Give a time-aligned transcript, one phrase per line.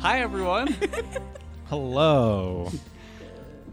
[0.00, 0.74] Hi, everyone.
[1.68, 2.70] Hello.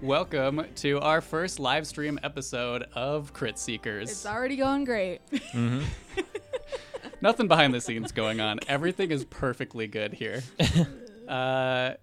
[0.08, 4.10] Welcome to our first live stream episode of Crit Seekers.
[4.10, 5.20] It's already going great.
[7.22, 8.62] Nothing behind the scenes going on.
[8.70, 10.44] Everything is perfectly good here.
[11.28, 11.96] Uh,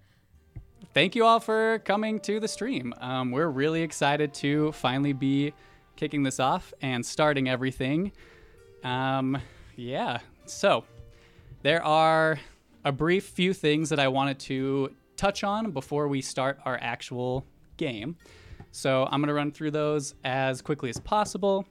[0.93, 2.93] thank you all for coming to the stream.
[3.01, 5.51] Um, we're really excited to finally be
[5.95, 8.11] kicking this off and starting everything.
[8.83, 9.39] Um,
[9.75, 10.19] yeah.
[10.45, 10.83] So,
[11.63, 12.37] there are
[12.83, 17.47] a brief few things that I wanted to touch on before we start our actual
[17.77, 18.17] game.
[18.71, 21.65] So I'm going to run through those as quickly as possible.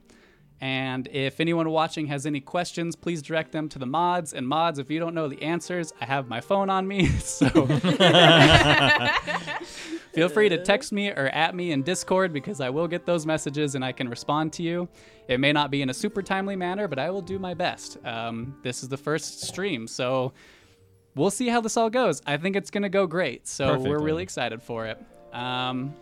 [0.61, 4.33] And if anyone watching has any questions, please direct them to the mods.
[4.33, 7.09] And mods, if you don't know the answers, I have my phone on me.
[7.19, 7.49] So
[10.13, 13.25] feel free to text me or at me in Discord because I will get those
[13.25, 14.87] messages and I can respond to you.
[15.27, 17.97] It may not be in a super timely manner, but I will do my best.
[18.05, 20.31] Um, this is the first stream, so
[21.15, 22.21] we'll see how this all goes.
[22.25, 23.47] I think it's going to go great.
[23.47, 25.03] So we're really excited for it.
[25.35, 25.93] Um,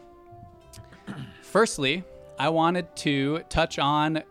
[1.41, 2.03] firstly,
[2.39, 4.23] I wanted to touch on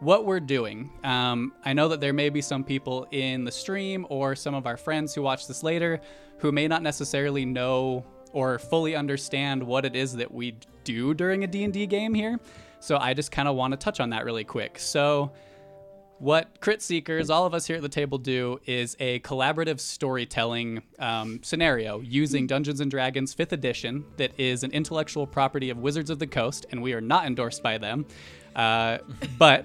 [0.00, 0.90] what we're doing.
[1.04, 4.66] Um, I know that there may be some people in the stream or some of
[4.66, 6.00] our friends who watch this later
[6.38, 11.44] who may not necessarily know or fully understand what it is that we do during
[11.44, 12.40] a D&D game here.
[12.78, 14.78] So I just kind of want to touch on that really quick.
[14.78, 15.32] So
[16.20, 20.82] what Crit Seekers, all of us here at the table, do is a collaborative storytelling
[20.98, 26.10] um, scenario using Dungeons and Dragons 5th edition that is an intellectual property of Wizards
[26.10, 28.04] of the Coast, and we are not endorsed by them.
[28.54, 28.98] Uh,
[29.38, 29.64] but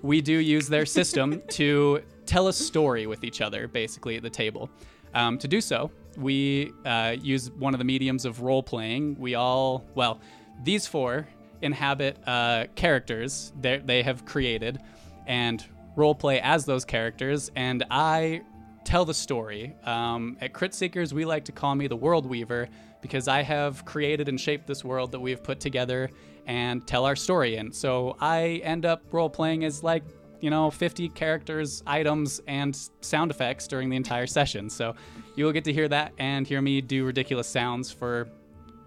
[0.00, 4.30] we do use their system to tell a story with each other, basically, at the
[4.30, 4.70] table.
[5.14, 9.16] Um, to do so, we uh, use one of the mediums of role playing.
[9.18, 10.20] We all, well,
[10.62, 11.26] these four
[11.60, 14.78] inhabit uh, characters that they have created
[15.26, 15.64] and
[15.98, 18.42] role play as those characters, and I
[18.84, 19.74] tell the story.
[19.84, 22.68] Um, at Crit Seekers, we like to call me the World Weaver
[23.02, 26.08] because I have created and shaped this world that we've put together
[26.46, 27.72] and tell our story in.
[27.72, 30.04] So I end up role playing as like,
[30.40, 34.70] you know, 50 characters, items, and sound effects during the entire session.
[34.70, 34.94] So
[35.36, 38.28] you will get to hear that and hear me do ridiculous sounds for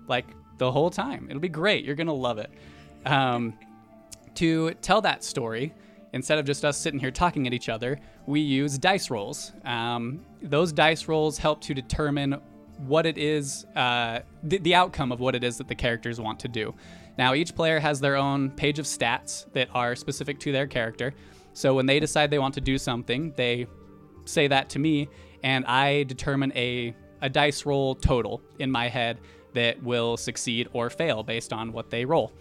[0.07, 0.25] like
[0.57, 1.27] the whole time.
[1.29, 1.85] It'll be great.
[1.85, 2.49] You're going to love it.
[3.05, 3.53] Um,
[4.35, 5.73] to tell that story,
[6.13, 9.51] instead of just us sitting here talking at each other, we use dice rolls.
[9.65, 12.41] Um, those dice rolls help to determine
[12.77, 16.39] what it is, uh, the, the outcome of what it is that the characters want
[16.39, 16.73] to do.
[17.17, 21.13] Now, each player has their own page of stats that are specific to their character.
[21.53, 23.67] So when they decide they want to do something, they
[24.25, 25.09] say that to me,
[25.43, 29.19] and I determine a, a dice roll total in my head
[29.53, 32.31] that will succeed or fail based on what they roll.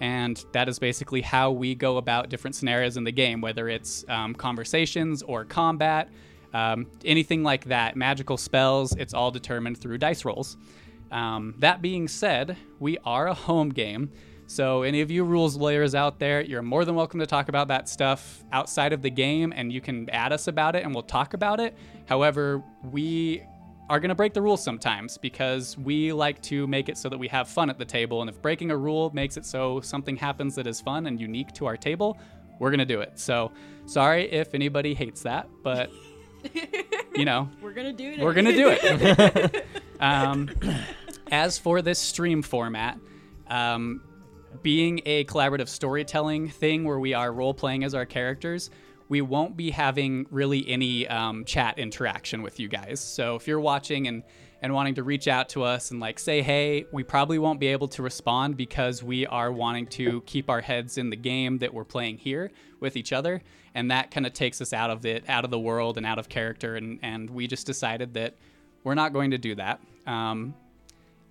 [0.00, 4.04] And that is basically how we go about different scenarios in the game, whether it's
[4.08, 6.10] um, conversations or combat,
[6.52, 10.56] um, anything like that, magical spells, it's all determined through dice rolls.
[11.10, 14.10] Um, that being said, we are a home game.
[14.48, 17.66] So, any of you rules lawyers out there, you're more than welcome to talk about
[17.68, 21.02] that stuff outside of the game, and you can add us about it and we'll
[21.02, 21.76] talk about it.
[22.06, 22.62] However,
[22.92, 23.42] we
[23.88, 27.18] are going to break the rules sometimes because we like to make it so that
[27.18, 28.20] we have fun at the table.
[28.20, 31.52] And if breaking a rule makes it so something happens that is fun and unique
[31.54, 32.18] to our table,
[32.58, 33.18] we're going to do it.
[33.18, 33.52] So,
[33.86, 35.90] sorry if anybody hates that, but
[37.14, 38.20] you know, We're gonna do it.
[38.20, 39.66] we're gonna do it.
[40.00, 40.50] um,
[41.30, 42.98] as for this stream format,
[43.48, 44.02] um,
[44.62, 48.70] being a collaborative storytelling thing where we are role playing as our characters,
[49.08, 53.00] we won't be having really any um, chat interaction with you guys.
[53.00, 54.22] So if you're watching and
[54.62, 57.66] and wanting to reach out to us and like say hey, we probably won't be
[57.68, 61.72] able to respond because we are wanting to keep our heads in the game that
[61.72, 62.50] we're playing here
[62.80, 63.42] with each other,
[63.74, 66.18] and that kind of takes us out of it, out of the world and out
[66.18, 68.34] of character, and and we just decided that
[68.82, 69.80] we're not going to do that.
[70.06, 70.54] Um,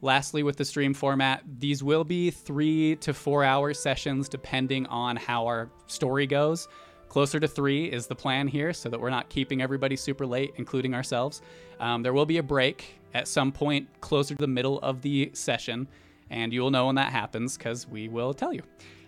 [0.02, 5.16] Lastly, with the stream format, these will be three to four hour sessions depending on
[5.16, 6.68] how our story goes.
[7.16, 10.54] Closer to three is the plan here so that we're not keeping everybody super late,
[10.58, 11.42] including ourselves.
[11.80, 15.32] Um, there will be a break at some point closer to the middle of the
[15.34, 15.88] session,
[16.30, 18.64] and you will know when that happens because we will tell you.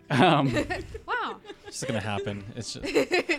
[0.10, 0.48] Um,
[1.06, 1.36] Wow.
[1.68, 2.46] It's just gonna happen.
[2.56, 2.86] It's just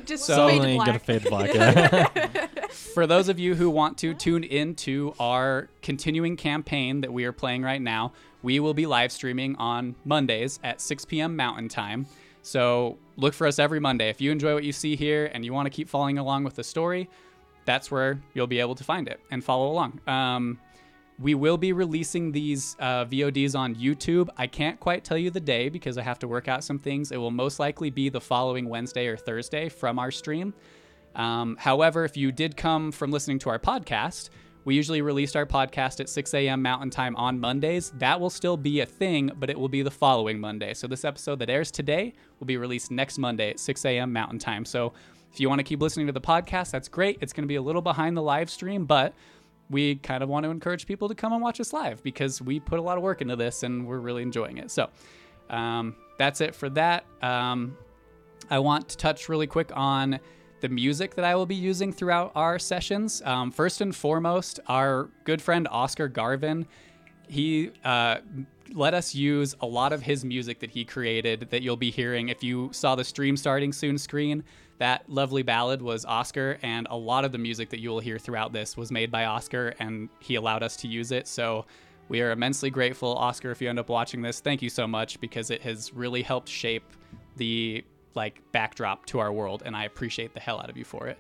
[0.05, 0.87] Just So- fade to suddenly black.
[0.87, 1.55] gonna fade to black.
[1.55, 2.47] Yeah.
[2.69, 7.33] for those of you who want to tune into our continuing campaign that we are
[7.33, 8.13] playing right now,
[8.43, 11.37] we will be live streaming on Mondays at 6 p.m.
[11.37, 12.05] Mountain Time.
[12.49, 14.09] So look for us every Monday.
[14.09, 16.55] If you enjoy what you see here and you want to keep following along with
[16.55, 17.11] the story,
[17.67, 20.01] that's where you'll be able to find it and follow along.
[20.07, 20.59] Um,
[21.19, 24.31] we will be releasing these uh, VODs on YouTube.
[24.39, 27.13] I can't quite tell you the day because I have to work out some things.
[27.13, 30.55] It will most likely be the following Wednesday or Thursday from our stream.
[31.17, 34.31] Um, however, if you did come from listening to our podcast,
[34.69, 36.61] we usually release our podcast at 6 a.m.
[36.61, 37.91] Mountain Time on Mondays.
[37.97, 40.75] That will still be a thing, but it will be the following Monday.
[40.75, 44.13] So this episode that airs today will be released next Monday at 6 a.m.
[44.13, 44.67] Mountain Time.
[44.67, 44.93] So
[45.33, 47.17] if you want to keep listening to the podcast, that's great.
[47.23, 49.15] It's going to be a little behind the live stream, but
[49.71, 52.61] we kind of want to encourage people to come and watch us live because we
[52.61, 54.71] put a lot of work into this and we're really enjoying it.
[54.71, 54.91] So
[55.49, 57.07] um, that's it for that.
[57.23, 57.75] Um,
[58.51, 60.21] I want to touch really quick on
[60.61, 63.23] the music that I will be using throughout our sessions.
[63.25, 66.67] Um, first and foremost, our good friend Oscar Garvin,
[67.29, 68.19] he uh,
[68.73, 72.29] let us use a lot of his music that he created that you'll be hearing
[72.29, 74.45] if you saw the stream starting soon screen.
[74.79, 78.19] That lovely ballad was Oscar, and a lot of the music that you will hear
[78.19, 81.27] throughout this was made by Oscar, and he allowed us to use it.
[81.27, 81.67] So
[82.09, 83.51] we are immensely grateful, Oscar.
[83.51, 86.49] If you end up watching this, thank you so much because it has really helped
[86.49, 86.85] shape
[87.37, 87.85] the
[88.15, 91.19] like backdrop to our world, and I appreciate the hell out of you for it.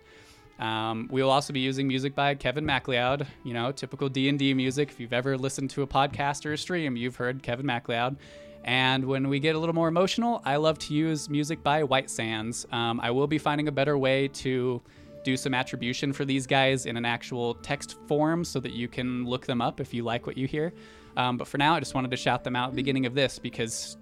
[0.59, 3.27] Um, we will also be using music by Kevin MacLeod.
[3.45, 4.91] You know, typical D and D music.
[4.91, 8.17] If you've ever listened to a podcast or a stream, you've heard Kevin MacLeod.
[8.65, 12.11] And when we get a little more emotional, I love to use music by White
[12.11, 12.67] Sands.
[12.73, 14.83] Um, I will be finding a better way to
[15.25, 19.25] do some attribution for these guys in an actual text form so that you can
[19.25, 20.73] look them up if you like what you hear.
[21.17, 23.15] Um, but for now, I just wanted to shout them out at the beginning of
[23.15, 23.97] this because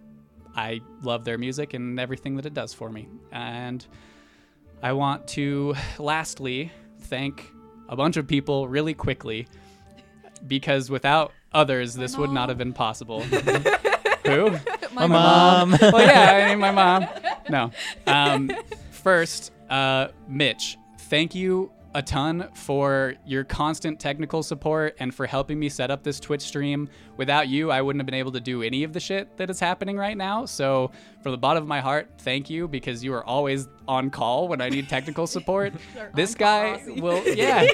[0.57, 3.09] I love their music and everything that it does for me.
[3.31, 3.87] And
[4.83, 6.73] I want to lastly
[7.03, 7.53] thank
[7.89, 9.47] a bunch of people really quickly
[10.47, 13.21] because without others, this would not have been possible.
[14.27, 14.51] Who?
[14.93, 15.71] My mom.
[15.81, 17.07] well, yeah, I mean, my mom.
[17.49, 17.71] No.
[18.07, 18.51] Um,
[18.91, 25.59] first, uh, Mitch, thank you a ton for your constant technical support and for helping
[25.59, 26.91] me set up this Twitch stream.
[27.17, 29.59] Without you, I wouldn't have been able to do any of the shit that is
[29.59, 30.45] happening right now.
[30.45, 30.91] So,
[31.23, 34.61] from the bottom of my heart, thank you because you are always on call when
[34.61, 35.73] I need technical support.
[36.15, 37.67] this guy will, yeah.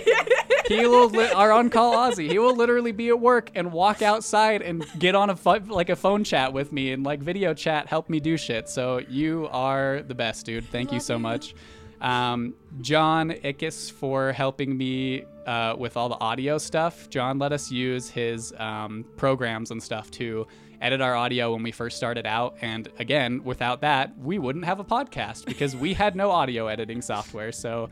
[0.68, 2.30] he will li- our on call Aussie.
[2.30, 5.88] He will literally be at work and walk outside and get on a fu- like
[5.88, 8.68] a phone chat with me and like video chat, help me do shit.
[8.68, 10.68] So you are the best, dude.
[10.68, 11.56] Thank you so much.
[12.02, 17.08] Um, John Ickes for helping me uh, with all the audio stuff.
[17.08, 20.46] John let us use his um, programs and stuff to
[20.80, 22.56] edit our audio when we first started out.
[22.60, 27.00] And again, without that, we wouldn't have a podcast because we had no audio editing
[27.00, 27.52] software.
[27.52, 27.88] So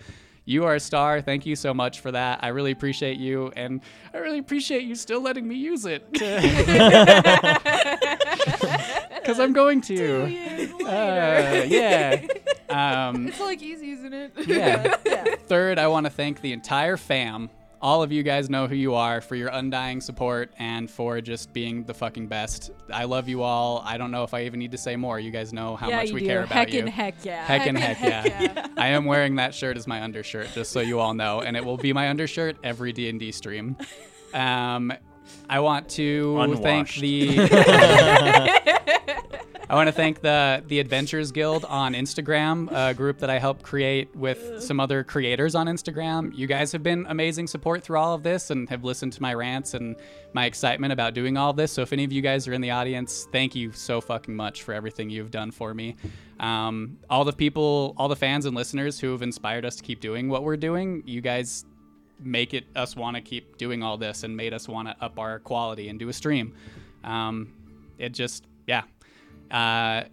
[0.50, 1.20] you are a star.
[1.20, 2.40] Thank you so much for that.
[2.42, 3.80] I really appreciate you, and
[4.12, 6.06] I really appreciate you still letting me use it.
[9.20, 10.24] Because I'm going to.
[10.84, 12.26] Uh, yeah.
[12.70, 14.30] Um, It's like he's using it.
[14.46, 14.94] yeah.
[15.04, 15.24] yeah.
[15.48, 17.50] Third, I want to thank the entire fam.
[17.82, 21.52] All of you guys know who you are for your undying support and for just
[21.54, 22.72] being the fucking best.
[22.92, 23.82] I love you all.
[23.86, 25.18] I don't know if I even need to say more.
[25.18, 26.26] You guys know how yeah, much we do.
[26.26, 26.80] care about heck you.
[26.80, 27.46] and heck yeah.
[27.46, 28.66] Heck and and heck, yeah.
[28.76, 31.64] I am wearing that shirt as my undershirt, just so you all know, and it
[31.64, 33.76] will be my undershirt every D and D stream.
[34.32, 34.92] Um,
[35.48, 37.36] I want to thank the.
[39.70, 43.62] I want to thank the the Adventures Guild on Instagram, a group that I helped
[43.62, 46.36] create with some other creators on Instagram.
[46.36, 49.32] You guys have been amazing support through all of this and have listened to my
[49.32, 49.94] rants and
[50.32, 51.70] my excitement about doing all this.
[51.70, 54.64] So if any of you guys are in the audience, thank you so fucking much
[54.64, 55.94] for everything you've done for me.
[56.40, 60.00] Um, all the people, all the fans and listeners who have inspired us to keep
[60.00, 61.64] doing what we're doing, you guys
[62.18, 65.20] make it us want to keep doing all this and made us want to up
[65.20, 66.56] our quality and do a stream.
[67.04, 67.52] Um,
[67.98, 68.82] it just, yeah.
[69.50, 70.04] Uh,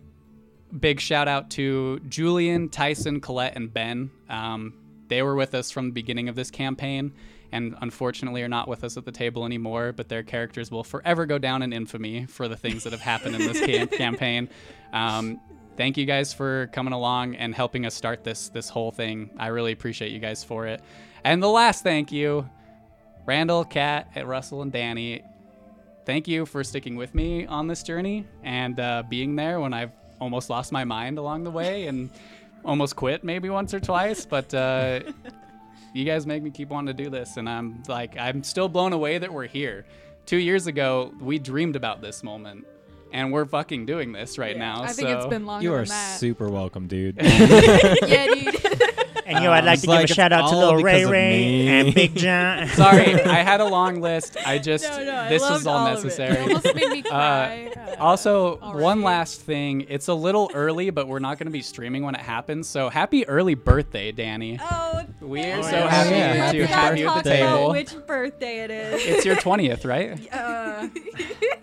[0.77, 4.11] big shout out to Julian, Tyson, Colette, and Ben.
[4.29, 4.73] Um,
[5.07, 7.13] they were with us from the beginning of this campaign
[7.51, 11.25] and unfortunately are not with us at the table anymore, but their characters will forever
[11.25, 14.49] go down in infamy for the things that have happened in this cam- campaign.
[14.93, 15.39] Um,
[15.77, 19.29] thank you guys for coming along and helping us start this this whole thing.
[19.37, 20.81] I really appreciate you guys for it.
[21.23, 22.49] And the last thank you,
[23.25, 25.23] Randall, Kat, Russell, and Danny.
[26.07, 29.91] Thank you for sticking with me on this journey and uh, being there when I've
[30.21, 32.09] almost lost my mind along the way and
[32.63, 34.25] almost quit maybe once or twice.
[34.25, 35.01] But uh,
[35.93, 38.93] you guys make me keep wanting to do this, and I'm like, I'm still blown
[38.93, 39.85] away that we're here.
[40.25, 42.65] Two years ago, we dreamed about this moment,
[43.11, 44.83] and we're fucking doing this right now.
[44.83, 46.19] I think it's been longer You are than that.
[46.19, 47.17] super welcome, dude.
[47.21, 48.55] yeah, dude.
[49.27, 51.67] And yo, I'd like It's to give a shout out to all little Ray Ray
[51.67, 52.65] and Big John.
[52.69, 54.37] Sorry, I had a long list.
[54.45, 56.03] I just No, no, I this loved was all, all of it.
[56.05, 56.37] necessary.
[56.37, 57.71] It almost made me cry.
[57.75, 59.01] Uh, Also, one already.
[59.01, 59.85] last thing.
[59.89, 62.69] It's a little early, but we're not going to be streaming when it happens.
[62.69, 64.59] So happy early birthday, Danny.
[64.61, 65.89] Oh, We are so yeah.
[65.89, 67.45] happy Yeah, to happy have you at the birthday.
[67.45, 67.71] table.
[67.71, 69.05] which birthday it is.
[69.05, 70.33] It's your 20th, right?
[70.33, 70.87] Uh,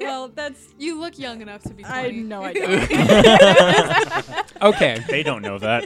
[0.00, 0.60] well, that's.
[0.78, 1.98] you look young enough to be 20.
[1.98, 2.90] I know I don't.
[4.74, 5.02] Okay.
[5.08, 5.84] they don't know that.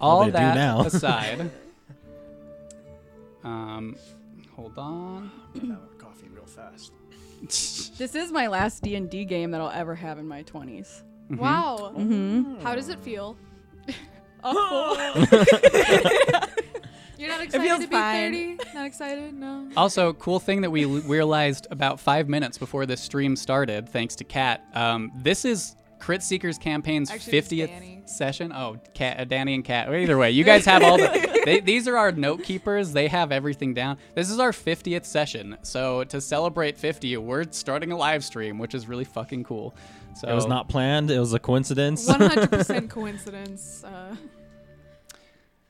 [0.00, 0.80] All they do that now.
[0.86, 1.50] aside.
[3.42, 3.96] Um,
[4.54, 5.30] hold on.
[5.98, 6.92] coffee real fast.
[7.98, 11.02] this is my last D and D game that I'll ever have in my 20s.
[11.30, 11.92] Wow.
[11.96, 12.60] Mm-hmm.
[12.62, 13.36] How does it feel?
[14.46, 14.94] Oh
[17.16, 18.56] You're not excited feels to be fine.
[18.58, 18.74] 30?
[18.74, 19.32] Not excited?
[19.32, 19.70] No.
[19.74, 24.14] Also, cool thing that we l- realized about five minutes before this stream started, thanks
[24.16, 24.62] to Kat.
[24.74, 28.52] Um, this is Crit Seekers campaign's Actually, 50th session.
[28.52, 29.88] Oh, Kat, uh, Danny and Kat.
[29.90, 31.32] Either way, you guys have all the.
[31.44, 32.92] They, these are our note keepers.
[32.94, 33.98] They have everything down.
[34.14, 35.58] This is our 50th session.
[35.60, 39.74] So to celebrate 50, we're starting a live stream, which is really fucking cool.
[40.14, 41.10] So It was not planned.
[41.10, 42.08] It was a coincidence.
[42.08, 43.84] 100% coincidence.
[43.84, 44.16] Uh,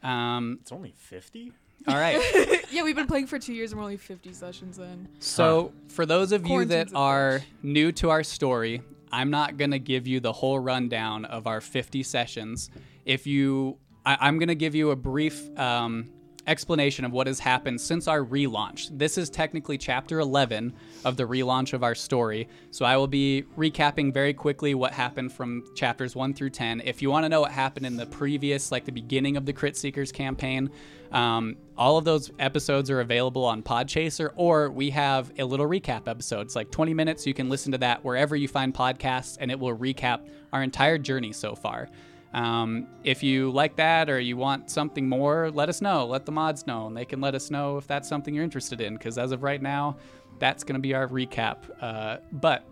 [0.07, 1.53] Um, It's only 50?
[1.89, 2.65] all right.
[2.71, 5.09] yeah, we've been playing for two years and we're only 50 sessions in.
[5.19, 8.81] So, for those of you that Quarantines, of are new to our story,
[9.15, 12.69] I'm not going to give you the whole rundown of our 50 sessions.
[13.05, 16.11] If you, I, I'm going to give you a brief um,
[16.47, 18.89] explanation of what has happened since our relaunch.
[18.93, 20.73] This is technically chapter 11
[21.05, 22.49] of the relaunch of our story.
[22.71, 26.83] So, I will be recapping very quickly what happened from chapters 1 through 10.
[26.85, 29.53] If you want to know what happened in the previous, like the beginning of the
[29.53, 30.71] Crit Seekers campaign,
[31.13, 36.09] um, all of those episodes are available on Podchaser, or we have a little recap
[36.09, 36.43] episode.
[36.43, 37.27] It's like 20 minutes.
[37.27, 40.99] You can listen to that wherever you find podcasts, and it will recap our entire
[40.99, 41.89] journey so far.
[42.35, 46.05] Um, if you like that or you want something more, let us know.
[46.05, 48.81] Let the mods know, and they can let us know if that's something you're interested
[48.81, 48.95] in.
[48.95, 49.97] Because as of right now,
[50.41, 51.59] that's going to be our recap.
[51.81, 52.67] Uh, but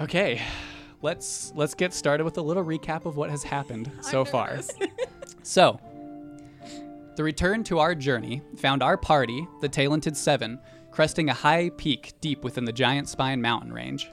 [0.00, 0.40] okay,
[1.02, 4.58] let's let's get started with a little recap of what has happened so far.
[5.46, 5.78] So,
[7.16, 10.58] the return to our journey found our party, the Talented Seven,
[10.90, 14.08] cresting a high peak deep within the Giant Spine mountain range.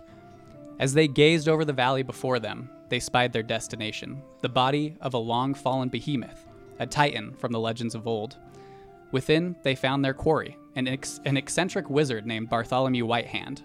[0.78, 5.14] As they gazed over the valley before them, they spied their destination the body of
[5.14, 6.46] a long fallen behemoth,
[6.80, 8.38] a titan from the legends of old.
[9.12, 13.64] Within, they found their quarry, an, ex- an eccentric wizard named Bartholomew Whitehand.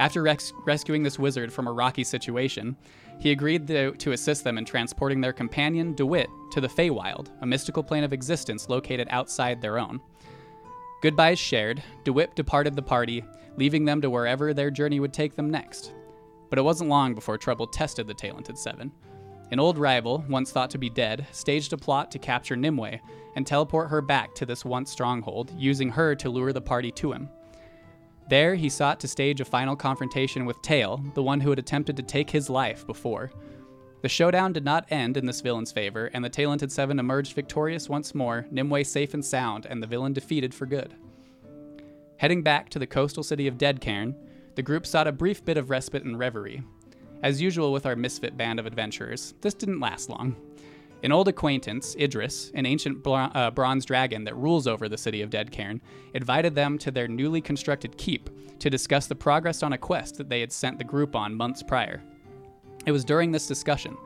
[0.00, 2.76] After res- rescuing this wizard from a rocky situation,
[3.20, 7.46] he agreed to, to assist them in transporting their companion, DeWitt, to the Feywild, a
[7.46, 10.00] mystical plane of existence located outside their own.
[11.02, 13.24] Goodbyes shared, DeWitt departed the party,
[13.56, 15.92] leaving them to wherever their journey would take them next.
[16.48, 18.92] But it wasn't long before trouble tested the Talented Seven.
[19.50, 22.98] An old rival, once thought to be dead, staged a plot to capture Nimue
[23.36, 27.12] and teleport her back to this once stronghold, using her to lure the party to
[27.12, 27.28] him.
[28.28, 31.96] There, he sought to stage a final confrontation with Tail, the one who had attempted
[31.96, 33.30] to take his life before.
[34.02, 37.88] The showdown did not end in this villain's favor, and the Talented Seven emerged victorious
[37.88, 40.94] once more, Nimue safe and sound, and the villain defeated for good.
[42.16, 44.16] Heading back to the coastal city of Deadcairn,
[44.56, 46.62] the group sought a brief bit of respite and reverie.
[47.22, 50.34] As usual with our misfit band of adventurers, this didn't last long.
[51.02, 55.30] An old acquaintance, Idris, an ancient uh, bronze dragon that rules over the city of
[55.30, 55.80] Deadcairn,
[56.14, 60.30] invited them to their newly constructed keep to discuss the progress on a quest that
[60.30, 62.02] they had sent the group on months prior.
[62.86, 63.96] It was during this discussion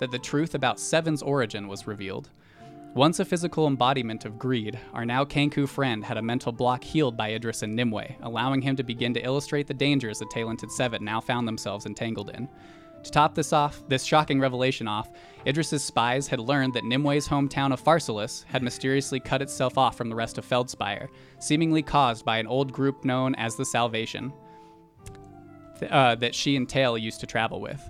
[0.00, 2.30] that the truth about Seven's origin was revealed.
[2.94, 7.16] Once a physical embodiment of greed, our now Kenku friend had a mental block healed
[7.16, 11.04] by Idris and Nimue, allowing him to begin to illustrate the dangers the Talented Seven
[11.04, 12.48] now found themselves entangled in.
[13.04, 15.08] To top this off, this shocking revelation off,
[15.46, 20.08] Idris's spies had learned that Nimue's hometown of Pharsalus had mysteriously cut itself off from
[20.08, 24.32] the rest of Feldspire, seemingly caused by an old group known as the Salvation,
[25.88, 27.80] uh, that she and Tail used to travel with.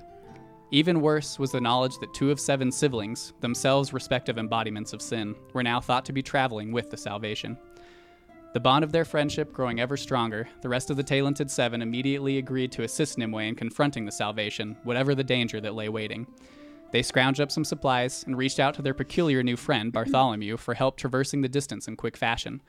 [0.72, 5.34] Even worse was the knowledge that two of seven siblings, themselves respective embodiments of sin,
[5.52, 7.58] were now thought to be traveling with the Salvation.
[8.52, 12.38] The bond of their friendship growing ever stronger, the rest of the Talented Seven immediately
[12.38, 16.26] agreed to assist Nimue in confronting the Salvation, whatever the danger that lay waiting.
[16.92, 20.74] They scrounged up some supplies and reached out to their peculiar new friend, Bartholomew, for
[20.74, 22.62] help traversing the distance in quick fashion.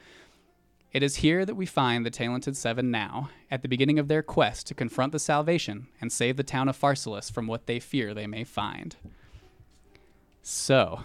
[0.94, 4.22] It is here that we find the Talented Seven now, at the beginning of their
[4.22, 8.14] quest to confront the Salvation and save the town of Pharsalus from what they fear
[8.14, 8.96] they may find.
[10.42, 11.02] So.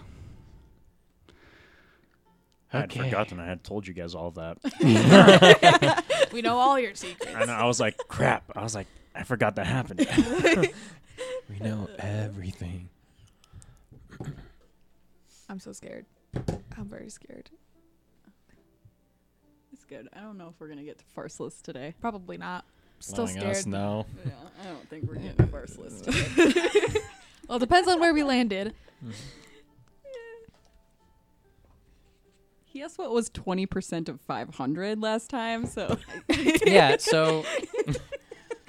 [2.73, 3.03] I had Okay.
[3.05, 4.57] forgotten I had told you guys all that.
[6.33, 7.33] We know all your secrets.
[7.33, 8.43] and I was like, crap.
[8.55, 10.05] I was like, I forgot that happened.
[11.49, 12.89] we know everything.
[15.47, 16.05] I'm so scared.
[16.77, 17.49] I'm very scared.
[19.89, 20.09] It's good.
[20.13, 21.93] I don't know if we're gonna get to Pharsalus today.
[22.01, 22.65] Probably not.
[22.99, 23.55] Still Letting scared.
[23.57, 24.05] us know.
[24.25, 26.99] Yeah, I don't think we're getting to Pharsalus today.
[27.47, 28.73] Well, it depends on where we landed.
[32.69, 35.97] He asked what was 20% of 500 last time, so
[36.63, 37.43] yeah, so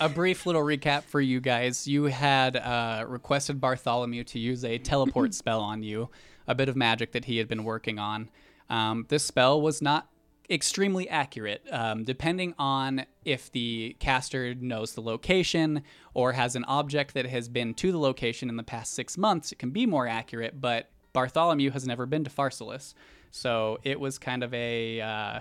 [0.00, 1.86] a brief little recap for you guys.
[1.86, 6.08] You had uh, requested Bartholomew to use a teleport spell on you,
[6.46, 8.30] a bit of magic that he had been working on.
[8.70, 10.08] Um, this spell was not
[10.50, 15.82] extremely accurate, um, depending on if the caster knows the location
[16.14, 19.52] or has an object that has been to the location in the past six months.
[19.52, 22.94] It can be more accurate, but Bartholomew has never been to Pharsalus,
[23.30, 25.40] so it was kind of a uh,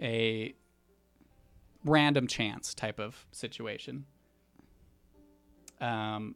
[0.00, 0.54] a
[1.84, 4.04] random chance type of situation.
[5.80, 6.34] Um,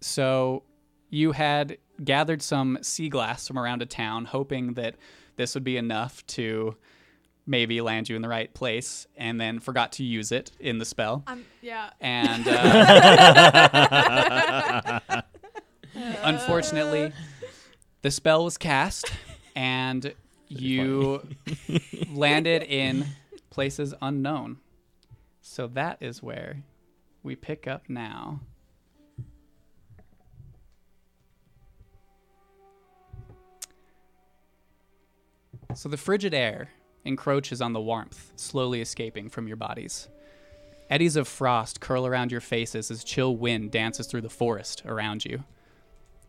[0.00, 0.62] so
[1.10, 4.96] you had gathered some sea glass from around a town, hoping that
[5.40, 6.76] this would be enough to
[7.46, 10.84] maybe land you in the right place, and then forgot to use it in the
[10.84, 11.22] spell.
[11.26, 11.88] Um, yeah.
[11.98, 12.46] And
[15.08, 15.22] uh,
[16.22, 17.14] unfortunately,
[18.02, 19.10] the spell was cast,
[19.56, 20.12] and
[20.48, 21.26] you
[22.12, 23.06] landed in
[23.48, 24.58] places unknown.
[25.40, 26.64] So that is where
[27.22, 28.40] we pick up now.
[35.74, 36.70] So the frigid air
[37.04, 40.08] encroaches on the warmth, slowly escaping from your bodies.
[40.90, 45.24] Eddies of frost curl around your faces as chill wind dances through the forest around
[45.24, 45.44] you.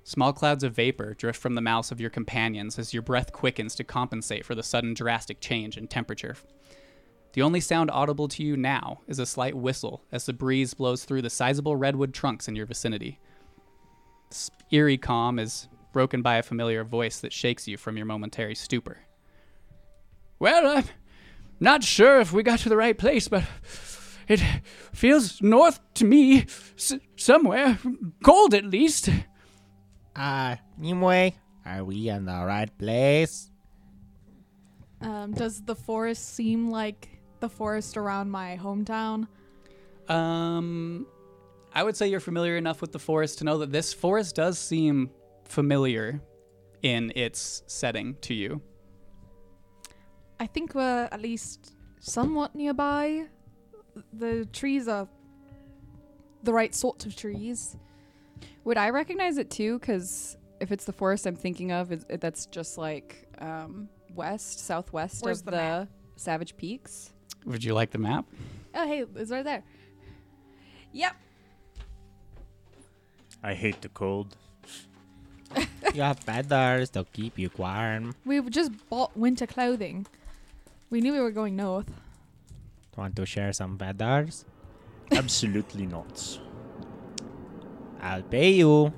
[0.03, 3.75] Small clouds of vapor drift from the mouths of your companions as your breath quickens
[3.75, 6.35] to compensate for the sudden drastic change in temperature.
[7.33, 11.05] The only sound audible to you now is a slight whistle as the breeze blows
[11.05, 13.19] through the sizable redwood trunks in your vicinity.
[14.29, 18.55] This eerie calm is broken by a familiar voice that shakes you from your momentary
[18.55, 18.99] stupor.
[20.41, 20.85] Well, I'm
[21.59, 23.43] not sure if we got to the right place, but
[24.27, 24.41] it
[24.91, 27.77] feels north to me, s- somewhere.
[28.23, 29.07] Cold at least.
[30.15, 31.29] Uh, Nimue,
[31.63, 33.51] are we in the right place?
[35.01, 37.07] Um, does the forest seem like
[37.39, 39.27] the forest around my hometown?
[40.09, 41.05] Um,
[41.71, 44.57] I would say you're familiar enough with the forest to know that this forest does
[44.57, 45.11] seem
[45.45, 46.19] familiar
[46.81, 48.59] in its setting to you.
[50.41, 53.27] I think we're at least somewhat nearby.
[54.11, 55.07] The trees are
[56.41, 57.77] the right sorts of trees.
[58.63, 59.77] would I recognize it too?
[59.77, 65.23] Because if it's the forest I'm thinking of, is, that's just like um, west, southwest
[65.23, 65.89] Where's of the the, map?
[66.15, 67.13] Savage Peaks.
[67.45, 68.25] Would you like the map?
[68.73, 69.63] Oh, hey, it's right there.
[70.91, 71.15] Yep.
[73.43, 74.35] I hate the cold.
[75.93, 78.15] you have feathers to keep you warm.
[78.25, 80.07] We've just bought winter clothing.
[80.91, 81.89] We knew we were going north.
[82.97, 84.45] Want to share some feathers?
[85.11, 86.39] Absolutely not.
[88.01, 88.67] I'll pay you.
[88.67, 88.93] All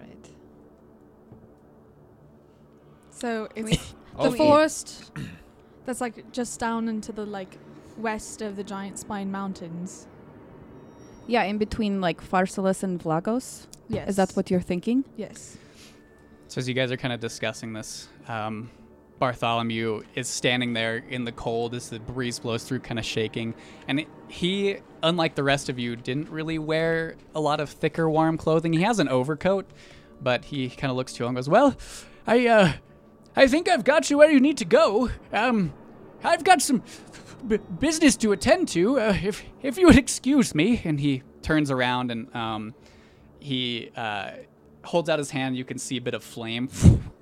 [0.00, 0.30] right.
[3.10, 3.70] So it's
[4.16, 5.12] the Oh, forest
[5.84, 7.58] that's like just down into the like
[7.98, 10.06] west of the giant spine mountains.
[11.26, 13.66] Yeah, in between like Pharsalus and Vlagos.
[13.88, 14.08] Yes.
[14.08, 15.04] Is that what you're thinking?
[15.16, 15.58] Yes.
[16.48, 18.70] So as you guys are kind of discussing this, um,
[19.18, 23.54] Bartholomew is standing there in the cold as the breeze blows through, kind of shaking.
[23.88, 28.36] And he, unlike the rest of you, didn't really wear a lot of thicker, warm
[28.36, 28.72] clothing.
[28.72, 29.66] He has an overcoat,
[30.20, 31.76] but he kind of looks to you and goes, "Well,
[32.26, 32.72] I, uh,
[33.34, 35.10] I think I've got you where you need to go.
[35.32, 35.72] Um,
[36.22, 36.82] I've got some
[37.46, 39.00] b- business to attend to.
[39.00, 42.74] Uh, if if you would excuse me." And he turns around and um,
[43.40, 44.30] he uh,
[44.86, 45.56] holds out his hand.
[45.56, 46.68] You can see a bit of flame,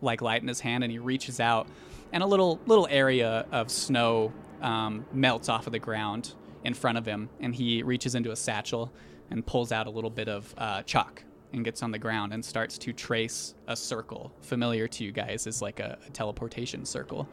[0.01, 1.67] like light in his hand, and he reaches out,
[2.13, 6.99] and a little little area of snow um, melts off of the ground in front
[6.99, 8.93] of him, and he reaches into a satchel
[9.31, 12.45] and pulls out a little bit of uh, chalk and gets on the ground and
[12.45, 17.29] starts to trace a circle familiar to you guys as like a, a teleportation circle.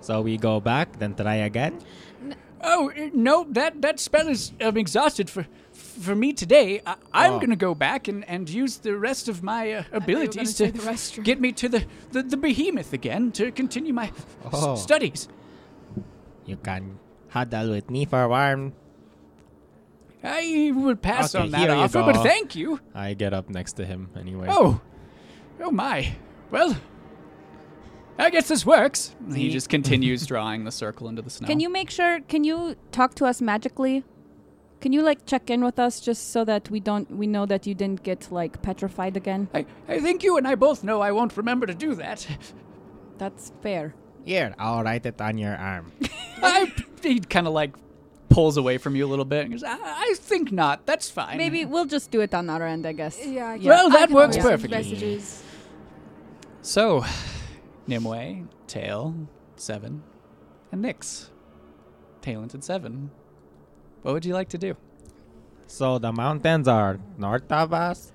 [0.00, 1.80] So we go back, then try again.
[2.62, 5.46] Oh uh, no, that that spell is um, exhausted for
[5.96, 6.80] for me today.
[6.86, 7.40] I, I'm Oh.
[7.40, 10.22] gonna go back and, and use the rest of my uh, I thought you were
[10.22, 14.12] abilities gonna the get me to the, the, the behemoth again to continue my s-
[14.52, 14.76] Oh.
[14.76, 15.28] studies.
[16.44, 18.72] You can huddle with me for warm.
[20.22, 22.80] I would pass Okay, on that offer, but thank you.
[22.94, 24.46] I get up next to him anyway.
[24.50, 24.80] Oh,
[25.60, 26.14] oh my.
[26.50, 26.76] Well,
[28.18, 29.14] I guess this works.
[29.32, 31.46] He Ye- just continues drawing the circle into the snow.
[31.46, 32.20] Can you make sure?
[32.28, 34.04] Can you talk to us magically?
[34.80, 37.66] Can you like check in with us just so that we don't we know that
[37.66, 39.48] you didn't get like petrified again?
[39.54, 42.26] I, I think you and I both know I won't remember to do that.
[43.18, 43.94] That's fair.
[44.24, 45.92] Here, I'll write it on your arm.
[46.42, 47.74] I, he kind of like
[48.28, 50.84] pulls away from you a little bit and goes, I, I think not.
[50.84, 51.38] That's fine.
[51.38, 53.18] Maybe we'll just do it on our end, I guess.
[53.24, 53.50] Yeah.
[53.52, 54.76] I can- Well, that can works perfectly.
[54.76, 55.42] Messages.
[56.60, 57.04] So,
[57.86, 59.14] Nimue, Tail,
[59.56, 60.02] Seven,
[60.72, 61.30] and Nix.
[61.30, 62.22] Nyx.
[62.22, 63.10] Talented Seven.
[64.06, 64.76] What would you like to do?
[65.66, 68.12] So the mountains are north of us.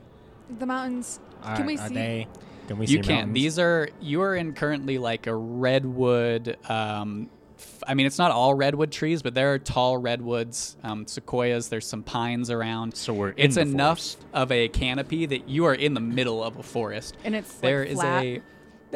[0.58, 1.19] The mountains.
[1.43, 2.27] Are, Can we are see- They,
[2.69, 3.15] can we you see can.
[3.15, 3.34] mountains?
[3.34, 6.56] These are you are in currently like a redwood.
[6.69, 11.06] Um, f- I mean, it's not all redwood trees, but there are tall redwoods, um,
[11.08, 11.67] sequoias.
[11.67, 12.95] There's some pines around.
[12.95, 14.25] So we're It's the enough forest.
[14.34, 17.17] of a canopy that you are in the middle of a forest.
[17.25, 18.23] And it's There like is flat.
[18.23, 18.41] a.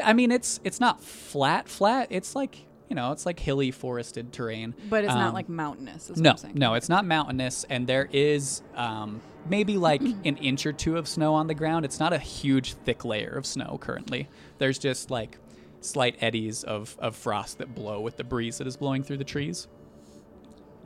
[0.01, 2.07] I mean, it's it's not flat, flat.
[2.09, 4.75] It's like you know, it's like hilly, forested terrain.
[4.89, 6.09] but it's Um, not like mountainous.
[6.09, 10.37] Is No, what I'm no, it's not mountainous, and there is um, maybe like an
[10.37, 11.85] inch or two of snow on the ground.
[11.85, 14.27] It's not a huge, thick layer of snow currently.
[14.59, 15.37] There's just like
[15.81, 19.23] slight eddies of, of frost that blow with the breeze that is blowing through the
[19.23, 19.67] trees.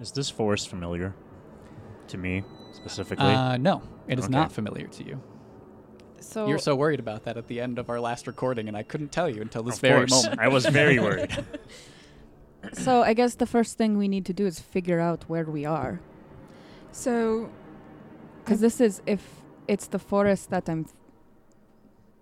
[0.02, 1.14] Is this forest familiar
[2.08, 3.34] to me specifically?
[3.34, 4.34] Uh, no, it is Okay.
[4.34, 5.22] not familiar to you.
[6.22, 8.84] So You're so worried about that at the end of our last recording, and I
[8.84, 10.42] couldn't tell you until this of very course, moment.
[10.42, 11.46] I was very worried.
[12.74, 15.66] so I guess the first thing we need to do is figure out where we
[15.66, 16.00] are.
[16.92, 17.50] So
[18.44, 19.22] Because this is if
[19.68, 20.86] it's the forest that I'm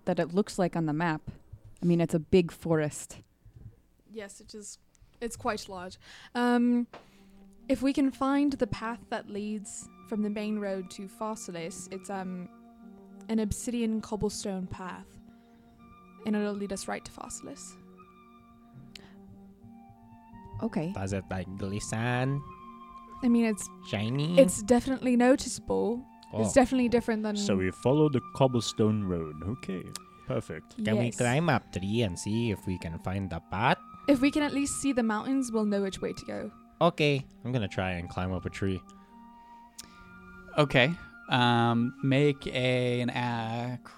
[0.04, 1.22] that it looks like on the map.
[1.82, 3.18] I mean, it's a big forest.
[4.12, 4.78] yes, it is.
[5.20, 5.98] It's quite large.
[6.34, 6.86] Um,
[7.68, 12.08] if we can find the path that leads from the main road to Pharsalus, it's
[12.10, 12.48] um
[13.28, 15.06] an obsidian cobblestone path,
[16.26, 17.76] and it'll lead us right to Pharsalus.
[20.62, 20.92] Okay.
[20.92, 22.42] Does it like glisten,
[23.22, 24.38] I mean, it's shiny?
[24.38, 26.02] it's definitely noticeable.
[26.32, 26.42] Oh.
[26.42, 27.36] It's definitely different than.
[27.36, 29.36] so we follow the cobblestone road.
[29.46, 29.82] Okay,
[30.26, 30.82] perfect.
[30.84, 33.78] Can we climb up tree and see if we can find the path?
[34.08, 36.50] If we can at least see the mountains, we'll know which way to go.
[36.80, 38.80] Okay, I'm gonna try and climb up a tree.
[40.58, 40.92] Okay.
[41.28, 43.92] Um, make a an ac-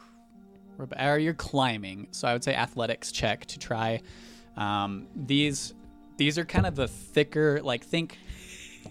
[0.98, 4.00] or you're climbing, so I would say athletics check to try.
[4.56, 5.74] Um, these
[6.16, 8.18] these are kind of the thicker, like think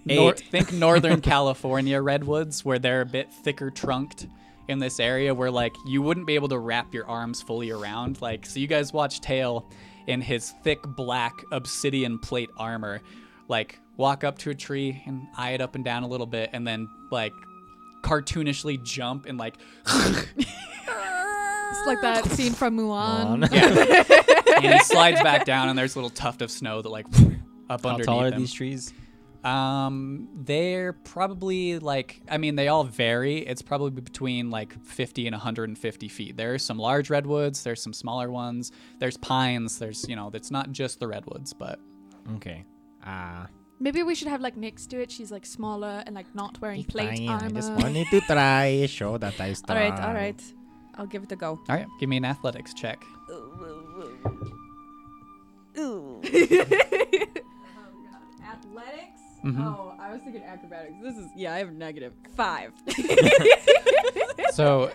[0.05, 4.27] nor- think Northern California redwoods, where they're a bit thicker trunked
[4.67, 8.21] in this area, where like you wouldn't be able to wrap your arms fully around.
[8.21, 9.69] Like, so you guys watch Tail
[10.07, 13.01] in his thick black obsidian plate armor,
[13.47, 16.49] like walk up to a tree and eye it up and down a little bit,
[16.53, 17.33] and then like
[18.01, 19.55] cartoonishly jump and like
[21.71, 23.25] It's like that scene from Mulan.
[23.25, 23.43] On.
[24.63, 27.05] and he slides back down and there's a little tuft of snow that like
[27.69, 28.39] up How underneath tall are him.
[28.39, 28.93] these trees?
[29.43, 33.37] Um, they're probably like I mean they all vary.
[33.37, 36.35] It's probably between like 50 and 150 feet.
[36.35, 37.63] There's some large redwoods.
[37.63, 38.71] There's some smaller ones.
[38.97, 39.79] There's pines.
[39.79, 41.79] There's you know it's not just the redwoods, but
[42.35, 42.65] okay.
[43.05, 43.45] Uh,
[43.79, 45.09] Maybe we should have like next to it.
[45.11, 47.29] She's like smaller and like not wearing plate fine.
[47.29, 47.45] armor.
[47.45, 49.77] I just wanted to try, show that I All strong.
[49.77, 50.41] right, all right.
[50.95, 51.51] I'll give it a go.
[51.69, 53.03] all right, give me an athletics check.
[55.77, 57.43] Oh god.
[58.43, 59.21] Athletics?
[59.45, 59.65] Mhm.
[59.65, 60.95] Oh, I was thinking acrobatics.
[61.01, 62.73] This is yeah, I have negative five.
[64.53, 64.91] So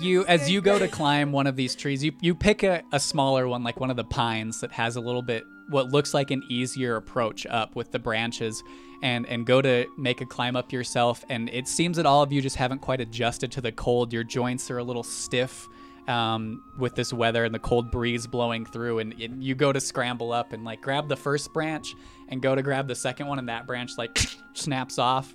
[0.00, 3.00] you as you go to climb one of these trees, you you pick a, a
[3.00, 6.30] smaller one like one of the pines that has a little bit what looks like
[6.30, 8.62] an easier approach up with the branches
[9.02, 12.32] and and go to make a climb up yourself and it seems that all of
[12.32, 14.12] you just haven't quite adjusted to the cold.
[14.12, 15.68] Your joints are a little stiff
[16.08, 19.80] um, with this weather and the cold breeze blowing through and it, you go to
[19.80, 21.94] scramble up and like grab the first branch
[22.28, 24.18] and go to grab the second one and that branch like
[24.54, 25.34] snaps off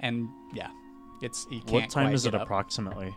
[0.00, 0.70] and yeah
[1.22, 2.42] it's you can't What time quite is it up.
[2.42, 3.14] approximately?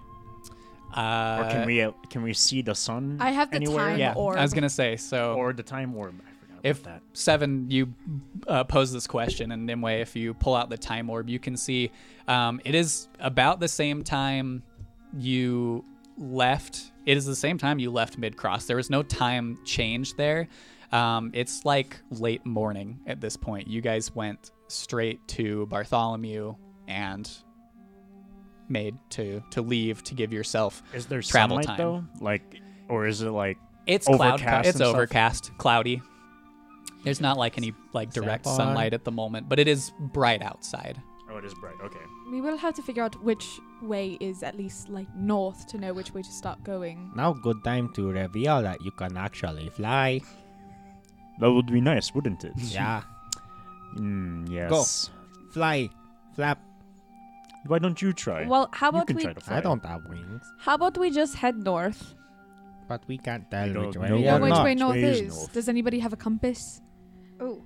[0.95, 3.17] Uh, or can we uh, can we see the sun?
[3.19, 3.89] I have the anywhere?
[3.89, 4.37] time Yeah, orb.
[4.37, 5.33] I was gonna say so.
[5.35, 6.21] Or the time orb.
[6.63, 7.01] I forgot about if that.
[7.13, 7.93] seven, you
[8.47, 11.57] uh, pose this question, and Nimue, if you pull out the time orb, you can
[11.57, 11.91] see
[12.27, 14.63] um, it is about the same time
[15.17, 15.83] you
[16.17, 16.91] left.
[17.05, 18.65] It is the same time you left mid cross.
[18.65, 20.47] There was no time change there.
[20.91, 23.67] Um, it's like late morning at this point.
[23.67, 26.55] You guys went straight to Bartholomew
[26.87, 27.29] and
[28.69, 31.77] made to to leave to give yourself Is there travel sunlight time.
[31.77, 32.03] though?
[32.21, 34.35] Like, or is it like It's cloud.
[34.35, 34.93] Overcast it's stuff?
[34.95, 36.01] overcast, cloudy.
[37.03, 38.65] There's not like any like direct Sapphire.
[38.67, 41.01] sunlight at the moment, but it is bright outside.
[41.29, 41.75] Oh, it is bright.
[41.83, 41.99] Okay.
[42.31, 45.91] we will have to figure out which way is at least like north to know
[45.93, 47.11] which way to start going.
[47.15, 50.21] Now, good time to reveal that you can actually fly.
[51.39, 52.53] That would be nice, wouldn't it?
[52.57, 53.01] yeah.
[53.95, 55.11] Mm, yes.
[55.51, 55.87] fly,
[56.35, 56.59] flap.
[57.67, 58.45] Why don't you try?
[58.45, 59.23] Well, how you about can we?
[59.23, 59.57] try to fly.
[59.57, 62.15] I don't have wings, How about we just head north?
[62.89, 64.63] but we can't tell We which don't way know we are which not.
[64.65, 65.35] way north way is is?
[65.37, 65.53] north?
[65.53, 66.81] Does anybody have a compass?
[67.39, 67.61] Oh,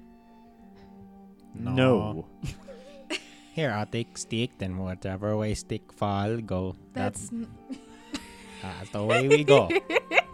[1.53, 2.25] No.
[3.53, 6.75] Here, I'll take stick, then whatever way stick fall, go.
[6.93, 7.47] That's n-
[8.61, 9.67] That's the way we go.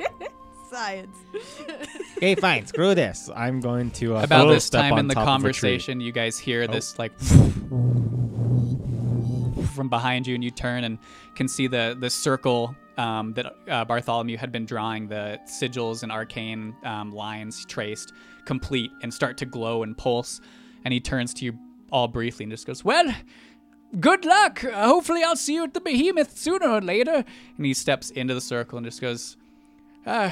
[0.69, 1.15] science.
[2.17, 2.65] okay, fine.
[2.65, 3.29] Screw this.
[3.35, 5.77] I'm going to uh, About this time on in the top of a tree.
[5.77, 6.67] conversation, you guys hear Oh.
[6.73, 7.13] this like
[9.75, 10.97] from behind you, and you turn and
[11.35, 16.11] can see the the circle um, that uh, Bartholomew had been drawing, the sigils and
[16.11, 18.13] arcane um, lines traced,
[18.45, 20.41] complete, and start to glow and pulse.
[20.85, 21.57] And he turns to you
[21.91, 23.13] all briefly and just goes, "Well."
[23.99, 24.61] Good luck.
[24.61, 27.23] Hopefully, I'll see you at the behemoth sooner or later.
[27.57, 29.37] And he steps into the circle and just goes,
[30.05, 30.31] uh,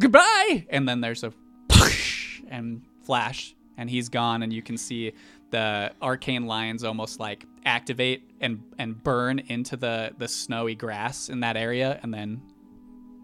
[0.00, 0.66] goodbye.
[0.70, 1.32] And then there's a
[2.48, 5.12] and flash, and he's gone, and you can see
[5.50, 11.40] the arcane lines almost like activate and and burn into the the snowy grass in
[11.40, 12.40] that area, and then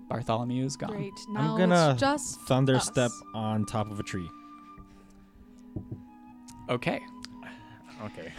[0.08, 0.90] Bartholomew is gone.
[0.90, 1.12] great.
[1.28, 2.86] Now I'm gonna it's just thunder us.
[2.86, 4.28] step on top of a tree.
[6.70, 7.00] Okay,
[8.04, 8.32] Okay.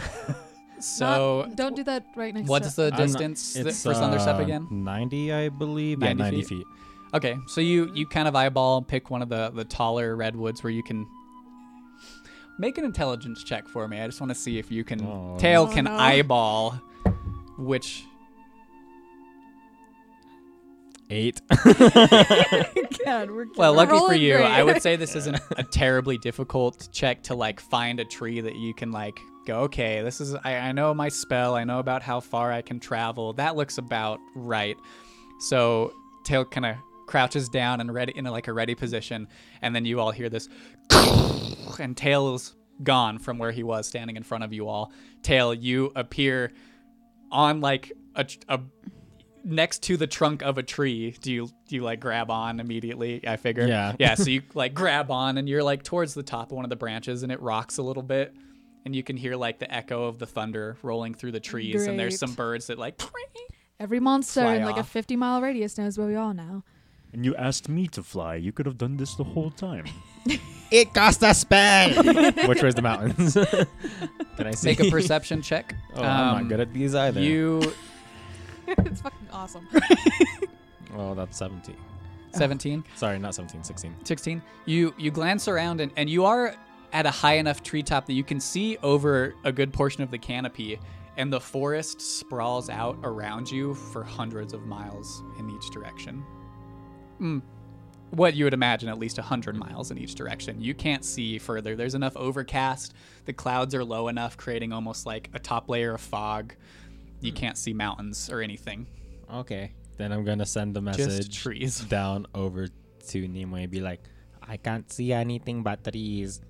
[0.79, 2.47] so Not- don't do that right next.
[2.47, 4.67] what's to the I'm not- distance th- It's for thunderstep uh, again?
[4.69, 6.01] 90, I believe.
[6.01, 6.47] yeah, 90 90 feet?
[6.49, 6.67] feet.
[7.13, 10.71] Okay, so you you kind of eyeball pick one of the the taller redwoods where
[10.71, 11.07] you can
[12.59, 13.99] make an intelligence check for me.
[13.99, 15.73] I just want to see if you can Oh, tail no.
[15.73, 15.97] can Oh, no.
[15.97, 16.71] eyeball
[17.57, 18.03] which
[21.09, 21.41] Eight.
[23.05, 24.45] God, we're Well, lucky for you, great.
[24.45, 28.55] I would say this isn't a terribly difficult check to like find a tree that
[28.55, 32.03] you can like go, okay, this is I, I know my spell, I know about
[32.03, 33.33] how far I can travel.
[33.33, 34.77] That looks about right.
[35.39, 35.93] So
[36.25, 36.75] Tail kind of
[37.07, 39.27] crouches down and ready in a, like a ready position,
[39.63, 40.47] and then you all hear this
[41.79, 44.91] and Tail's gone from where he was standing in front of you all.
[45.23, 46.51] Tail, you appear
[47.31, 48.59] on like a, a
[49.43, 51.15] next to the trunk of a tree.
[51.21, 53.27] Do you do you like grab on immediately?
[53.27, 53.67] I figure.
[53.67, 53.95] Yeah.
[53.99, 54.15] Yeah.
[54.15, 56.75] So you like grab on and you're like towards the top of one of the
[56.75, 58.33] branches and it rocks a little bit.
[58.85, 61.99] And you can hear like the echo of the thunder rolling through the trees, and
[61.99, 62.99] there's some birds that like.
[63.79, 66.63] Every monster in like a 50 mile radius knows where we are now.
[67.13, 68.35] and you asked me to fly.
[68.35, 69.85] You could have done this the whole time.
[70.71, 72.03] It cost a spell.
[72.47, 73.33] Which way's the mountains?
[73.33, 74.67] Can I see?
[74.67, 75.73] Make a perception check.
[75.95, 77.19] Oh, I'm Um, not good at these either.
[77.19, 77.73] You
[78.85, 79.67] it's fucking awesome.
[80.95, 81.75] Oh, that's 17.
[82.33, 82.83] 17.
[82.95, 83.95] Sorry, not 17, 16.
[84.03, 86.55] 16 you you glance around and, and you are
[86.93, 90.17] at a high enough treetop that you can see over a good portion of the
[90.17, 90.79] canopy
[91.17, 96.23] and the forest sprawls out around you for hundreds of miles in each direction
[97.19, 97.41] mm.
[98.11, 101.75] what you would imagine at least 100 miles in each direction you can't see further
[101.75, 102.93] there's enough overcast
[103.25, 106.55] the clouds are low enough creating almost like a top layer of fog
[107.21, 108.87] you can't see mountains or anything
[109.31, 109.73] Okay.
[109.97, 112.67] Then I'm going to send the message trees down over
[113.09, 114.01] to Nimue and be like,
[114.41, 116.41] I can't see anything but trees.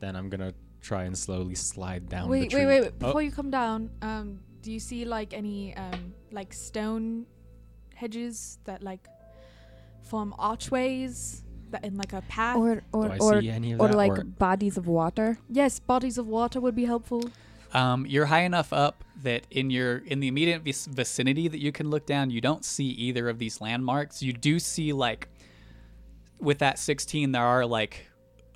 [0.00, 2.66] then I'm going to try and slowly slide down the wait, tree.
[2.66, 2.92] wait, wait.
[2.94, 7.26] Oh, Before you come down, um, do you see like any um, like stone
[7.94, 9.06] hedges that like
[10.02, 12.56] form archways that in like a path?
[12.56, 13.96] Or or do I or, see any of or that?
[13.96, 15.38] like or- bodies of water.
[15.48, 17.30] yes, bodies of water would be helpful.
[17.72, 21.90] Um, you're high enough up that in your in the immediate vicinity that you can
[21.90, 24.22] look down, you don't see either of these landmarks.
[24.22, 25.28] You do see like
[26.40, 28.10] with that 16, there are like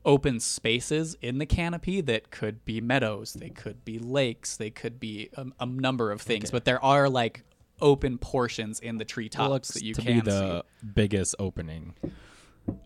[0.05, 5.01] open spaces in the canopy that could be meadows, they could be lakes, they could
[5.01, 7.43] be a, a number of things, but there are like
[7.81, 11.95] open portions in the treetops that you to can be the biggest opening.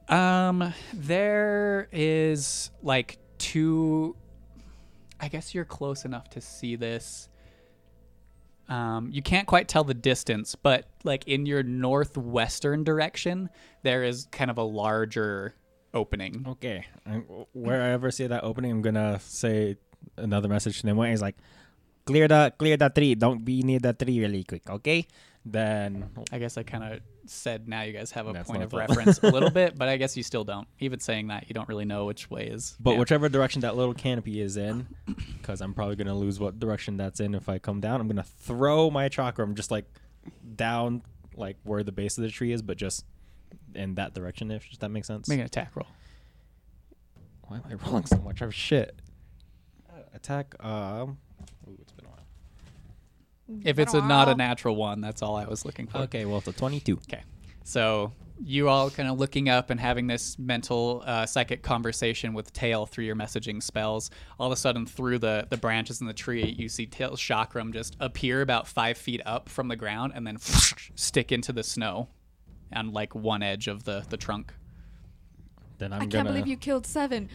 [0.09, 4.17] Um, there is like two.
[5.21, 7.29] I guess you're close enough to see this.
[8.69, 13.49] Um, you can't quite tell the distance, but like in your northwestern direction,
[13.83, 15.55] there is kind of a larger
[15.95, 16.45] opening.
[16.47, 16.85] Okay.
[17.07, 19.77] And wherever I see that opening, I'm to say
[20.17, 21.09] another message to Nimue.
[21.11, 21.37] He's like,
[22.09, 23.13] Clear the clear the tree.
[23.15, 25.05] Don't be near the tree really quick, okay?
[25.53, 28.71] Then I guess I kind of said now you guys have a That's point of
[28.71, 28.89] thought.
[28.89, 30.67] reference a little bit, but I guess you still don't.
[30.81, 32.77] Even saying that, you don't really know which way is.
[32.81, 32.99] But yeah.
[32.99, 34.87] whichever direction that little canopy is in,
[35.39, 38.01] because I'm probably gonna lose what direction that's in if I come down.
[38.01, 39.87] I'm gonna throw my chakram just like
[40.57, 41.03] down,
[41.37, 43.05] like where the base of the tree is, but just
[43.75, 44.51] in that direction.
[44.51, 45.29] If that makes sense?
[45.29, 45.87] make an attack roll.
[47.47, 48.43] Why am I rolling so much?
[48.43, 49.01] Oh shit!
[49.89, 50.55] Uh, attack.
[50.65, 51.19] Um.
[51.69, 52.19] Ooh, it's been a while.
[53.65, 55.99] If it's a, not a natural one, that's all I was looking for.
[55.99, 56.95] Okay, well it's a 22.
[57.09, 57.23] Okay.
[57.65, 58.13] So
[58.45, 62.87] you all kind of looking up and having this mental uh, psychic conversation with Tail
[62.87, 64.11] through your messaging spells.
[64.39, 67.73] All of a sudden, through the, the branches in the tree, you see Tail's chakram
[67.73, 70.39] just appear about five feet up from the ground and then
[70.95, 72.09] stick into the snow
[72.73, 74.53] on like one edge of the, the trunk.
[75.79, 76.31] Then I'm I can't gonna.
[76.31, 77.29] believe you killed seven.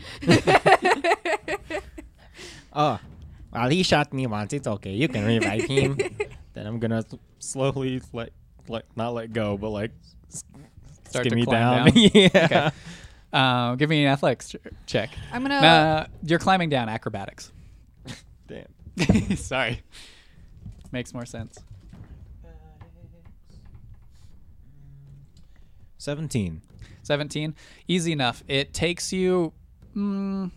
[2.73, 2.99] Oh,
[3.53, 4.53] well, he shot me once.
[4.53, 4.91] It's okay.
[4.91, 5.97] You can revive him.
[6.53, 7.03] Then I'm gonna
[7.39, 8.29] slowly let
[8.67, 9.91] let not let go, but like
[10.29, 11.85] Start to skim me climb down.
[11.87, 11.95] down.
[12.13, 12.29] yeah.
[12.45, 12.69] Okay.
[13.33, 15.09] Uh, give me an athletics ch- check.
[15.31, 15.55] I'm gonna.
[15.55, 17.51] Uh, you're climbing down acrobatics.
[18.47, 19.35] Damn.
[19.35, 19.81] Sorry.
[20.91, 21.57] Makes more sense.
[25.97, 26.61] Seventeen.
[27.03, 27.53] 17
[27.89, 29.51] easy enough it takes you
[29.93, 30.49] mm,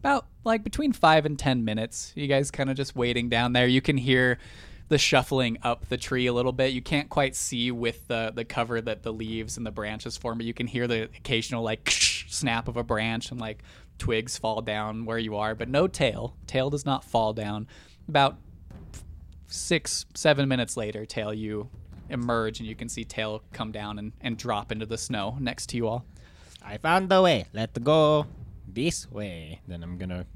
[0.00, 3.66] about like between five and ten minutes you guys kind of just waiting down there.
[3.66, 4.38] You can hear
[4.88, 6.72] the shuffling up the tree a little bit.
[6.72, 10.38] You can't quite see with the the cover that the leaves and the branches form
[10.38, 11.90] but you can hear the occasional like
[12.28, 13.62] snap of a branch and like
[13.98, 16.36] twigs fall down where you are but no tail.
[16.46, 17.66] Tail does not fall down.
[18.08, 18.36] About
[19.48, 21.68] six seven minutes later tail you
[22.08, 25.68] emerge and you can see tail come down and, and drop into the snow next
[25.70, 26.04] to you all.
[26.64, 27.46] I found the way.
[27.52, 28.26] Let's go
[28.76, 29.60] this way.
[29.66, 30.26] Then I'm gonna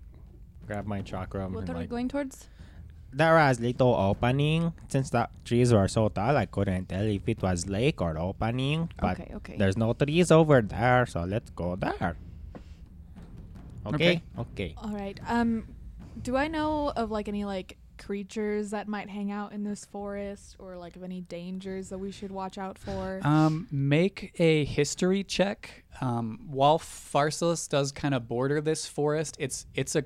[0.66, 2.48] grab my chakram What and are we going towards?
[3.12, 4.72] There was little opening.
[4.88, 8.88] Since the trees were so tall, I couldn't tell if it was lake or opening.
[8.98, 9.56] But Okay, okay.
[9.58, 12.16] there's no trees over there, so let's go there.
[13.86, 14.22] Okay?
[14.38, 14.74] Okay.
[14.78, 15.18] All right.
[15.26, 15.66] Um,
[16.22, 20.56] do I know of like any like creatures that might hang out in this forest,
[20.58, 23.20] or like of any dangers that we should watch out for?
[23.22, 25.84] Um, make a history check.
[26.00, 30.04] Um, while Pharsalus does kind of border this forest, it's it's a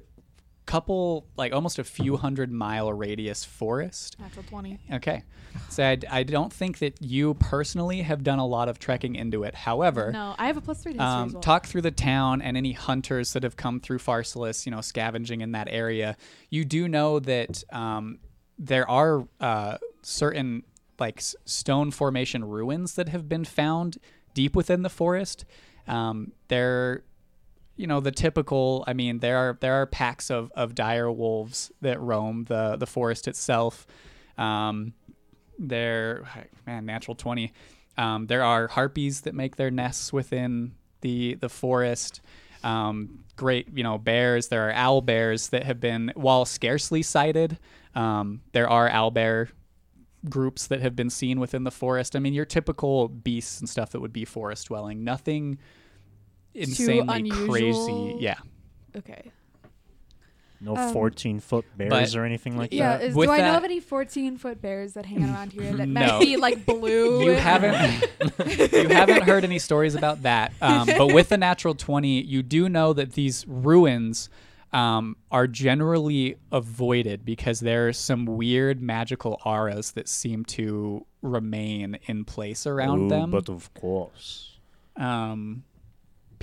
[0.66, 4.16] couple like almost a few hundred mile radius forest.
[4.18, 4.80] Natural twenty.
[4.92, 5.22] Okay,
[5.68, 9.44] so I, I don't think that you personally have done a lot of trekking into
[9.44, 9.54] it.
[9.54, 11.42] However, No, I have a plus three um, well.
[11.42, 15.40] talk through the town and any hunters that have come through Pharsalus, you know, scavenging
[15.42, 16.16] in that area.
[16.50, 18.18] You do know that um,
[18.58, 20.62] there are uh, certain
[20.98, 23.98] like s- stone formation ruins that have been found
[24.32, 25.44] deep within the forest.
[25.86, 27.02] Um, they're
[27.76, 31.72] you know the typical i mean there are there are packs of, of dire wolves
[31.80, 33.86] that roam the the forest itself.
[34.38, 34.94] Um
[35.58, 36.24] there
[36.66, 37.52] man natural 20
[37.96, 42.20] um, there are harpies that make their nests within the the forest.
[42.64, 44.48] Um, great you know bears.
[44.48, 47.58] There are owl bears that have been while scarcely sighted
[47.94, 49.48] um, there are owl bear
[50.28, 52.16] groups that have been seen within the forest.
[52.16, 55.04] I mean your typical beasts and stuff that would be forest dwelling.
[55.04, 55.58] Nothing
[56.54, 58.16] insanely crazy unusual.
[58.20, 58.36] yeah
[58.96, 59.30] okay.
[60.60, 62.76] No Um, 14 foot bears but- or anything like that.
[62.76, 62.96] Yeah.
[62.96, 63.04] that.
[63.06, 65.74] Is, With do I know that- of any fourteen foot bears that hang around here
[65.76, 66.00] that No.
[66.00, 67.22] might be like blue?
[67.24, 67.74] you haven't
[68.72, 72.68] you haven't heard any stories about that um, but with the natural 20 you do
[72.70, 74.30] know that these ruins
[74.72, 81.98] um, are generally avoided because there are some weird magical auras that seem to remain
[82.06, 84.56] in place around Ooh, them But of course.
[84.96, 85.64] um,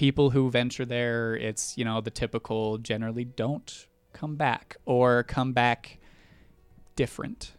[0.02, 5.54] people who venture there, it's you know the typical generally don't come back or come
[5.54, 6.00] back
[6.96, 7.52] different,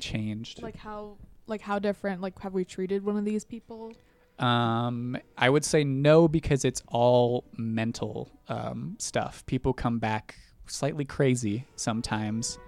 [0.00, 0.60] changed.
[0.64, 2.20] like how like how different?
[2.20, 3.92] Like have we treated one of these people?
[4.40, 9.46] Um, I would say no because it's all mental um, stuff.
[9.46, 10.34] People come back
[10.66, 12.58] slightly crazy sometimes.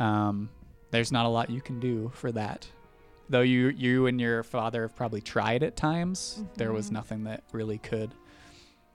[0.00, 0.50] Um,
[0.90, 2.66] there's not a lot you can do for that.
[3.28, 6.92] Though you you and your father have probably tried at times, there was Mhm.
[6.92, 8.12] nothing that really could.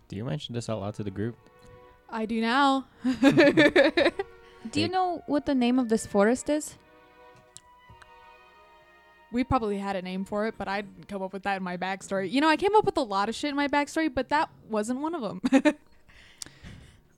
[0.07, 1.35] Do you mention this out loud to the group?
[2.09, 2.87] I do now.
[3.03, 6.75] Do you know what the name of this forest is?
[9.31, 11.63] we probably had a name for it, but I didn't come up with that in
[11.63, 12.31] my backstory.
[12.31, 14.49] You know, I came up with a lot of shit in my backstory, but that
[14.69, 15.41] wasn't one of them.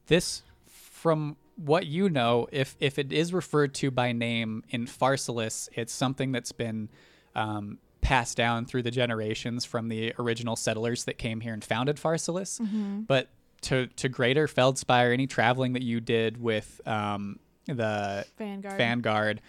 [0.07, 5.67] this from what you know if if it is referred to by name in Pharsalus
[5.73, 6.87] it's something that's been
[7.35, 7.77] um,
[8.09, 12.59] passed down through the generations from the original settlers that came here and founded Pharsalus.
[13.05, 13.29] But
[13.61, 18.77] to to greater Feldspire any traveling that you did with um, the Vanguard.
[18.77, 19.41] Vanguard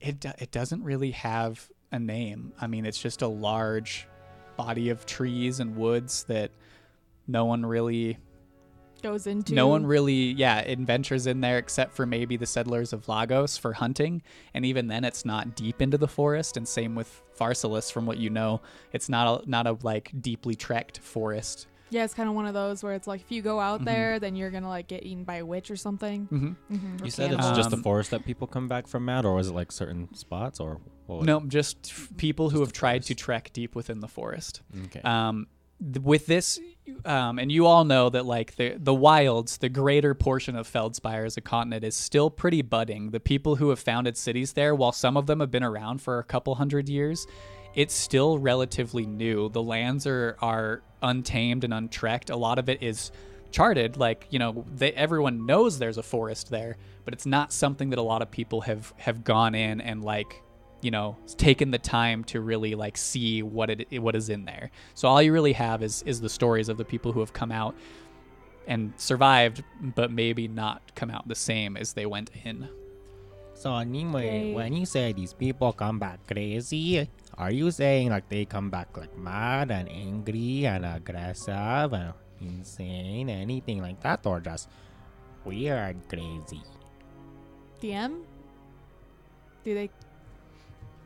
[0.00, 2.52] it it doesn't really have a name.
[2.60, 4.06] I mean it's just a large
[4.56, 6.52] body of trees and woods that
[7.26, 8.18] no one really
[9.10, 9.54] goes into.
[9.54, 13.72] no one really, yeah, adventures in there except for maybe the settlers of Lagos for
[13.72, 14.22] hunting,
[14.54, 16.56] and even then, it's not deep into the forest.
[16.56, 18.60] And same with Pharsalus, from what you know,
[18.92, 21.66] it's not a not a like deeply trekked forest.
[21.88, 23.84] Yeah, it's kind of one of those where it's like if you go out Mhm.
[23.84, 26.26] there, then you're gonna like get eaten by a witch or something.
[26.26, 26.74] Mm-hmm.
[26.74, 27.04] Mm-hmm.
[27.04, 29.48] You said it's just the Um, forest that people come back from, Matt, or was
[29.48, 33.04] it like certain spots, or what was No, just f- people who have the tried
[33.04, 34.62] to trek deep within the forest.
[34.86, 35.00] Okay.
[35.02, 35.46] Um,
[35.80, 36.58] th- with this,
[37.04, 41.26] um, and you all know that like the the wilds, the greater portion of Feldspire
[41.26, 43.10] as a continent is still pretty budding.
[43.10, 46.18] The people who have founded cities there, while some of them have been around for
[46.18, 47.26] a couple hundred years,
[47.74, 49.48] it's still relatively new.
[49.48, 52.30] The lands are are untamed and untrekked.
[52.30, 53.10] A lot of it is
[53.50, 53.96] charted.
[53.96, 57.98] Like you know, they, everyone knows there's a forest there, but it's not something that
[57.98, 60.42] a lot of people have have gone in and like
[60.82, 64.70] you know taken the time to really like see what it what is in there.
[64.94, 67.50] So all you really have is is the stories of the people who have come
[67.52, 67.74] out
[68.66, 69.62] and survived,
[69.94, 72.68] but maybe not come out the same as they went in.
[73.54, 74.54] So anyway, Okay.
[74.54, 77.08] when you say these people come back crazy,
[77.38, 83.30] are you saying like they come back like mad and angry and aggressive and insane,
[83.30, 84.68] anything like that, or just
[85.46, 86.60] weird crazy?
[87.80, 88.20] DM.
[89.64, 89.90] Do they?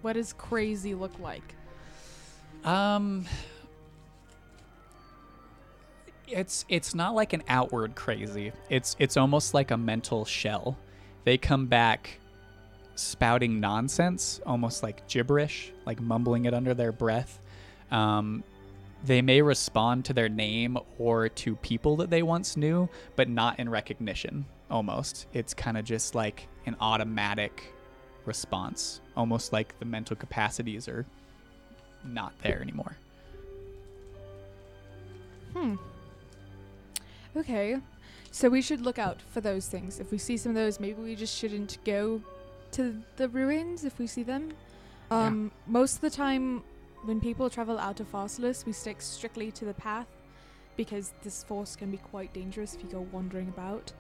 [0.03, 1.55] What does crazy look like?
[2.65, 3.27] Um
[6.27, 8.53] it's it's not like an outward crazy.
[8.69, 10.79] It's it's almost like a mental shell.
[11.25, 12.21] They come back
[12.95, 17.41] spouting nonsense, almost like gibberish, like mumbling it under their breath.
[17.91, 18.45] Um,
[19.05, 23.59] they may respond to their name or to people that they once knew, but not
[23.59, 24.45] in recognition.
[24.71, 27.73] Almost, it's kind of just like an automatic
[28.27, 31.07] response, almost like the mental capacities are
[32.05, 32.97] not there anymore.
[35.55, 35.77] Hmm.
[37.37, 37.79] Okay.
[38.31, 39.99] So we should look out for those things.
[39.99, 42.23] If we see some of those, maybe we just shouldn't go
[42.73, 44.53] to the ruins if we see them.
[45.11, 46.63] Um, Most of the time,
[47.05, 50.07] when people travel out of Pharsalus, we stick strictly to the path
[50.77, 53.93] because this force can be quite dangerous if you go wandering about.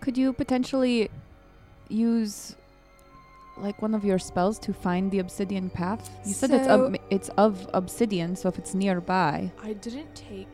[0.00, 1.10] Could you potentially
[1.88, 2.56] use
[3.56, 6.10] like one of your spells to find the obsidian path?
[6.26, 9.50] You said it's So- ob- it's of obsidian, so if it's nearby.
[9.62, 10.48] I didn't take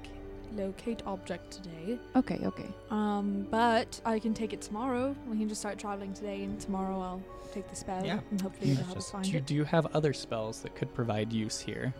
[0.56, 2.66] locate object today, Okay, okay.
[2.90, 5.14] um, but I can take it tomorrow.
[5.30, 7.22] We can just start traveling today, and tomorrow I'll
[7.54, 8.18] take the spell Yeah.
[8.32, 9.46] and hopefully it'll Let's help us just find Do you, it.
[9.46, 11.94] do you have other spells that could provide use here?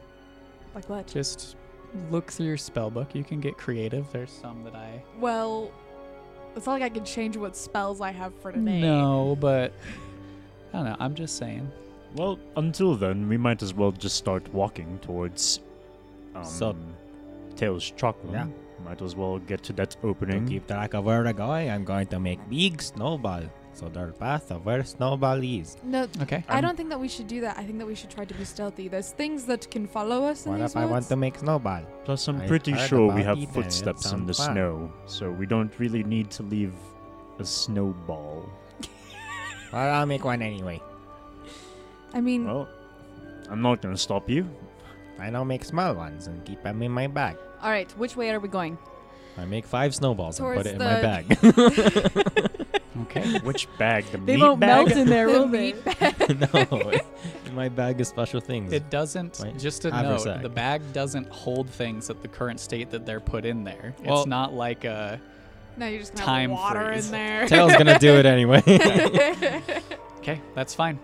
[0.75, 1.07] Like what?
[1.07, 1.57] Just
[2.11, 3.15] look through your spell book.
[3.15, 4.11] You can get creative.
[4.13, 5.71] There's some that I Well,
[6.57, 8.81] it's not like I can change what spells I have for today.
[8.81, 9.73] no, but
[10.73, 10.97] I don't know.
[10.99, 11.71] I'm just saying.
[12.17, 15.61] Well, until then, we might as well just start walking towards
[16.35, 16.77] um, So-
[17.57, 18.33] Tails Chocolate.
[18.33, 18.47] Yeah.
[18.85, 20.09] Might as well get to that opening.
[20.11, 20.49] To opening.
[20.49, 23.43] keep track of where they're going, I'm going to make big snowball.
[23.73, 25.77] So their path of where snowball is.
[25.85, 26.43] No, Okay.
[26.49, 27.57] I I'm- don't think that we should do that.
[27.59, 28.89] I think that we should try to be stealthy.
[28.89, 31.83] There's things that can follow us in What these if I want to make snowball?
[32.05, 34.53] Plus, I'm I pretty sure we have it and it footsteps in the fun.
[34.55, 36.75] snow, so we don't really need to leave
[37.39, 38.49] a snowball.
[39.73, 40.81] Well, I'll make one anyway.
[42.13, 42.69] I mean, Well,
[43.49, 44.49] I'm not gonna stop you.
[45.21, 47.37] And I'll make small ones and keep them in my bag.
[47.63, 48.79] All right, which way are we going?
[49.37, 52.57] I make five snowballs and put it in my the- bag.
[53.03, 53.39] Okay.
[53.41, 54.05] Which bag?
[54.13, 54.87] The They meat won't bag?
[54.89, 55.73] melt in there, will they?
[55.73, 56.53] meat bag.
[56.55, 56.91] no,
[57.47, 58.73] in my bag is special things.
[58.73, 59.41] It doesn't.
[59.43, 59.59] Right.
[59.59, 60.25] Just a Haversack.
[60.27, 63.95] note: the bag doesn't hold things at the current state that they're put in there.
[64.05, 65.19] Well- it's not like a.
[65.77, 67.07] no, you're just gonna Time have water freeze.
[67.07, 67.47] in there.
[67.47, 68.63] Tail's gonna do it anyway.
[70.19, 70.99] Okay, that's fine.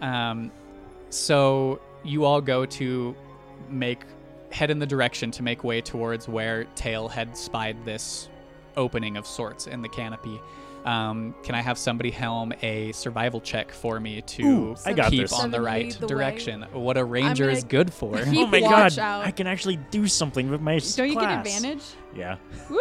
[0.00, 0.52] Um,
[1.10, 3.16] so you all go to
[3.68, 4.02] make
[4.52, 8.28] head in the direction to make way towards where Tail had spied this
[8.76, 10.40] opening of sorts in the canopy.
[10.84, 15.10] Um, can I have somebody helm a survival check for me to Ooh, I got
[15.10, 15.32] keep this.
[15.32, 16.08] on the right lead the way.
[16.08, 16.62] direction?
[16.72, 18.16] What a ranger is good for.
[18.26, 18.98] oh my god!
[18.98, 19.24] out.
[19.24, 21.82] I can actually do something with my s- Don't you get advantage?
[22.16, 22.36] Yeah.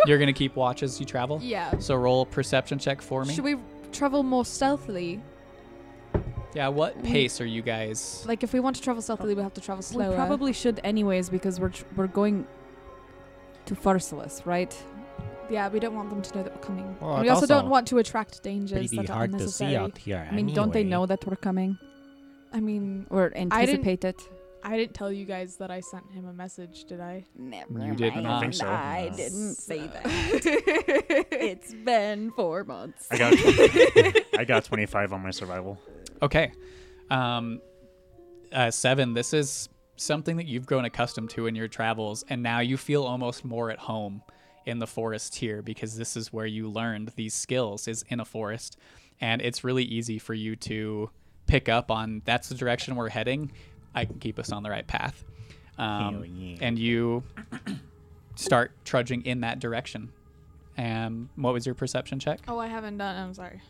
[0.08, 1.40] You're gonna keep watch as you travel.
[1.44, 1.78] yeah.
[1.78, 3.36] So roll perception check for me.
[3.36, 3.56] Should we
[3.92, 5.22] travel more stealthily?
[6.56, 6.68] yeah.
[6.70, 8.26] What we- pace are you guys?
[8.28, 10.10] Like, if we want to travel stealthily, we have to travel slower.
[10.10, 12.48] We probably should anyways because we're tr- we're going
[13.68, 14.76] to Pharsalus, right?
[15.52, 16.96] Yeah, we don't want them to know that we're coming.
[17.02, 19.66] Well, And we it's also don't want to attract dangers that are hard to see
[19.66, 19.76] unnecessary.
[19.76, 20.28] out here.
[20.32, 21.78] I mean, don't they know that we're coming
[22.54, 24.22] I mean, or anticipate it?
[24.64, 27.26] I didn't tell you guys that I sent him a message, did I?
[27.36, 28.68] Never You did not I think so.
[28.68, 29.18] I No.
[29.18, 30.04] didn't say that.
[31.32, 33.08] it's been four months.
[33.12, 33.34] I got
[34.40, 35.80] I got 25 on my survival.
[36.22, 36.52] Okay.
[37.10, 37.60] Um,
[38.54, 42.60] uh, seven, this is something that you've grown accustomed to in your travels, and now
[42.60, 44.22] you feel almost more at home
[44.66, 48.26] in the forest here because this is where you learned these skills is in a
[48.26, 48.78] forest,
[49.20, 51.10] and it's really easy for you to
[51.48, 53.52] pick up on that's the direction we're heading.
[53.94, 55.24] I can keep us on the right path.
[55.78, 56.58] Um, yeah.
[56.62, 57.24] and you
[58.36, 60.12] start trudging in that direction.
[60.78, 62.40] And what was your perception check?
[62.48, 63.16] Oh, I haven't done.
[63.16, 63.62] I'm sorry.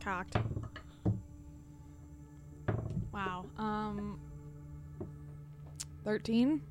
[0.00, 0.36] Cocked.
[3.12, 3.44] Wow.
[3.56, 4.18] Um.
[6.04, 6.62] Thirteen.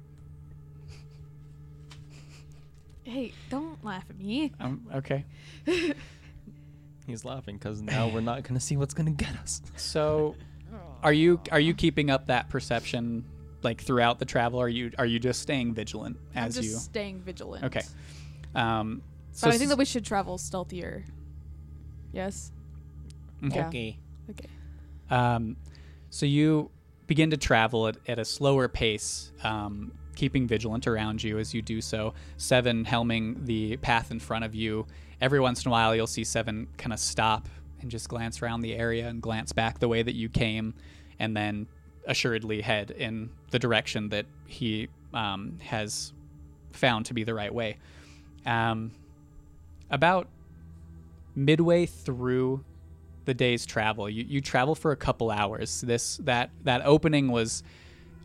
[3.03, 4.51] Hey, don't laugh at me.
[4.59, 5.25] Um, okay.
[7.07, 9.61] He's laughing because now we're not gonna see what's gonna get us.
[9.75, 10.35] So,
[11.03, 13.25] are you are you keeping up that perception
[13.63, 14.61] like throughout the travel?
[14.61, 16.75] Are you are you just staying vigilant I'm as just you?
[16.75, 17.65] staying vigilant.
[17.65, 17.81] Okay.
[18.55, 21.03] Um, so But I think s- that we should travel stealthier.
[22.13, 22.51] Yes.
[23.45, 23.57] okay.
[23.57, 23.67] Yeah.
[23.67, 23.97] Okay.
[24.29, 24.49] Okay.
[25.09, 25.57] Um,
[26.09, 26.69] so you
[27.07, 31.61] begin to travel at, at a slower pace, um, keeping vigilant around you as you
[31.61, 32.13] do so.
[32.37, 34.85] Seven helming the path in front of you.
[35.19, 37.47] Every once in a while, you'll see Seven kind of stop
[37.81, 40.73] and just glance around the area and glance back the way that you came,
[41.19, 41.67] and then
[42.07, 46.13] assuredly head in the direction that he um, has
[46.71, 47.77] found to be the right way.
[48.45, 48.91] Um,
[49.89, 50.27] about
[51.35, 52.63] midway through
[53.25, 54.09] the day's travel.
[54.09, 55.81] You you travel for a couple hours.
[55.81, 57.63] This that that opening was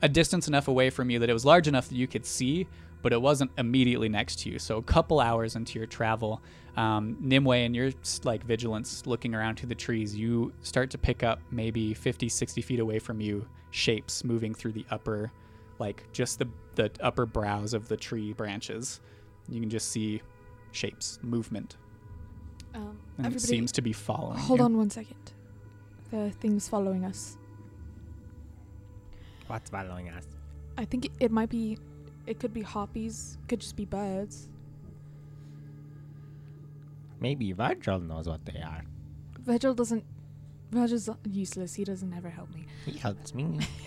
[0.03, 2.67] a distance enough away from you that it was large enough that you could see,
[3.03, 4.59] but it wasn't immediately next to you.
[4.59, 6.43] So a couple hours into your travel,
[6.77, 7.91] um, Nimue and your
[8.25, 12.61] like vigilance looking around to the trees, you start to pick up maybe 50, 60
[12.63, 15.31] feet away from you shapes moving through the upper,
[15.79, 19.01] like just the the upper brows of the tree branches.
[19.49, 20.21] You can just see
[20.73, 21.77] shapes, movement,
[22.75, 24.37] Um, and it seems to be following.
[24.39, 24.65] hold you.
[24.67, 25.33] on one second.
[26.11, 27.39] The thing's following us.
[29.47, 30.25] What's following us?
[30.79, 31.79] I think it, it might be.
[32.27, 33.39] It could be harpies.
[33.49, 34.49] Could just be birds.
[37.21, 38.83] Maybe Virgil knows what they are.
[39.41, 40.05] Virgil doesn't.
[40.73, 41.75] Virgil's useless.
[41.75, 42.67] He doesn't ever help me.
[42.85, 43.61] He helps me.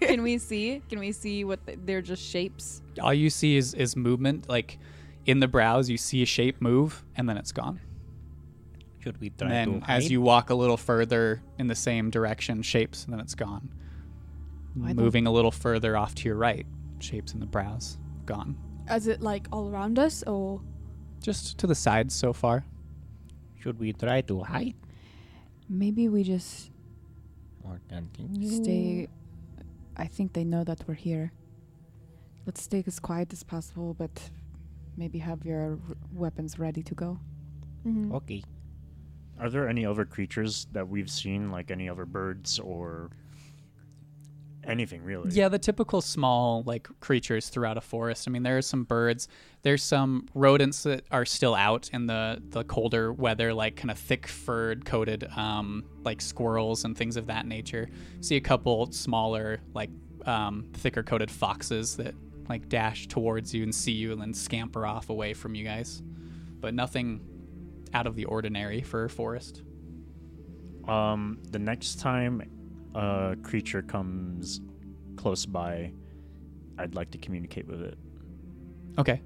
[0.00, 0.82] Can we see?
[0.90, 2.82] Can we see what the, they're just shapes?
[3.02, 4.76] all you see is is movement like
[5.24, 7.78] in the brows you see a shape move and then it's gone
[8.98, 9.96] Should we and try then to hide?
[9.98, 13.70] as you walk a little further in the same direction shapes and then it's gone
[14.84, 16.66] I moving a little further off to your right
[17.00, 18.56] shapes in the brows gone
[18.90, 20.60] Is it like all around us, or
[21.22, 22.64] just to the sides so far
[23.60, 24.74] Should we try to hide
[25.68, 26.70] Maybe we just
[27.64, 28.48] or continue?
[28.62, 29.08] stay.
[29.96, 31.32] I think they know that we're here.
[32.46, 34.30] Let's stay as quiet as possible, but
[34.96, 35.78] maybe have your r-
[36.14, 37.18] weapons ready to go.
[37.84, 38.12] Mhm.
[38.12, 38.42] Okay.
[39.38, 43.10] Are there any other creatures that we've seen, like any other birds or
[44.68, 45.30] anything really?
[45.30, 48.28] yeah the typical small like creatures throughout a forest.
[48.28, 49.28] I mean there are some birds.
[49.62, 53.98] There's some rodents that are still out in the the colder weather like kind of
[53.98, 57.88] thick furred coated um like squirrels and things of that nature.
[58.20, 59.90] See a couple smaller like
[60.26, 62.14] um thicker coated foxes that
[62.48, 66.02] like dash towards you and see you and then scamper off away from you guys.
[66.60, 67.20] But nothing
[67.94, 69.62] out of the ordinary for a forest.
[70.86, 72.42] Um, the next time
[72.98, 74.60] a creature comes
[75.16, 75.92] close by,
[76.78, 77.96] I'd like to communicate with it.
[78.98, 79.22] Okay.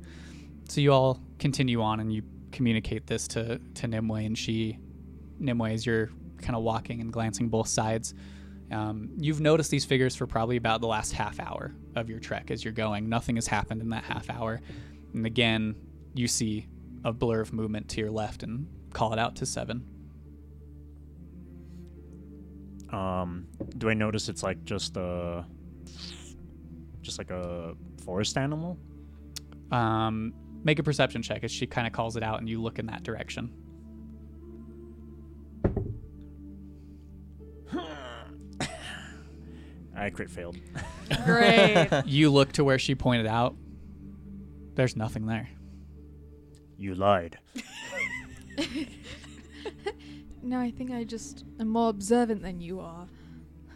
[0.69, 4.79] So you all continue on and you communicate this to, to Nimue, and she,
[5.39, 6.11] Nimue, as you're
[6.41, 8.15] kind of walking and glancing both sides,
[8.71, 12.51] um, you've noticed these figures for probably about the last half hour of your trek
[12.51, 13.09] as you're going.
[13.09, 14.61] Nothing has happened in that half hour.
[15.15, 15.75] And again,
[16.15, 16.67] you see
[17.05, 19.85] a blur of movement to your left and call it out to seven.
[22.93, 23.47] Um,
[23.79, 25.47] do I notice it's like just a,
[27.01, 27.75] just like a
[28.05, 28.79] forest animal?
[29.71, 32.79] Um, make a perception check as she kind of calls it out and you look
[32.79, 33.53] in that direction.
[39.97, 40.59] I crit failed.
[41.25, 41.89] Great.
[42.07, 43.57] you look to where she pointed out.
[44.75, 45.49] There's nothing there.
[46.77, 47.39] You lied.
[50.43, 53.07] no, I think I just am more observant than you are.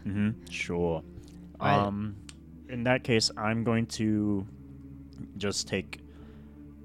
[0.05, 0.45] Mm-hmm.
[0.49, 1.03] Sure.
[1.59, 2.15] I- Um,
[2.69, 4.45] in that case, I'm going to
[5.37, 5.99] just take,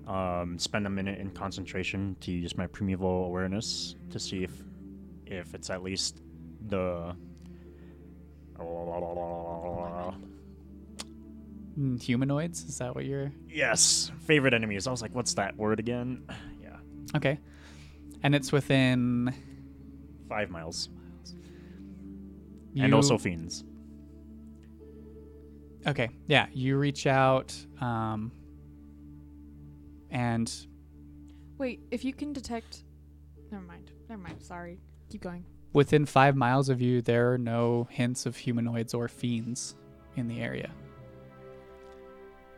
[0.07, 4.53] um, spend a minute in concentration to use my primeval awareness to see if,
[5.27, 6.21] if it's at least
[6.69, 7.15] the.
[11.79, 12.65] Mm, Humanoids?
[12.65, 13.33] Is that what you're.
[13.49, 14.87] Yes, favorite enemies.
[14.87, 16.23] I was like, what's that word again?
[16.63, 16.77] Yeah,
[17.17, 17.39] Okay.
[18.23, 19.35] And it's within.
[20.33, 20.89] Five miles,
[22.73, 23.65] You, and also fiends.
[25.87, 26.09] Okay.
[26.27, 26.47] Yeah.
[26.53, 27.55] You reach out.
[27.81, 28.33] Um,
[30.11, 30.49] and
[31.59, 32.85] Wait, if you can detect.
[33.51, 33.91] Never mind.
[34.09, 34.43] Never mind.
[34.43, 34.79] Sorry.
[35.11, 35.45] Keep going.
[35.75, 39.75] within five miles of you, there are no hints of humanoids or fiends
[40.17, 40.71] in the area.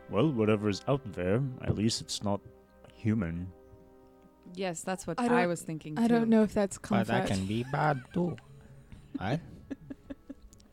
[0.09, 2.39] Well, whatever's out there, at least it's not
[2.93, 3.47] human.
[4.53, 5.97] Yes, that's what I I, was thinking.
[5.97, 8.37] I don't know if that's But that can be bad too.
[9.19, 9.39] Right?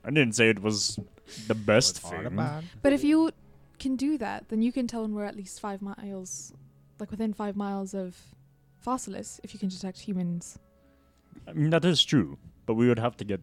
[0.04, 0.98] I didn't say it was
[1.46, 2.36] the best It's thing.
[2.82, 3.30] But if you
[3.78, 6.52] can do that, then you can tell when we're at least five miles,
[6.98, 8.16] like within five miles of
[8.84, 10.58] Pharsalus, if you can detect humans.
[11.46, 13.40] I mean, that is true, but we would have to get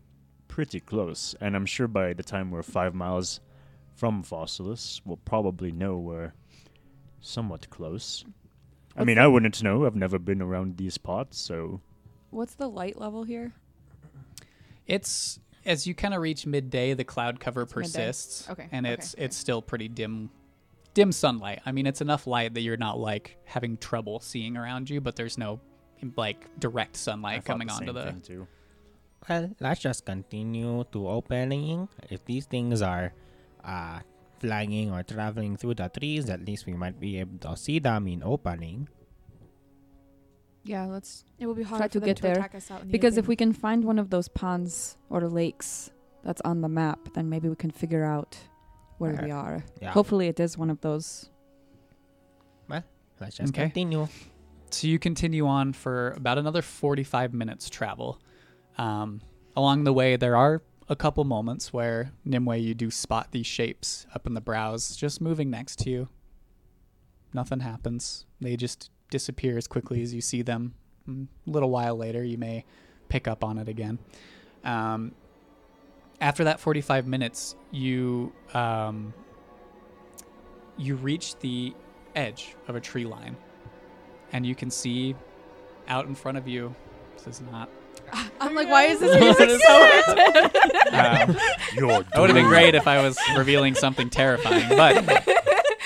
[0.50, 3.40] pretty close, and I'm sure by the time we're five miles
[3.96, 6.34] from Pharsalus, we'll probably know we're
[7.22, 8.26] somewhat close.
[8.98, 9.86] I mean, I wouldn't know.
[9.86, 11.82] I've never been around these parts, so
[12.32, 13.54] What's the light level here?
[14.88, 17.74] It's as you kind of reach midday, the cloud cover midday.
[17.74, 18.50] persists.
[18.50, 19.26] Okay, And okay, it's okay.
[19.26, 20.30] it's still pretty dim
[20.94, 21.62] dim sunlight.
[21.66, 25.16] I mean, it's enough light that you're not like having trouble seeing around you, but
[25.16, 25.60] there's no
[26.16, 28.48] like direct sunlight thought coming the onto same the too.
[29.28, 31.90] Well, let's just continue to opening.
[32.10, 33.14] If these things are
[33.64, 34.00] uh,
[34.40, 38.08] flying or traveling through the trees, at least we might be able to see them
[38.08, 38.88] in opening.
[40.64, 41.24] Yeah, let's.
[41.40, 42.88] It will be hard Try for to them get to there, attack us out in
[42.88, 45.92] the Because if we can find one of those ponds or lakes
[46.24, 48.38] that's on the map, then maybe we can figure out
[48.98, 49.24] where Right.
[49.26, 49.64] we are.
[49.82, 49.92] Yeah.
[49.92, 51.30] Hopefully, it is one of those.
[52.68, 52.84] Well,
[53.20, 53.64] let's just Okay.
[53.64, 54.08] continue.
[54.72, 58.20] So you continue on for about another 45 minutes travel.
[58.78, 59.22] Um,
[59.56, 64.08] along the way, there are a couple moments where Nimue, you do spot these shapes
[64.14, 66.10] up in the brows, just moving next to you.
[67.32, 68.26] Nothing happens.
[68.42, 70.74] They just disappear as quickly as you see them.
[71.08, 72.66] Mm, A little while later, you may
[73.08, 74.00] pick up on it again.
[74.64, 75.14] Um,
[76.20, 79.14] after that 45 minutes, you um,
[80.78, 81.74] you reach the
[82.16, 83.38] edge of a tree line
[84.32, 85.16] and you can see
[85.88, 86.74] out in front of you.
[87.16, 87.70] This is not.
[88.42, 91.38] I'm like, why is this music so Um,
[91.76, 94.70] You're it would have been great if I was revealing something terrifying.
[94.70, 95.28] But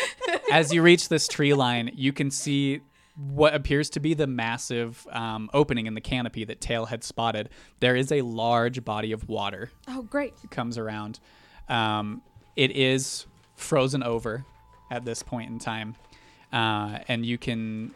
[0.52, 2.82] as you reach this tree line, you can see
[3.16, 7.50] what appears to be the massive um, opening in the canopy that Tail had spotted.
[7.80, 10.36] There is a large body of water Oh, great.
[10.42, 11.20] that comes around.
[11.70, 12.22] Um,
[12.56, 14.46] it is frozen over
[14.90, 15.96] at this point in time,
[16.52, 17.92] uh, and you can,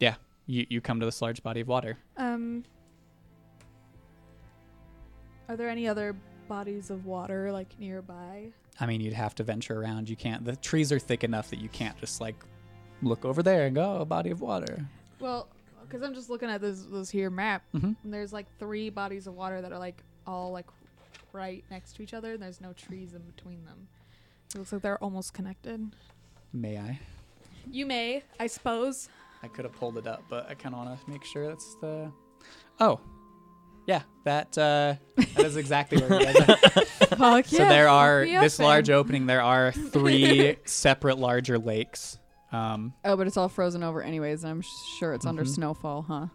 [0.00, 0.14] yeah,
[0.46, 1.98] you you come to this large body of water.
[2.16, 2.64] Um,
[5.52, 6.16] are there any other
[6.48, 8.48] bodies of water like nearby?
[8.80, 10.08] I mean, you'd have to venture around.
[10.08, 10.44] You can't.
[10.44, 12.36] The trees are thick enough that you can't just like
[13.02, 14.84] look over there and go, oh, a body of water.
[15.20, 15.46] Well,
[15.82, 17.96] because I'm just looking at this this here map, Mhm.
[18.02, 20.66] and there's like three bodies of water that are like all like
[21.34, 23.88] right next to each other, and there's no trees in between them.
[24.54, 25.94] It looks like they're almost connected.
[26.52, 26.98] May I?
[27.70, 29.08] You may, I suppose.
[29.42, 31.74] I could have pulled it up, but I kind of want to make sure that's
[31.80, 32.10] the.
[32.80, 33.00] Oh,
[33.86, 36.56] yeah, that uh, that is exactly where we are.
[37.16, 38.66] Fuck So there are me this then.
[38.66, 39.26] large opening.
[39.26, 42.18] There are three separate larger lakes.
[42.52, 44.62] Um, Oh, but it's all frozen over anyways, and I'm
[44.98, 45.48] sure it's under Mhm.
[45.54, 46.26] snowfall, huh?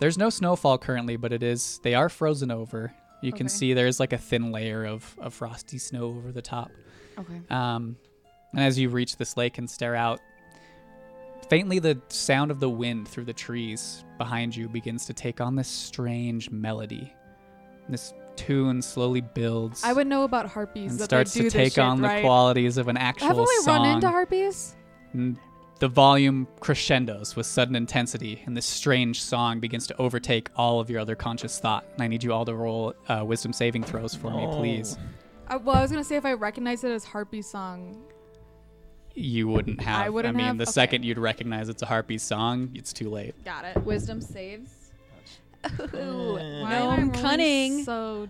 [0.00, 1.78] there's no snowfall currently, but it is.
[1.84, 2.92] They are frozen over.
[3.22, 6.72] You can see there's like a thin layer of, of frosty snow over the top.
[7.16, 7.40] Okay.
[7.50, 7.96] Um,
[8.52, 10.18] and as you reach this lake and stare out,
[11.52, 15.54] faintly the sound of the wind through the trees behind you begins to take on
[15.54, 17.12] this strange melody.
[17.90, 20.92] This tune slowly builds I would know about harpies.
[20.92, 22.16] and that starts they do to this take shit, on right?
[22.16, 23.82] the qualities of an actual Haven't we song.
[23.82, 24.76] run into harpies?
[25.12, 25.36] And
[25.78, 30.88] the volume crescendos with sudden intensity, and this strange song begins to overtake all of
[30.88, 31.84] your other conscious thought.
[31.92, 34.96] And I need you all to roll uh, wisdom saving throws for me, please.
[35.48, 38.02] I, well, I was gonna say if I recognize it as harpy song,
[39.14, 40.06] You wouldn't have.
[40.06, 40.56] I wouldn't I mean, have?
[40.58, 40.70] the Okay.
[40.72, 43.34] second you'd recognize it's a harpy song, it's too late.
[43.44, 43.76] got it.
[43.84, 44.70] Wisdom saves.
[45.94, 47.84] Ooh, No, I I'm cunning.
[47.84, 48.28] So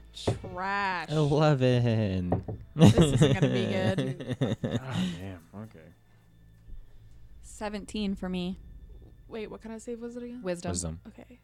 [0.53, 1.09] trash.
[1.09, 2.43] Eleven.
[2.75, 4.37] This isn't gonna be good.
[4.83, 5.63] Ah, damn.
[5.63, 5.79] Okay.
[7.43, 8.59] 17 for me.
[9.29, 10.41] Wait, what kind of save was it again?
[10.43, 10.71] Wisdom.
[10.71, 11.01] Wisdom.
[11.09, 11.39] Okay.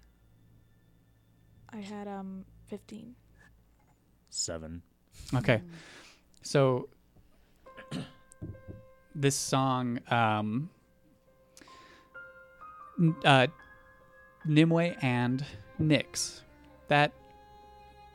[1.70, 3.14] I had um 15.
[4.30, 4.82] Seven.
[5.34, 5.62] Okay.
[6.42, 6.88] So
[9.20, 10.70] this song, um,
[13.24, 13.46] uh,
[14.46, 15.44] Nimue and
[15.78, 16.42] Nix.
[16.88, 17.12] that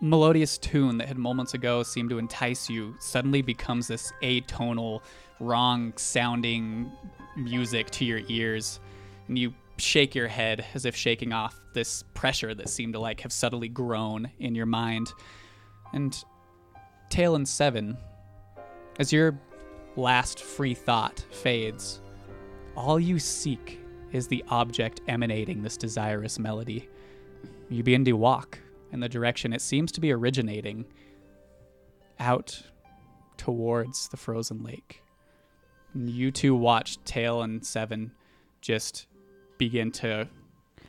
[0.01, 5.01] melodious tune that had moments ago seemed to entice you suddenly becomes this atonal,
[5.39, 6.91] wrong sounding
[7.37, 8.81] music to your ears,
[9.27, 13.21] and you shake your head as if shaking off this pressure that seemed to like
[13.21, 15.11] have subtly grown in your mind.
[15.93, 16.21] And
[17.09, 17.97] Tail and Seven,
[18.99, 19.39] as your
[19.95, 22.01] last free thought fades,
[22.75, 23.79] all you seek
[24.11, 26.87] is the object emanating this desirous melody.
[27.69, 28.59] You begin to walk
[28.91, 30.85] in the direction it seems to be originating
[32.19, 32.61] out
[33.37, 35.01] towards the frozen lake.
[35.95, 38.11] you two watch Tail and Seven
[38.61, 39.07] just
[39.57, 40.27] begin to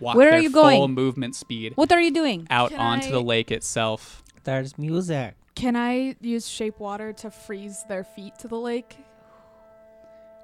[0.01, 0.93] walk Where are their you full going?
[0.95, 2.47] movement speed What are you doing?
[2.51, 4.23] out Can onto I- the lake itself.
[4.45, 5.35] There's music.
[5.55, 8.97] Can I use shape water to freeze their feet to the lake?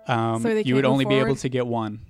[0.06, 2.00] Um, So you would only move be able to get one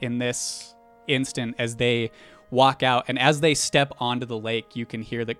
[0.00, 0.74] in this
[1.06, 2.10] instant as they
[2.50, 5.36] walk out, and as they step onto the lake, you can hear the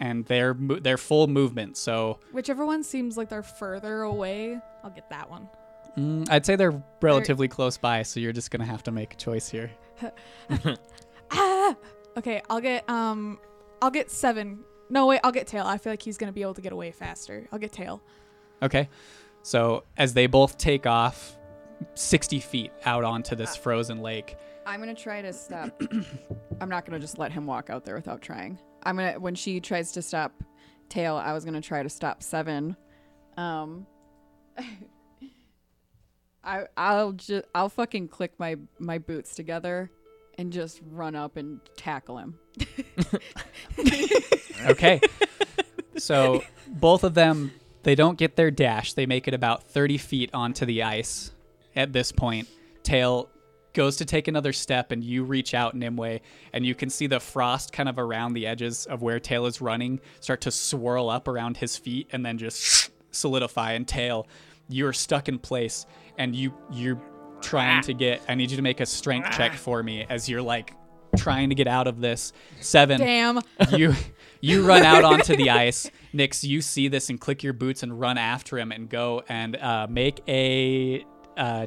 [0.00, 1.76] and their their full movement.
[1.76, 5.48] So Whichever one seems like they're further away, I'll get that one.
[5.96, 8.02] mm, I'd say they're relatively close by.
[8.02, 9.70] So you're just gonna have to make a choice here.
[11.30, 11.76] Ah!
[12.16, 13.38] Okay, I'll get um
[13.80, 14.60] I'll get seven.
[14.90, 15.64] No wait, I'll get tail.
[15.66, 17.46] I feel like he's gonna be able to get away faster.
[17.52, 18.02] I'll get tail.
[18.62, 18.88] Okay.
[19.42, 21.36] So as they both take off
[21.94, 25.80] 60 feet out onto this frozen lake, I'm gonna try to stop.
[26.60, 28.58] I'm not gonna just let him walk out there without trying.
[28.82, 30.42] I'm gonna when she tries to stop
[30.88, 32.76] tail, I was gonna try to stop seven.
[33.36, 33.86] Um,
[36.44, 39.90] I I'll just I'll fucking click my my boots together
[40.36, 42.38] and just run up and tackle him.
[44.66, 45.00] Okay.
[45.96, 47.52] so both of them,
[47.84, 48.92] they don't get their dash.
[48.92, 51.32] They make it about 30 feet onto the ice
[51.76, 52.48] at this point.
[52.82, 53.28] Tail
[53.72, 56.18] goes to take another step, and you reach out, Nimue,
[56.52, 59.60] and you can see the frost kind of around the edges of where Tail is
[59.60, 63.72] running start to swirl up around his feet and then just solidify.
[63.72, 64.26] And Tail,
[64.68, 65.86] you're stuck in place,
[66.18, 67.00] and you you're
[67.40, 68.22] trying to get.
[68.28, 70.74] I need you to make a strength check for me as you're like
[71.16, 72.32] trying to get out of this.
[72.60, 73.40] Seven Damn.
[73.76, 73.94] you
[74.40, 75.90] you run out onto the ice.
[76.12, 79.56] Nix, you see this and click your boots and run after him and go and
[79.56, 81.04] uh, make a
[81.36, 81.66] uh,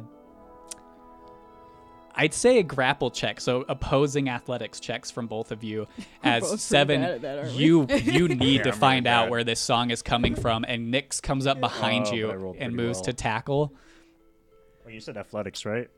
[2.14, 3.40] I'd say a grapple check.
[3.40, 5.86] So opposing athletics checks from both of you.
[6.22, 10.02] As seven, that, you you need Yeah, to I'm find out where this song is
[10.02, 13.04] coming from, and Nix comes up behind Oh, you and moves well.
[13.04, 13.74] to tackle.
[14.84, 15.88] Well, you said athletics, right?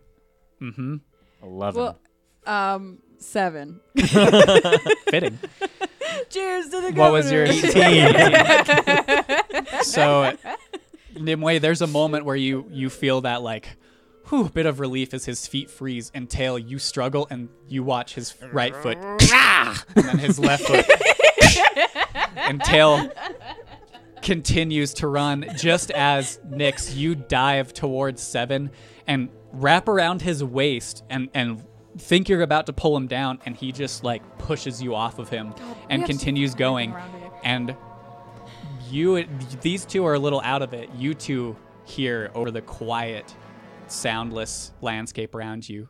[0.62, 0.96] Mm-hmm.
[1.42, 1.82] Eleven.
[1.82, 1.98] Well,
[2.46, 3.80] um, seven.
[3.96, 5.38] Fitting.
[6.30, 8.12] Cheers to the What was your governor.
[9.82, 10.36] so
[11.18, 13.68] Nimue, there's a moment where you you feel that like
[14.28, 18.14] whew, bit of relief as his feet freeze and tail you struggle and you watch
[18.14, 20.86] his right foot and then his left foot
[22.36, 23.10] and tail
[24.22, 28.70] continues to run just as Nix you dive towards seven
[29.06, 31.62] and wrap around his waist and and
[31.98, 35.28] think you're about to pull him down and he just like pushes you off of
[35.28, 35.54] him
[35.88, 36.94] and continues going
[37.44, 37.76] and
[38.90, 39.24] you
[39.62, 43.34] these two are a little out of it you two hear over the quiet
[43.86, 45.88] soundless landscape around you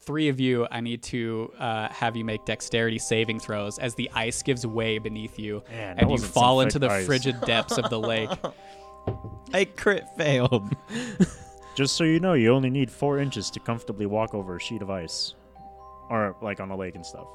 [0.00, 4.10] three of you i need to uh, have you make dexterity saving throws as the
[4.14, 7.06] ice gives way beneath you Man, and you fall into the ice.
[7.06, 8.30] frigid depths of the lake
[9.52, 10.74] I crit failed.
[11.74, 14.80] Just so you know, you only need four inches to comfortably walk over a sheet
[14.82, 15.34] of ice,
[16.08, 17.26] or like on a lake and stuff.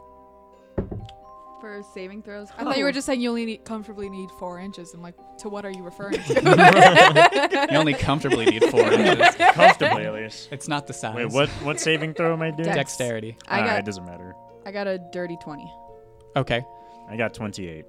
[1.59, 2.47] For saving throws.
[2.57, 4.93] I thought you were just saying you only need, comfortably need four inches.
[4.93, 7.67] I'm like, to what are you referring to?
[7.69, 10.47] you only comfortably need four inches Comfortably, at least.
[10.53, 11.49] it's not the size Wait, what?
[11.65, 12.63] What saving throw am I doing?
[12.63, 12.75] Dex.
[12.77, 14.33] dexterity I Ah, got it doesn't matter.
[14.65, 15.69] I got a dirty twenty.
[16.37, 16.63] okay
[17.09, 17.83] I got twenty-eight.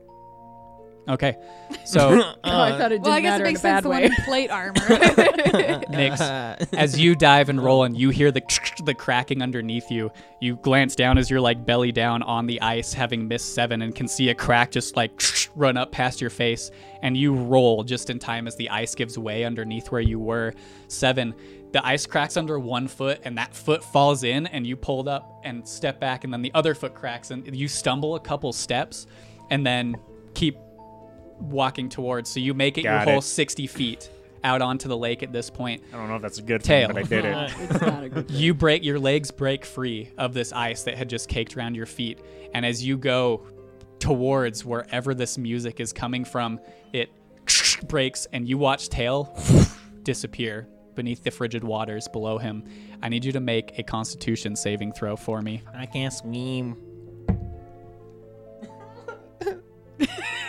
[1.11, 1.37] Okay
[1.85, 3.63] so oh, I uh, thought it didn't well, I guess matter it in makes a
[3.63, 4.05] bad sense the one way.
[4.05, 5.85] in plate armor.
[5.91, 6.21] Nix,
[6.73, 8.43] as you dive and roll and you hear the
[8.85, 12.93] the cracking underneath you, you glance down as you're like belly down on the ice,
[12.93, 15.23] having missed seven, and can see a crack just like
[15.55, 16.71] run up past your face,
[17.03, 20.53] and you roll just in time as the ice gives way underneath where you were.
[20.89, 21.35] Seven,
[21.73, 25.41] the ice cracks under one foot, and that foot falls in, and you pulled up
[25.45, 29.07] and step back, and then the other foot cracks, and you stumble a couple steps,
[29.51, 29.97] and then
[30.35, 30.57] keep
[31.41, 32.31] walking towards.
[32.31, 33.23] So you make it Got your whole it.
[33.23, 34.11] 60 feet
[34.43, 35.83] out onto the lake at this point.
[35.93, 36.89] I don't know if that's a good Tail.
[36.89, 37.53] thing, but I did it.
[37.71, 38.31] it's not a good.
[38.31, 41.87] You break your legs break free of this ice that had just caked around your
[41.87, 42.21] feet,
[42.55, 43.47] and as you go
[43.99, 46.59] towards wherever this music is coming from,
[46.93, 47.11] it
[47.89, 49.37] breaks, and you watch Tail
[50.05, 52.65] disappear beneath the frigid waters below him.
[53.03, 55.63] I need you to make a Constitution saving throw for me.
[55.75, 56.77] I can't swim.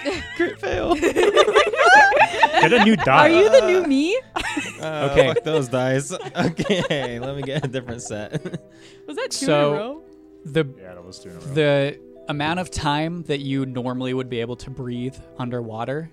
[0.35, 0.95] crit fail.
[0.95, 3.29] Get a new die.
[3.29, 4.19] Are you the new me?
[4.81, 5.27] Uh, Okay.
[5.33, 6.11] Fuck those dice.
[6.11, 8.31] Okay, let me get a different set.
[9.07, 10.01] Was that two So- in a row?
[10.45, 11.45] The Yeah, that was two in a row.
[11.53, 11.99] the
[12.29, 16.09] amount of time that you normally would be able to breathe underwater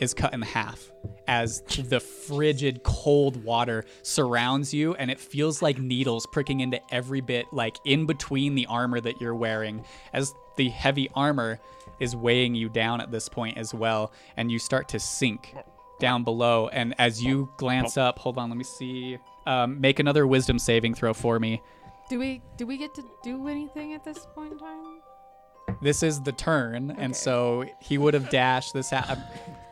[0.00, 0.90] is cut in half
[1.28, 7.20] as the frigid cold water surrounds you and it feels like needles pricking into every
[7.20, 9.84] bit like in between the armor that you're wearing
[10.14, 11.60] as the heavy armor
[12.00, 15.54] is weighing you down at this point as well and you start to sink
[16.00, 20.26] down below and as you glance up hold on let me see um, make another
[20.26, 21.60] wisdom saving throw for me
[22.08, 25.00] Do we do we get to do anything at this point in time?
[25.82, 29.16] this is the turn and so he would have dashed this ha-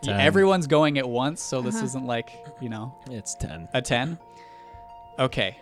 [0.03, 0.21] Ten.
[0.21, 1.85] everyone's going at once so this Uh-huh.
[1.87, 3.69] isn't like you know It's ten.
[3.75, 4.17] a 10
[5.19, 5.59] okay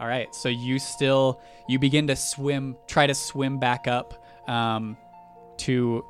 [0.00, 4.96] all right so you still you begin to swim try to swim back up um,
[5.58, 6.04] to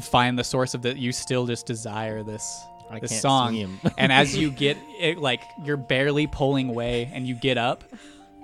[0.00, 3.78] find the source of the you still just desire this I this song.
[3.98, 7.84] and as you get it like you're barely pulling away and you get up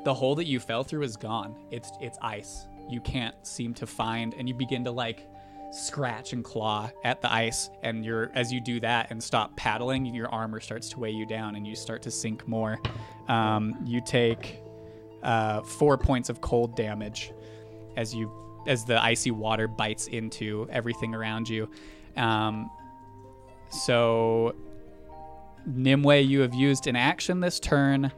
[0.05, 1.55] the hole that you fell through is gone.
[1.71, 2.67] It's it's ice.
[2.89, 5.27] You can't seem to find and you begin to like
[5.73, 10.07] scratch and claw at the ice and you're as you do that and stop paddling
[10.07, 12.79] your armor starts to weigh you down and you start to sink more.
[13.29, 14.61] Um, you take
[15.23, 17.33] uh, four points of cold damage
[17.97, 18.33] as you
[18.71, 21.69] as the icy water bites into everything around you
[22.17, 22.71] um,
[23.71, 24.55] so
[25.67, 28.13] Nimue, you have used an action this turn.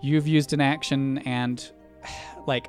[0.00, 1.70] You've used an action and
[2.46, 2.68] like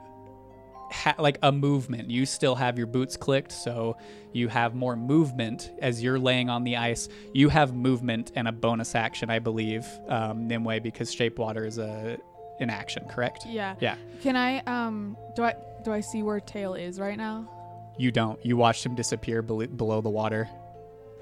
[0.92, 2.10] ha- like a movement.
[2.10, 3.98] You still have your boots clicked, so
[4.34, 7.08] you have more movement as you're laying on the ice.
[7.34, 11.78] You have movement and a bonus action, I believe, um, Nimue, because shape water is
[11.78, 12.18] a
[12.60, 13.46] an action, correct?
[13.46, 13.76] Yeah.
[13.80, 13.96] Yeah.
[14.22, 15.56] Can I um do I
[15.86, 17.50] do I see where Tail is right now?
[17.98, 18.44] You don't.
[18.46, 20.50] You watched him disappear bel- below the water,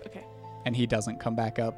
[0.07, 0.23] Okay.
[0.65, 1.75] and he doesn't come back up.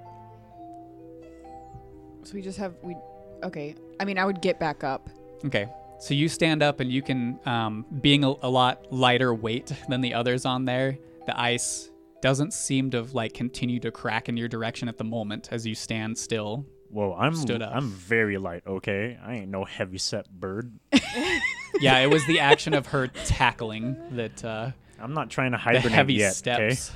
[2.23, 2.95] So we just have we.
[3.43, 3.75] Okay.
[3.99, 5.09] I mean, I would get back up.
[5.45, 5.67] Okay.
[5.99, 10.01] So you stand up and you can, um, being a, a lot lighter weight than
[10.01, 11.89] the others on there, the ice
[12.21, 15.75] doesn't seem to like continue to crack in your direction at the moment as you
[15.75, 16.65] stand still.
[16.89, 17.73] Whoa, I'm Stood up.
[17.75, 18.63] I'm very light.
[18.65, 20.71] Okay, I ain't no heavy set bird.
[21.79, 25.83] Yeah, it was the action of her tackling that uh, I'm not trying to hibernate
[25.83, 26.33] the heavy yet.
[26.35, 26.91] steps.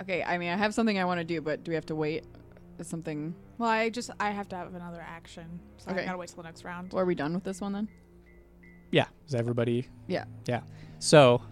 [0.00, 0.22] Okay.
[0.22, 2.24] I mean, I have something I want to do, but do we have to wait?
[2.78, 3.34] Is something?
[3.58, 6.02] Well, I just I have to have another action, so Okay.
[6.02, 6.92] I gotta wait till the next round.
[6.92, 7.88] Well, are we done with this one then?
[8.90, 9.86] Yeah, is everybody?
[10.08, 10.24] Yeah.
[10.46, 10.62] Yeah.
[10.98, 11.42] So,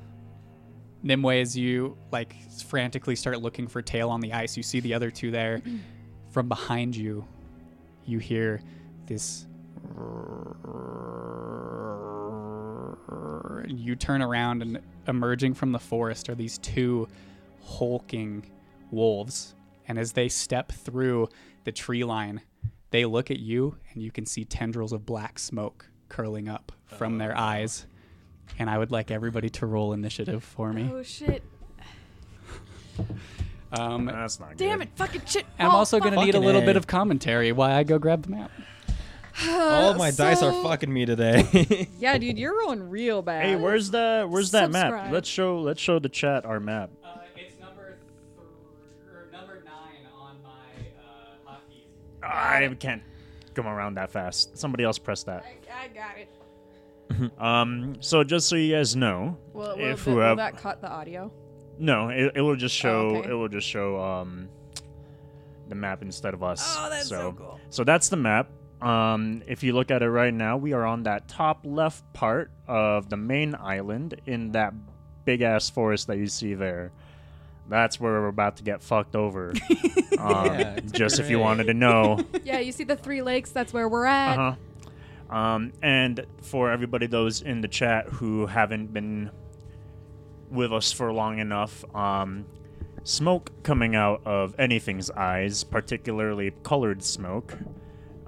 [1.03, 2.35] Nimue, as you like
[2.67, 5.61] frantically start looking for tail on the ice, you see the other two there.
[6.31, 7.27] From behind you,
[8.07, 8.61] you hear
[9.07, 9.47] this.
[13.67, 17.09] You turn around, and emerging from the forest are these two
[17.65, 18.51] hulking
[18.91, 19.55] wolves.
[19.87, 21.29] And as they step through
[21.65, 22.41] the tree line,
[22.91, 27.19] they look at you, and you can see tendrils of black smoke curling up from
[27.19, 27.87] their eyes.
[28.59, 30.91] And I would like everybody to roll initiative for me.
[30.93, 31.43] Oh shit!
[33.73, 34.89] Um, That's not Damn good.
[34.89, 34.97] it!
[34.97, 35.45] Fucking shit!
[35.59, 36.67] I'm Oh, also going to need a Fucking little A.
[36.67, 38.51] bit of commentary while I go grab the map.
[39.47, 41.89] All my dice are fucking me today.
[41.99, 43.45] Yeah, dude, you're rolling real bad.
[43.45, 45.11] Hey, where's the where's that map?
[45.13, 46.91] Let's show let's show the chat our map.
[47.05, 47.99] Uh, it's number
[49.13, 52.71] or number nine on my uh, hotkeys.
[52.71, 53.03] I can't
[53.55, 54.57] come around that fast.
[54.57, 55.45] Somebody else press that.
[55.45, 56.29] I, I got it.
[57.41, 60.81] Um, so just so you guys know, Will, will, if the- will whoever that cut
[60.83, 61.33] the audio?
[61.79, 63.31] no, it, it will just show okay.
[63.31, 64.49] it will just show um
[65.69, 66.77] the map instead of us.
[66.79, 67.61] Oh, that's so so cool.
[67.71, 68.51] So that's the map.
[68.81, 72.51] Um, if you look at it right now, we are on that top left part
[72.67, 74.73] of the main island in that
[75.25, 76.93] big ass forest that you see there.
[77.69, 79.51] That's where we're about to get fucked over.
[80.19, 82.21] um, Yeah, it's just if you wanted to know.
[82.45, 83.51] Yeah, you see the three lakes.
[83.51, 84.39] That's where we're at.
[84.39, 84.55] Uh
[85.31, 85.37] huh.
[85.37, 89.31] Um, and for everybody those in the chat who haven't been
[90.51, 92.47] with us for long enough, um,
[93.05, 97.59] smoke coming out of anything's eyes, particularly colored smoke,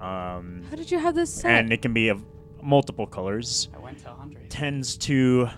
[0.01, 1.51] um, How did you have this set?
[1.51, 2.23] and it can be of
[2.61, 4.41] multiple colors, I went to Andre.
[4.49, 5.49] tends to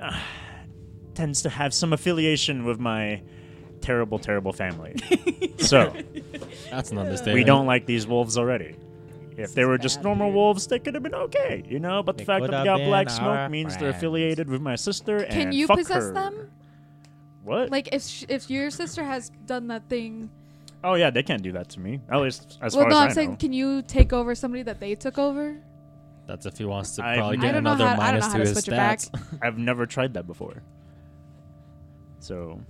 [0.00, 0.18] uh,
[1.14, 3.22] tends to have some affiliation with my
[3.80, 4.96] terrible, terrible family.
[5.58, 5.92] so.
[6.70, 7.34] That's an understatement.
[7.34, 8.76] we don't like these wolves already.
[9.36, 10.34] If they were just normal dude.
[10.34, 12.02] wolves, they could have been okay, you know.
[12.02, 15.24] But the fact that they got black our smoke means they're affiliated with my sister.
[15.24, 16.12] Can and you fuck possess her.
[16.12, 16.50] them?
[17.42, 17.70] What?
[17.70, 20.30] Like if sh- if your sister has done that thing.
[20.84, 22.00] Oh yeah, they can't do that to me.
[22.10, 23.36] At least as well, far no, as I'm I saying, know.
[23.36, 25.56] can you take over somebody that they took over?
[26.26, 28.20] That's if he wants to I- probably I get don't know another how- I don't
[28.20, 28.98] know minus how to to his switch it back.
[29.00, 29.38] stats.
[29.42, 30.62] I've never tried that before.
[32.20, 32.60] So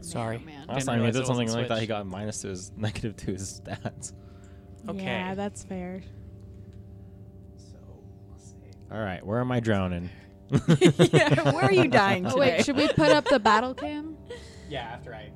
[0.00, 0.38] Sorry.
[0.42, 0.66] Oh, man.
[0.66, 1.88] Last Didn't time he realize did something wasn't like that, he switched.
[1.88, 4.12] got minus to his negative to his stats.
[4.88, 5.02] Okay.
[5.02, 6.02] Yeah, that's fair.
[7.56, 7.78] So,
[8.30, 8.70] let's see.
[8.92, 10.10] All right, where am I drowning?
[10.50, 12.40] yeah, where are you dying Oh, today?
[12.56, 14.16] wait, should we put up the battle cam?
[14.68, 15.30] Yeah, after I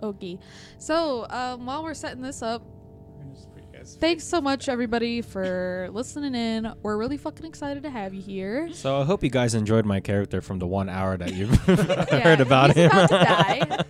[0.00, 0.14] get it set up.
[0.16, 0.38] Okay.
[0.78, 4.40] So, um, while we're setting this up, I'm gonna just put you guys- thanks so
[4.40, 6.72] much, everybody, for listening in.
[6.82, 8.72] We're really fucking excited to have you here.
[8.72, 12.20] So I hope you guys enjoyed my character from the one hour that you've Yeah,
[12.20, 12.90] heard about he's him.
[12.90, 13.84] about to die.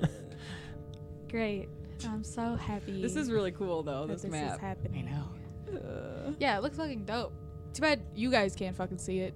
[1.30, 1.68] Great.
[2.08, 3.02] I'm so happy.
[3.02, 4.06] this is really cool though.
[4.06, 4.54] This, this map.
[4.54, 5.06] is happening.
[5.08, 5.78] I know.
[5.78, 7.32] Uh, Yeah, it looks fucking dope.
[7.74, 9.34] Too bad you guys can't fucking see it.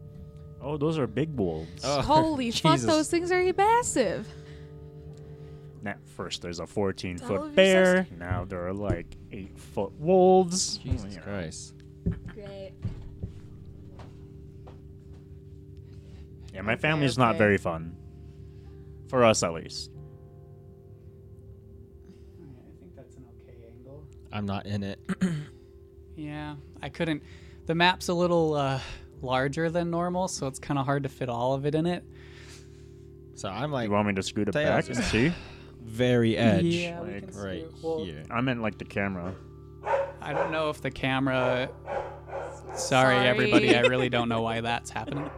[0.64, 1.82] Oh, those are big wolves.
[1.84, 2.00] Oh.
[2.02, 2.86] Holy fuck, Jesus.
[2.90, 4.26] those things are massive.
[5.82, 8.06] Now, first there's a 14 All foot of your bear.
[8.18, 10.78] Now there are like 8 foot wolves.
[10.78, 11.22] Jesus You know.
[11.24, 11.74] Christ.
[12.32, 12.72] Great.
[16.54, 17.96] Yeah, my Okay, family's not very fun.
[19.08, 19.90] For us, at least.
[22.40, 24.04] I think that's an okay angle.
[24.32, 24.98] I'm not in it.
[26.16, 27.22] Yeah, I couldn't.
[27.66, 28.80] The map's a little uh,
[29.24, 32.04] larger than normal, so it's kind of hard to fit all of it in it.
[33.34, 35.32] So I'm like you want me to scoot it back and see?
[35.82, 36.64] very edge.
[36.64, 37.72] Yeah, we like can see Right it.
[37.82, 38.22] Well, here.
[38.30, 39.34] I meant like the camera.
[40.20, 41.68] I don't know if the camera.
[42.74, 42.78] Sorry,
[43.16, 43.26] Sorry.
[43.28, 43.76] everybody.
[43.76, 45.28] I really don't know why that's happening.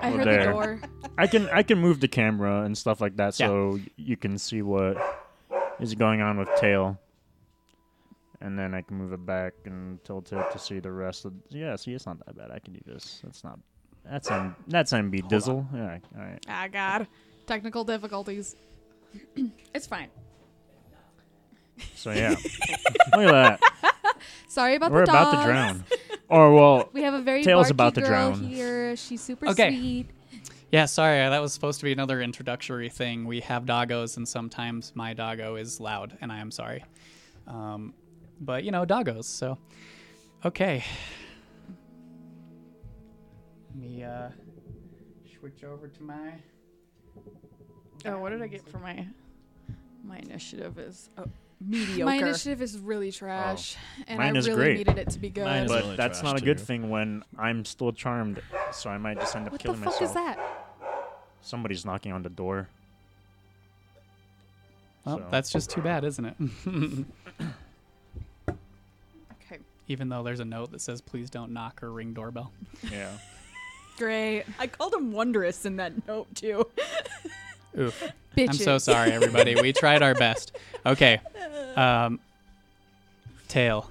[0.00, 0.46] I Well, heard there.
[0.46, 0.80] the door.
[1.16, 3.46] I can I can move the camera and stuff like that Yeah.
[3.46, 4.96] so y- you can see what
[5.80, 6.98] is going on with tail.
[8.44, 11.32] And then I can move it back and tilt it to see the rest of.
[11.48, 12.50] Yeah, see, it's not that bad.
[12.50, 13.20] I can do this.
[13.22, 13.58] That's not.
[14.04, 14.56] That's M.
[14.66, 15.64] That's MB Dizzle.
[15.72, 15.98] Yeah.
[16.18, 16.44] All right.
[16.48, 17.06] Ah, God.
[17.46, 18.56] Technical difficulties.
[19.74, 20.08] it's fine.
[21.94, 22.30] So yeah.
[23.16, 23.60] Look at that.
[24.48, 24.94] Sorry about the.
[24.96, 25.46] We're the about to dogs.
[25.46, 25.84] drown.
[26.28, 28.44] Or well, We have a very Tail's barky about to girl drown.
[28.44, 28.96] here.
[28.96, 29.70] She's super Okay.
[29.70, 30.10] sweet.
[30.72, 31.18] Yeah, sorry.
[31.18, 33.26] That was supposed to be another introductory thing.
[33.26, 36.84] We have doggos, and sometimes my doggo is loud, and I am sorry.
[37.46, 37.92] Um,
[38.44, 39.58] but, you know, doggos, so.
[40.44, 40.84] Okay.
[43.70, 44.28] Let me uh,
[45.38, 46.32] switch over to my.
[48.04, 49.06] Oh, what did I get for my
[50.04, 51.24] my initiative is oh,
[51.60, 52.04] mediocre.
[52.04, 53.76] My initiative is really trash,
[54.08, 54.78] and Mine I is really great.
[54.78, 55.44] needed it to be good.
[55.44, 56.64] Mine is but really that's not a good too.
[56.64, 58.42] thing when I'm still charmed.
[58.72, 60.00] So I might just end up killing myself.
[60.00, 60.36] what the fuck myself.
[60.36, 60.88] is that?
[61.40, 62.68] Somebody's knocking on the door.
[65.04, 66.36] Well, So- that's just too bad, isn't it?
[69.92, 70.02] Okay.
[70.02, 72.52] Even though there's a note that says, please don't knock or ring doorbell.
[72.90, 73.10] Yeah.
[73.98, 74.44] Great.
[74.58, 76.66] I called him wondrous in that note too.
[77.78, 78.02] Oof.
[78.36, 78.48] Bitches.
[78.48, 79.54] I'm so sorry, everybody.
[79.54, 80.56] We tried our best.
[80.84, 81.20] Okay.
[81.76, 82.18] Um,
[83.46, 83.88] tail.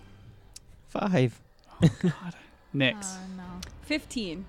[0.90, 1.40] Five.
[1.80, 2.36] God.
[2.76, 2.96] Nyx.
[3.02, 3.44] Oh, no.
[3.84, 4.44] Fifteen.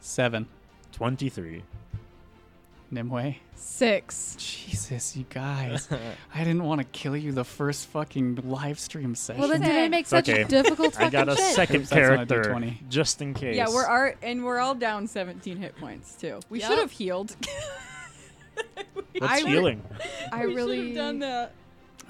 [0.00, 0.46] Seven.
[0.92, 1.64] Twenty-three.
[2.90, 3.34] Nimue.
[3.56, 4.36] Six.
[4.38, 5.88] Jesus, you guys.
[6.34, 9.40] I didn't want to kill you the first fucking live stream session.
[9.40, 10.42] Well, then did I make such okay.
[10.42, 11.54] a difficult I fucking got a shit?
[11.54, 12.80] second Oops, that's when I do character 20.
[12.88, 13.56] just in case.
[13.56, 16.40] Yeah, we're our, and we're all down 17 hit points too.
[16.50, 16.68] We Yep.
[16.68, 17.36] should have healed.
[19.18, 19.82] What's I- healing?
[20.32, 21.52] I we really should have done that.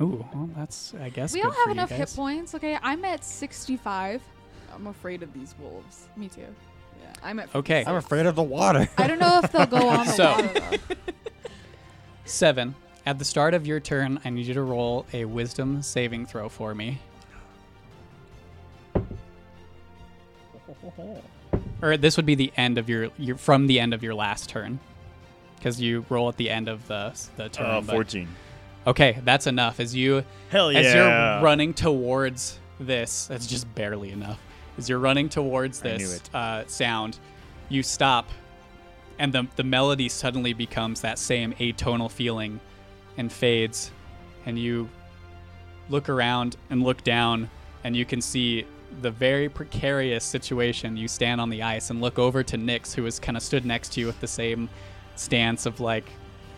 [0.00, 1.32] Ooh, well, that's, I guess.
[1.32, 2.54] We good all for have you enough hit points.
[2.56, 4.22] Okay, I'm at 65.
[4.74, 6.08] I'm afraid of these wolves.
[6.16, 6.46] Me too.
[7.24, 7.54] Yeah, I'm at.
[7.54, 7.84] Okay.
[7.86, 8.88] I'm afraid of the water.
[8.98, 10.50] I don't know if they'll go on the So- water
[10.88, 10.94] though.
[12.24, 12.74] Seven.
[13.06, 16.48] At the start of your turn, I need you to roll a wisdom saving throw
[16.48, 17.00] for me.
[21.82, 24.48] Or this would be the end of your, your from the end of your last
[24.48, 24.78] turn,
[25.56, 27.66] because you roll at the end of the the turn.
[27.66, 28.28] Uh, but- fourteen.
[28.86, 29.80] Okay, that's enough.
[29.80, 30.78] As you Hell yeah!
[30.80, 34.38] as you're running towards this, that's just barely enough.
[34.76, 37.18] As you're running towards this uh, sound,
[37.68, 38.28] you stop,
[39.18, 42.60] and the the melody suddenly becomes that same atonal feeling,
[43.16, 43.92] and fades,
[44.46, 44.88] and you
[45.88, 47.48] look around and look down,
[47.84, 48.66] and you can see
[49.02, 50.96] the very precarious situation.
[50.96, 53.64] You stand on the ice and look over to Nix, who has kind of stood
[53.64, 54.68] next to you with the same
[55.16, 56.08] stance of like,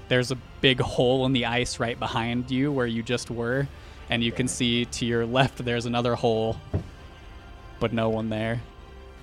[0.09, 3.67] there's a big hole in the ice right behind you where you just were,
[4.11, 6.57] and you can see to your left there's another hole,
[7.81, 8.62] but no one there.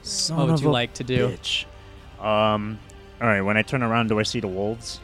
[0.01, 1.29] Son what would of you a like to do?
[1.29, 1.65] bitch.
[2.23, 2.79] Um.
[3.21, 3.41] All right.
[3.41, 4.99] When I turn around, do I see the wolves?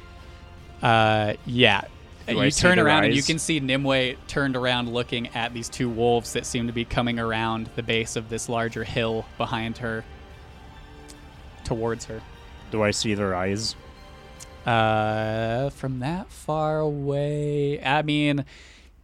[0.81, 1.81] Uh, yeah.
[2.27, 5.67] Do you I turn around and you can see Nimue turned around looking at these
[5.67, 9.79] two wolves that seem to be coming around the base of this larger hill behind
[9.79, 10.03] her
[11.63, 12.21] towards her.
[12.71, 13.75] Do I see their eyes?
[14.65, 18.45] Uh, from that far away, I mean,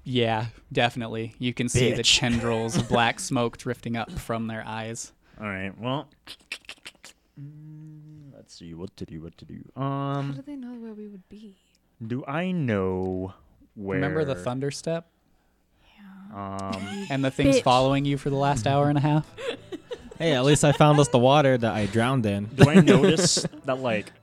[0.06, 1.36] yeah, definitely.
[1.40, 2.20] You can see the Bitch.
[2.20, 5.12] tendrils of black smoke drifting up from their eyes.
[5.42, 5.78] All right.
[5.78, 6.08] Well.
[7.40, 9.22] mm, Let's see what to do.
[9.22, 9.64] What to do.
[9.76, 11.58] Um, How do they know where we would be?
[12.06, 13.34] Do I know
[13.76, 13.96] where?
[13.98, 15.08] Remember the thunder step
[16.34, 17.06] Um.
[17.10, 17.64] and the things Bitch.
[17.64, 19.26] following you for the last hour and a half?
[20.18, 22.46] Hey, at least I found us the water that I drowned in.
[22.46, 24.14] Do I notice that like,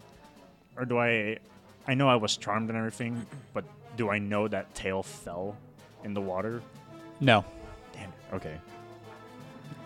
[0.75, 1.37] or do I?
[1.87, 3.67] I know I was charmed and everything, but
[3.99, 5.55] do I know that tail fell
[6.05, 6.63] in the water?
[7.21, 7.45] No.
[7.93, 8.35] Damn it.
[8.35, 8.57] Okay.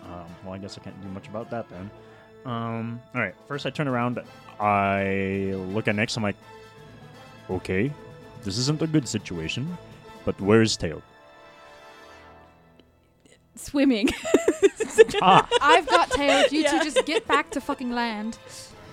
[0.05, 1.89] Um, well, I guess I can't do much about that then.
[2.45, 3.35] Um, all right.
[3.47, 4.19] First, I turn around.
[4.59, 6.15] I look at Nyx.
[6.17, 6.37] I'm like,
[7.49, 7.91] okay,
[8.43, 9.77] this isn't a good situation,
[10.25, 11.01] but where's Tail?
[13.55, 14.09] Swimming.
[15.21, 16.45] ah, I've got tail.
[16.51, 18.37] You two just get back to fucking land.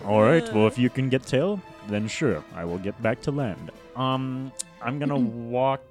[0.04, 0.50] all right.
[0.52, 3.70] Well, if you can get Tail, then sure, I will get back to land.
[3.94, 4.50] Um,
[4.82, 5.82] I'm gonna walk.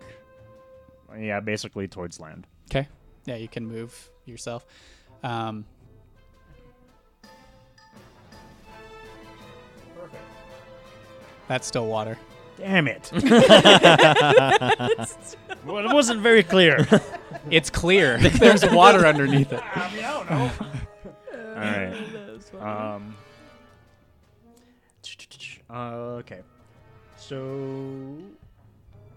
[1.18, 2.46] Yeah, basically towards land.
[2.70, 2.88] Okay.
[3.26, 4.66] Yeah, you can move yourself.
[5.24, 5.66] Um,
[11.48, 12.18] That's still water.
[12.58, 13.12] Damn it!
[15.66, 16.88] well, it wasn't very clear.
[17.52, 18.18] It's clear.
[18.20, 19.60] There's water underneath it.
[19.76, 20.50] I, mean, I don't know.
[21.34, 22.96] All right.
[22.96, 23.16] Um.
[25.70, 26.42] Uh, okay.
[27.18, 28.18] So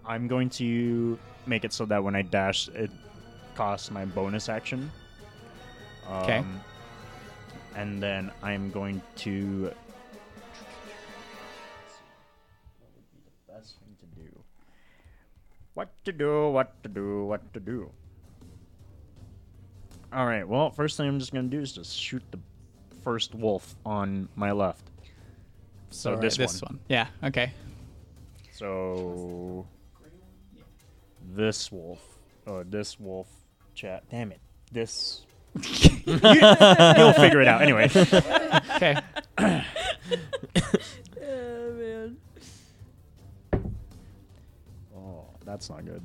[0.07, 2.89] I'm going to make it so that when I dash, it
[3.55, 4.89] costs my bonus action.
[6.07, 6.43] Um, 'Kay.
[7.75, 9.71] And then I'm going to.
[13.47, 14.43] Best thing to do.
[15.73, 16.49] What to do?
[16.49, 17.25] What to do?
[17.25, 17.91] What to do?
[20.13, 20.47] All right.
[20.47, 22.39] Well, first thing I'm just gonna do is just shoot the
[23.03, 24.89] first wolf on my left.
[25.89, 26.75] So this, this one.
[26.75, 26.79] one.
[26.87, 27.07] Yeah.
[27.23, 27.51] Okay.
[28.51, 29.67] So
[31.35, 32.19] this wolf.
[32.45, 33.27] Oh, this wolf.
[33.73, 34.03] Chat.
[34.09, 34.39] Damn it.
[34.71, 35.25] This.
[35.55, 37.89] you, will figure it out anyway.
[38.75, 38.95] Okay.
[44.95, 46.01] Oh, that's not good.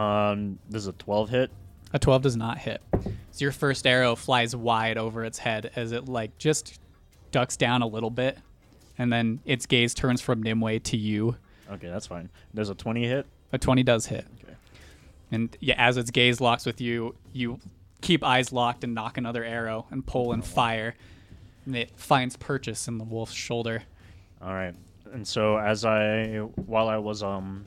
[0.00, 1.50] Um, this is a 12 hit.
[1.92, 2.80] A 12 does not hit.
[2.92, 6.80] So your first arrow flies wide over its head as it like just
[7.32, 8.38] ducks down a little bit,
[8.98, 11.36] and then its gaze turns from Nimue to you.
[11.70, 12.30] Okay, that's fine.
[12.54, 13.26] There's a 20 hit.
[13.52, 14.26] A 20 does hit.
[14.42, 14.54] Okay.
[15.30, 17.58] And yeah, as its gaze locks with you, you
[18.00, 20.94] keep eyes locked and nock another arrow and pull and fire.
[21.66, 23.82] And it finds purchase in the wolf's shoulder.
[24.42, 24.74] All right.
[25.12, 27.66] And so as I while I was um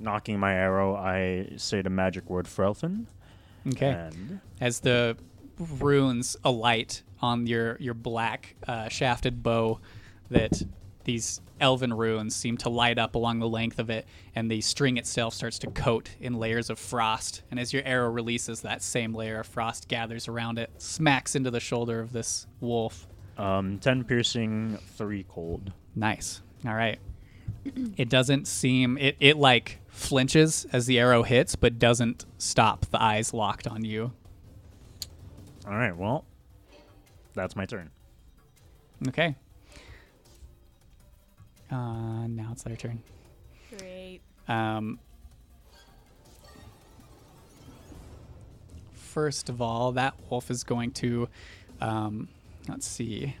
[0.00, 3.06] nocking my arrow, I say the magic word Frelfin.
[3.68, 3.90] Okay.
[3.90, 5.16] And As the
[5.58, 9.80] runes alight on your your black uh, shafted bow,
[10.30, 10.62] that
[11.04, 14.96] these elven runes seem to light up along the length of it, and the string
[14.96, 17.42] itself starts to coat in layers of frost.
[17.50, 21.50] And as your arrow releases, that same layer of frost gathers around it, smacks into
[21.50, 23.06] the shoulder of this wolf.
[23.38, 25.72] um 10 piercing, 3 cold.
[25.94, 26.42] Nice.
[26.66, 26.98] All right.
[27.96, 33.02] It doesn't seem it it like flinches as the arrow hits, but doesn't stop the
[33.02, 34.12] eyes locked on you.
[35.66, 35.96] All right.
[35.96, 36.24] Well,
[37.34, 37.90] that's my turn.
[39.08, 39.36] Okay.
[41.74, 43.02] Uh, now it's their turn.
[43.76, 44.20] Great.
[44.46, 45.00] Um,
[48.92, 51.28] first of all, that wolf is going to,
[51.80, 52.28] um,
[52.68, 53.34] let's see.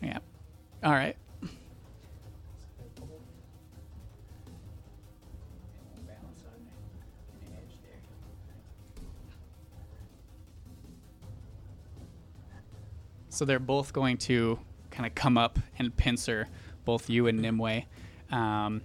[0.00, 0.18] Yeah.
[0.84, 1.16] All right.
[13.32, 14.58] So they're both going to
[14.90, 16.48] kind of come up and pincer
[16.84, 17.80] both you and Nimue.
[18.30, 18.82] Um,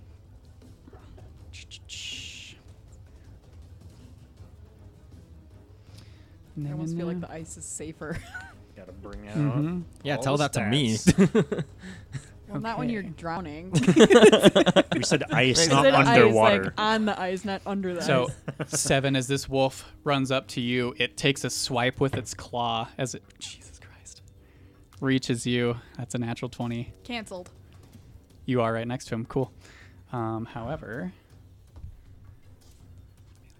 [6.65, 8.17] I almost feel like the ice is safer.
[8.75, 9.35] Got to bring out.
[9.35, 9.83] Mhm.
[10.03, 10.97] Yeah, tell the that to me.
[12.47, 13.71] well, not when you're drowning.
[14.95, 16.63] we said ice, not said ice, underwater.
[16.65, 18.29] like on the ice, not under the So,
[18.59, 18.79] ice.
[18.79, 22.87] seven, as this wolf runs up to you, it takes a swipe with its claw
[22.97, 23.76] as it, Jesus Christ,
[24.99, 25.77] reaches you.
[25.97, 26.93] That's a natural 20.
[27.03, 27.51] Cancelled.
[28.45, 29.25] You are right next to him.
[29.25, 29.51] Cool.
[30.11, 31.11] Um, however,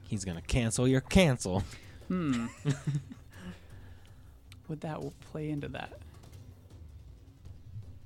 [0.07, 1.63] He's gonna cancel your cancel.
[2.07, 2.45] hmm.
[4.69, 5.99] Would that w- play into that?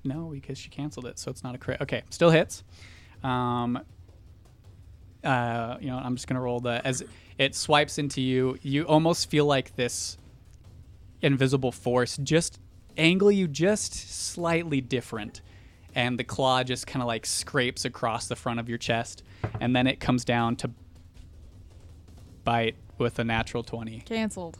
[0.03, 1.79] No, because she canceled it, so it's not a crit.
[1.81, 2.63] Okay, still hits.
[3.23, 3.79] Um,
[5.23, 7.03] uh, you know, I'm just gonna roll the as
[7.37, 8.57] it swipes into you.
[8.63, 10.17] You almost feel like this
[11.21, 12.59] invisible force just
[12.97, 15.41] angle you just slightly different,
[15.95, 19.23] and the claw just kind of like scrapes across the front of your chest,
[19.59, 20.71] and then it comes down to
[22.43, 23.99] bite with a natural twenty.
[24.01, 24.57] Cancelled.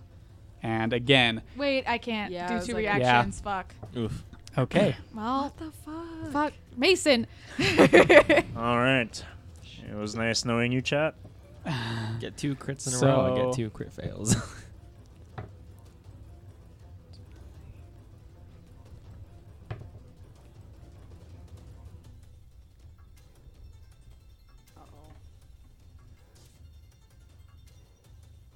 [0.64, 3.40] And again, Wait, I can't Yeah, I do was two like- reactions.
[3.42, 3.74] Fuck.
[3.98, 4.24] Oof.
[4.58, 4.96] okay.
[5.16, 6.32] Well, What the fuck?
[6.32, 6.54] fuck.
[6.78, 7.26] Mason.
[8.56, 9.24] All right.
[9.90, 11.16] It was nice knowing you, chat.
[12.20, 13.22] Get two crits in a row.
[13.22, 14.36] I So- get two crit fails.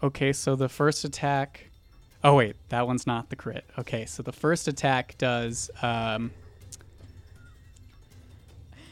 [0.06, 1.72] Okay, so the first attack.
[2.24, 3.66] Oh wait, that one's not the crit.
[3.80, 6.30] Okay, so the first attack does um,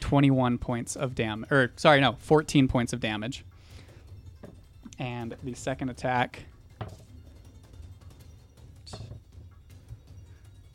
[0.00, 1.52] 21 points of damage.
[1.52, 3.44] Or sorry, no, 14 points of damage.
[4.98, 6.46] And the second attack.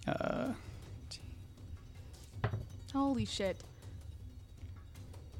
[0.07, 0.53] Uh,
[2.93, 3.57] Holy shit.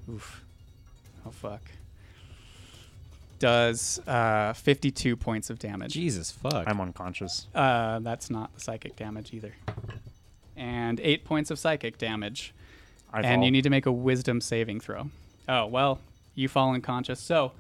[0.09, 0.43] oof.
[1.25, 1.61] Oh fuck.
[3.39, 5.93] Does uh, 52 points of damage.
[5.93, 6.67] Jesus fuck.
[6.67, 7.47] I'm unconscious.
[7.55, 9.55] Uh, that's not the psychic damage either.
[10.55, 12.53] And eight points of psychic damage.
[13.13, 15.09] I and you need to make a wisdom saving throw.
[15.47, 15.99] Oh, well,
[16.35, 17.19] you fall unconscious.
[17.19, 17.53] So,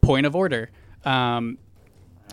[0.00, 0.70] point of order.
[1.04, 1.58] Um,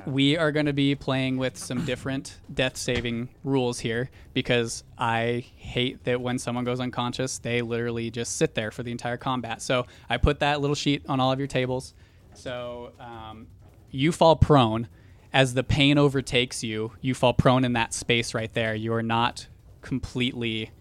[0.05, 5.45] we are going to be playing with some different death saving rules here because I
[5.55, 9.61] hate that when someone goes unconscious, they literally just sit there for the entire combat.
[9.61, 11.93] So I put that little sheet on all of your tables.
[12.33, 13.47] So um,
[13.91, 14.87] you fall prone.
[15.31, 18.73] As the pain overtakes you, you fall prone in that space right there.
[18.73, 19.47] You are not
[19.81, 20.71] completely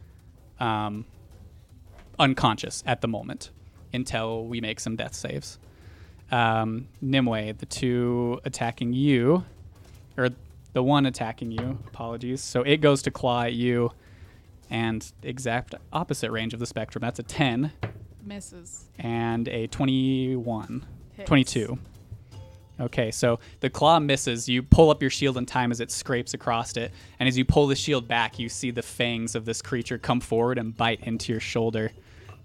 [0.59, 1.05] um,
[2.19, 3.51] unconscious at the moment
[3.93, 5.59] until we make some death saves
[6.31, 9.45] um, Nimue, the two attacking you,
[10.17, 10.31] or
[10.73, 12.43] the one attacking you, apologies.
[12.43, 13.93] So it goes to claw at you,
[14.71, 17.01] and exact opposite range of the spectrum.
[17.01, 17.73] That's a 10
[18.25, 18.85] Misses.
[18.99, 20.87] and a 21,
[21.17, 21.27] Hits.
[21.29, 21.79] 22.
[22.81, 24.49] Okay, so the claw misses.
[24.49, 27.45] You pull up your shield in time as it scrapes across it, and as you
[27.45, 31.01] pull the shield back, you see the fangs of this creature come forward and bite
[31.03, 31.91] into your shoulder.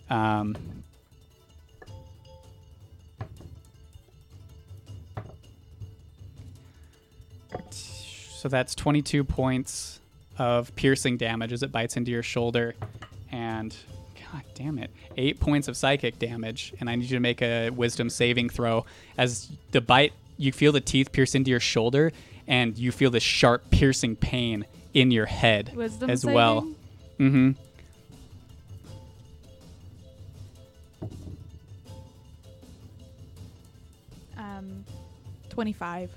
[0.10, 0.56] Um,
[8.44, 10.02] so that's 22 points
[10.38, 12.76] of piercing damage as it bites into your shoulder,
[13.32, 13.74] and
[14.20, 16.74] god damn it, eight points of psychic damage.
[16.82, 18.86] And I need you to make a wisdom saving throw
[19.18, 20.12] as the bite.
[20.36, 22.12] You feel the teeth pierce into your shoulder,
[22.46, 26.36] and you feel the sharp piercing pain in your head Wisdom as saving?
[26.36, 26.68] well.
[27.20, 27.52] Mm-hmm.
[34.38, 34.84] Um,
[35.50, 36.12] 25.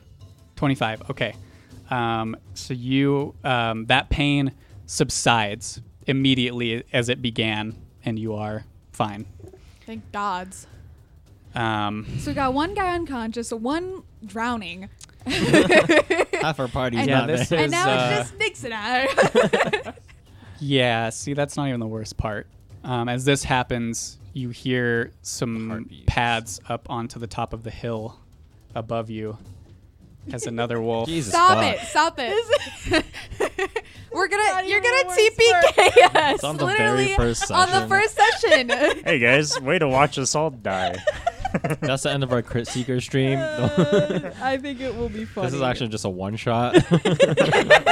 [0.56, 1.10] 25.
[1.10, 1.36] Okay.
[1.90, 4.52] Um, so you um, that pain
[4.86, 9.26] subsides immediately as it began, and you are fine.
[9.84, 10.66] Thank gods.
[11.54, 14.88] Um, So we got one guy unconscious, one drowning,
[15.26, 17.58] Half our party's And- yeah, this there.
[17.60, 17.62] is.
[17.64, 19.92] and now uh, it's just Nix and I.
[20.58, 22.46] Yeah, see, that's not even the worst part.
[22.82, 26.04] Um, as this happens, you hear some Heartbeats.
[26.06, 28.18] pads up onto the top of the hill
[28.74, 29.36] above you
[30.32, 31.08] as another wolf.
[31.08, 31.74] Jesus Stop fuck.
[31.74, 31.80] it!
[31.86, 33.04] Stop it!
[34.12, 37.56] We're gonna, you're gonna TPK us It's on the very first session.
[37.56, 37.88] on the session.
[37.88, 38.70] first session.
[39.04, 40.96] Hey guys, way to watch us all die.
[41.80, 43.38] That's the end of our crit seeker stream.
[43.38, 45.46] I think it will be funny.
[45.48, 46.76] this is actually just a one shot.
[46.76, 47.84] okay,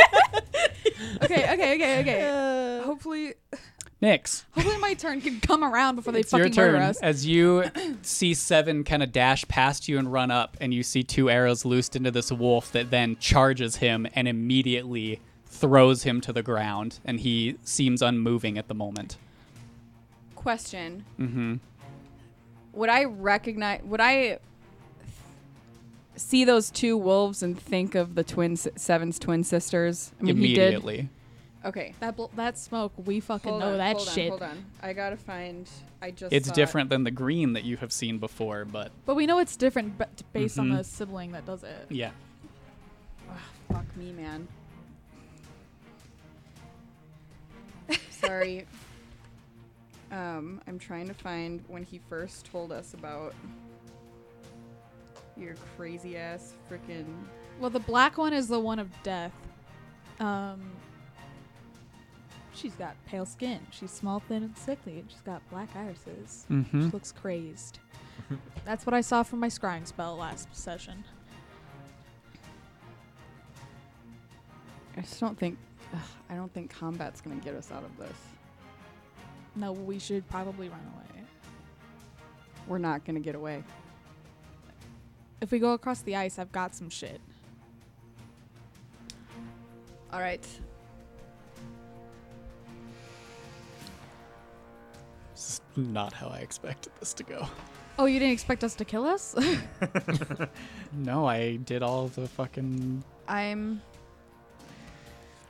[1.22, 2.28] okay, okay, okay.
[2.30, 3.34] Uh, hopefully,
[4.04, 6.82] Nyx, hopefully my turn can come around before they it's your fucking murder turn.
[6.82, 7.00] us.
[7.00, 7.64] As you
[8.02, 11.64] see Seven kind of dash past you and run up, and you see two arrows
[11.64, 16.98] loosed into this wolf that then charges him and immediately throws him to the ground,
[17.04, 19.16] and he seems unmoving at the moment.
[20.34, 21.54] Question: Mm-hmm.
[22.74, 23.80] Would I recognize?
[23.84, 24.38] Would I
[26.16, 30.12] see those two wolves and think of the twin Seven's twin sisters?
[30.20, 31.08] I mean, he did.
[31.64, 31.82] Immediately.
[31.90, 31.94] Okay.
[32.00, 34.32] That bl- that smoke, we fucking Hold know on, that hold shit.
[34.32, 34.64] On, hold on.
[34.82, 35.68] I gotta find.
[36.02, 36.32] I just.
[36.32, 36.56] It's saw it.
[36.56, 39.98] different than the green that you have seen before, but But we know it's different
[39.98, 40.78] b- based on Mhm.
[40.78, 41.86] the sibling that does it.
[41.90, 42.10] yeah.
[43.72, 44.46] Fuck me, man.
[48.10, 48.66] Sorry.
[50.12, 53.34] Um, I'm trying to find when he first told us about
[55.36, 57.06] your crazy ass freaking.
[57.58, 59.32] Well, the black one is the one of death.
[60.20, 60.60] Um,
[62.54, 63.60] she's got pale skin.
[63.70, 65.00] She's small, thin, and sickly.
[65.00, 66.46] and She's got black irises.
[66.50, 66.86] Mm-hmm.
[66.86, 67.78] She looks crazed.
[68.64, 71.04] That's what I saw from my scrying spell last session.
[74.96, 75.58] I just don't think.
[75.92, 76.00] Ugh,
[76.30, 78.16] I don't think combat's gonna get us out of this.
[79.56, 81.24] No, we should probably run away.
[82.66, 83.62] We're not gonna get away.
[85.40, 87.20] If we go across the ice, I've got some shit.
[90.12, 90.46] All right.
[95.76, 97.46] Not how I expected this to go.
[97.98, 99.34] Oh, you didn't expect us to kill us?
[100.96, 103.02] No, I did all the fucking.
[103.26, 103.82] I'm.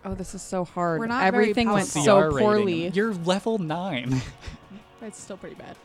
[0.06, 0.98] Oh, this is so hard.
[1.00, 2.02] We're not very Everything went powerful.
[2.04, 2.38] so CR rating.
[2.48, 2.88] poorly.
[2.88, 4.22] You're level nine.
[5.00, 5.76] That's still pretty bad.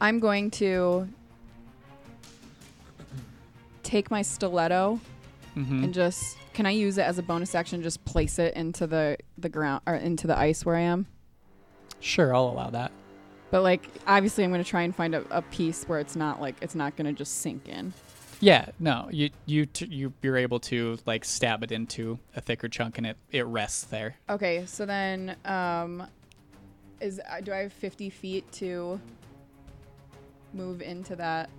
[0.00, 1.08] I'm going to
[3.82, 5.00] take my stiletto
[5.56, 5.84] Mhm.
[5.84, 7.82] and just can I use it as a bonus action?
[7.82, 11.06] Just place it into the the ground or into the ice where I am.
[12.00, 12.92] Sure, I'll allow that.
[13.50, 16.40] But like obviously, I'm going to try and find a, a piece where it's not
[16.40, 17.92] like it's not going to just sink in.
[18.42, 22.68] Yeah, no, you you t- you you're able to like stab it into a thicker
[22.68, 24.16] chunk and it it rests there.
[24.30, 26.06] Okay, so then um,
[27.00, 28.98] is uh, do I have 50 feet to
[30.54, 31.50] move into that?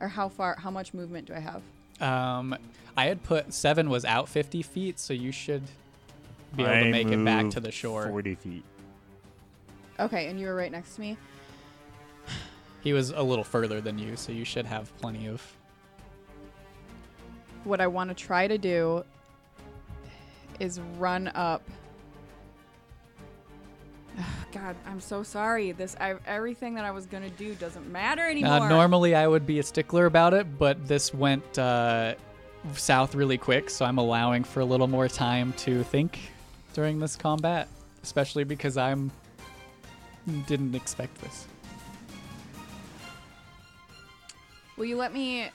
[0.00, 0.56] Or how far?
[0.58, 1.62] How much movement do I have?
[2.00, 2.56] Um,
[2.96, 5.62] I had put seven was out 50 feet, so you should
[6.54, 8.08] be able to I make it back to the shore.
[8.08, 8.64] 40 feet.
[9.98, 11.16] Okay, and you were right next to me.
[12.82, 15.42] He was a little further than you, so you should have plenty of.
[17.64, 19.04] What I want to try to do
[20.60, 21.62] is run up.
[24.56, 25.72] God, I'm so sorry.
[25.72, 28.52] This I, everything that I was gonna do doesn't matter anymore.
[28.52, 32.14] Uh, normally, I would be a stickler about it, but this went uh,
[32.74, 36.18] south really quick, so I'm allowing for a little more time to think
[36.72, 37.68] during this combat,
[38.02, 39.10] especially because I'm
[40.46, 41.46] didn't expect this.
[44.78, 45.48] Will you let me?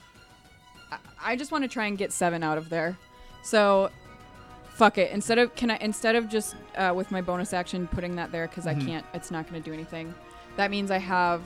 [0.90, 2.96] I, I just want to try and get seven out of there.
[3.42, 3.90] So,
[4.82, 5.12] fuck it.
[5.12, 8.48] Instead of can I instead of just uh, with my bonus action putting that there
[8.48, 8.66] because.
[8.66, 9.04] I can't.
[9.14, 10.12] It's not going to do anything.
[10.56, 11.40] That means I have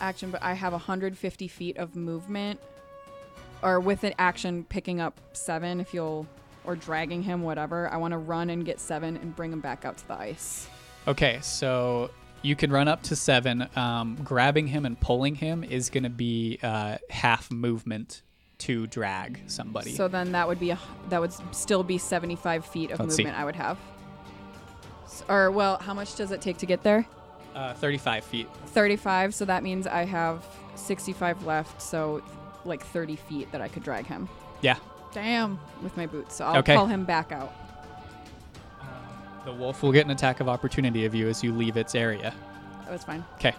[0.00, 2.58] action, but I have 150 feet of movement,
[3.62, 6.26] or with an action picking up seven if you'll,
[6.64, 7.88] or dragging him, whatever.
[7.90, 10.68] I want to run and get seven and bring him back out to the ice.
[11.06, 12.10] Okay, so
[12.42, 13.68] you can run up to seven.
[13.76, 18.22] Um, grabbing him and pulling him is going to be uh, half movement
[18.58, 19.92] to drag somebody.
[19.94, 20.78] So then that would be a,
[21.08, 23.22] that would still be 75 feet of Let's see.
[23.24, 23.78] movement I would have.
[25.04, 27.06] S- Or well, how much does it take to get there?
[27.54, 28.48] uh, 35 feet.
[28.66, 29.32] 35.
[29.34, 30.44] So that means I have
[30.74, 31.80] 65 left.
[31.80, 32.22] So
[32.64, 34.28] like 30 feet that I could drag him
[34.60, 34.76] Yeah.
[35.12, 35.60] Damn.
[35.82, 36.34] with my boots.
[36.34, 36.74] So I'll Okay.
[36.74, 37.52] call him back out.
[39.44, 42.34] The wolf will get an attack of opportunity of you as you leave its area.
[42.88, 43.22] Oh, it's fine.
[43.34, 43.54] Okay.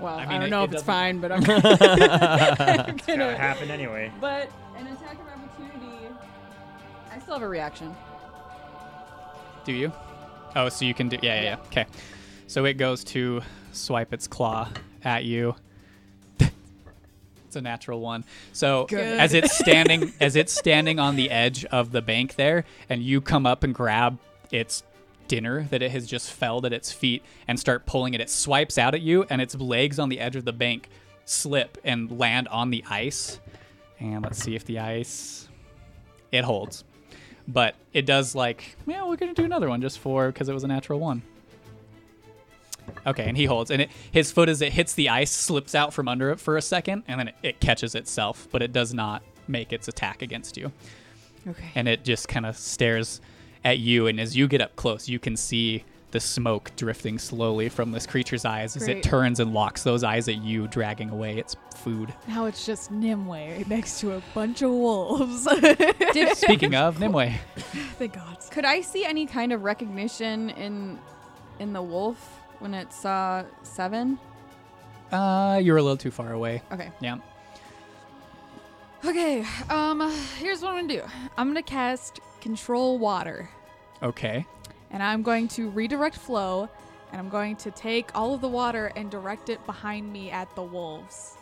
[0.00, 2.94] Well, I, mean, don't it- know it if it's fine, but I'm It's gonna.
[3.06, 4.10] gonna happen anyway.
[4.20, 6.08] But an attack of opportunity.
[7.12, 7.94] I still have a reaction.
[9.64, 9.92] Do you?
[10.56, 11.16] Oh, so you can do.
[11.22, 11.56] Yeah, yeah, yeah.
[11.66, 11.86] Okay.
[12.46, 13.42] So it goes to
[13.72, 14.68] swipe its claw
[15.02, 15.54] at you.
[16.40, 18.24] it's a natural one.
[18.52, 19.00] So Good.
[19.18, 23.20] as it's standing, as it's standing on the edge of the bank there, and you
[23.20, 24.18] come up and grab
[24.52, 24.82] its
[25.28, 28.78] dinner that it has just felled at its feet and start pulling it, it swipes
[28.78, 30.88] out at you, and its legs on the edge of the bank
[31.24, 33.40] slip and land on the ice.
[34.00, 35.48] And let's see if the ice
[36.32, 36.84] it holds.
[37.46, 40.64] But it does like yeah we're gonna do another one just for because it was
[40.64, 41.22] a natural one.
[43.06, 43.70] Okay and he holds.
[43.70, 46.56] And it his foot as it hits the ice slips out from under it for
[46.56, 50.22] a second and then it, it catches itself but it does not make its attack
[50.22, 50.72] against you.
[51.46, 51.70] Okay.
[51.74, 53.20] and it just kind of stares
[53.64, 57.68] at you and as you get up close you can see the smoke drifting slowly
[57.68, 61.38] from this creature's eyes as it turns and locks those eyes at you dragging away
[61.38, 65.42] its food Now it's just Nimue next to a bunch of wolves.
[66.38, 67.30] speaking of nimue
[67.98, 68.38] Thank God.
[68.52, 70.98] Could I see any kind of recognition in
[71.58, 74.18] in the wolf when it saw seven?
[75.10, 76.90] uh you're a little too far away Okay.
[77.00, 77.16] yeah
[79.04, 80.00] Okay, um,
[80.38, 81.02] here's what I'm gonna do.
[81.36, 83.48] I'm gonna cast Control Water,
[84.02, 84.46] okay
[84.90, 86.68] and I'm going to redirect flow,
[87.10, 90.54] and I'm going to take all of the water and direct it behind me at
[90.54, 91.38] the wolves.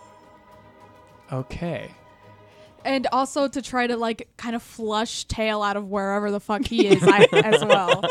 [1.33, 1.91] okay
[2.85, 6.65] And also to try to like kind of flush tail out of wherever the fuck
[6.65, 8.05] he is I, as well.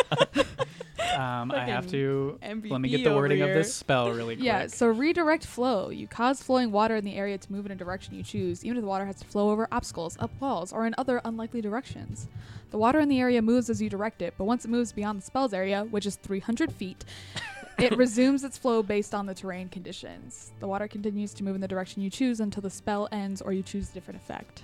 [1.17, 4.35] Um, I have to MVP let me get the over wording of this spell really
[4.35, 4.45] quick.
[4.45, 5.89] Yeah, so redirect flow.
[5.89, 8.77] You cause flowing water in the area to move in a direction you choose, even
[8.77, 12.27] if the water has to flow over obstacles, up walls, or in other unlikely directions.
[12.71, 15.19] The water in the area moves as you direct it, but once it moves beyond
[15.19, 17.03] the spell's area, which is 300 feet,
[17.77, 20.51] it resumes its flow based on the terrain conditions.
[20.59, 23.51] The water continues to move in the direction you choose until the spell ends or
[23.51, 24.63] you choose a different effect.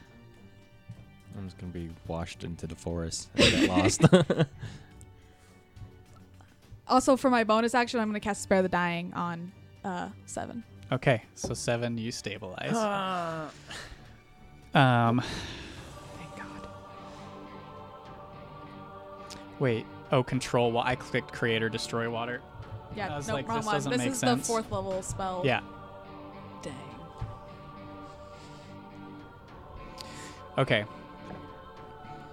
[1.38, 4.02] I'm just gonna be washed into the forest and get lost.
[6.90, 9.52] Also, for my bonus action, I'm going to cast Spare the Dying on
[9.84, 10.64] uh, 7.
[10.92, 12.74] Okay, so seven, you stabilize.
[12.74, 13.50] Uh,
[14.74, 15.24] Um,
[16.18, 16.68] Thank God.
[19.60, 19.86] Wait.
[20.12, 20.72] Oh, control.
[20.72, 22.42] Well, I clicked create or destroy water.
[22.96, 23.84] Yeah, I was no, like, wrong this one.
[23.84, 24.42] This make is sense.
[24.42, 25.42] the fourth level spell.
[25.44, 25.62] Yeah.
[26.62, 26.76] Dang.
[30.60, 30.86] Okay.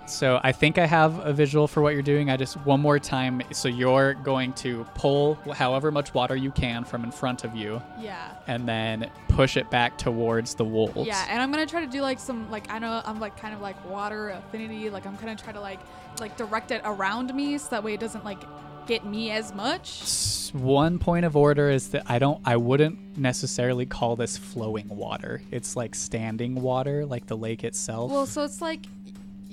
[0.07, 2.29] So I think I have a visual for what you're doing.
[2.31, 3.43] I just one more time.
[3.53, 7.81] So you're going to pull however much water you can from in front of you,
[8.01, 8.33] Yeah.
[8.47, 11.07] and then push it back towards the wolves.
[11.07, 13.55] Yeah, and I'm gonna try to do like some like I know I'm like kind
[13.55, 14.91] of like water affinity.
[14.91, 15.81] Like I'm gonna try to like
[16.21, 18.39] like direct it around me so that way it doesn't like
[18.87, 20.51] get me as much.
[20.53, 22.41] One point of order is that I don't.
[22.45, 25.41] I wouldn't necessarily call this flowing water.
[25.51, 28.13] It's like standing water, like the lake itself.
[28.13, 28.81] Well, so it's like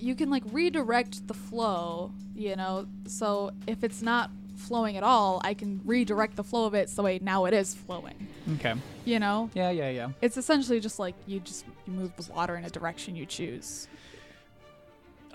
[0.02, 2.88] you can like redirect the flow, you know.
[3.08, 7.04] So if it's not flowing at all, I can redirect the flow of it so
[7.04, 8.28] way now it is flowing.
[8.56, 8.76] okay.
[9.06, 10.10] You know, Yeah, yeah, yeah.
[10.22, 13.88] it's essentially just like you just you move the water in a direction you choose.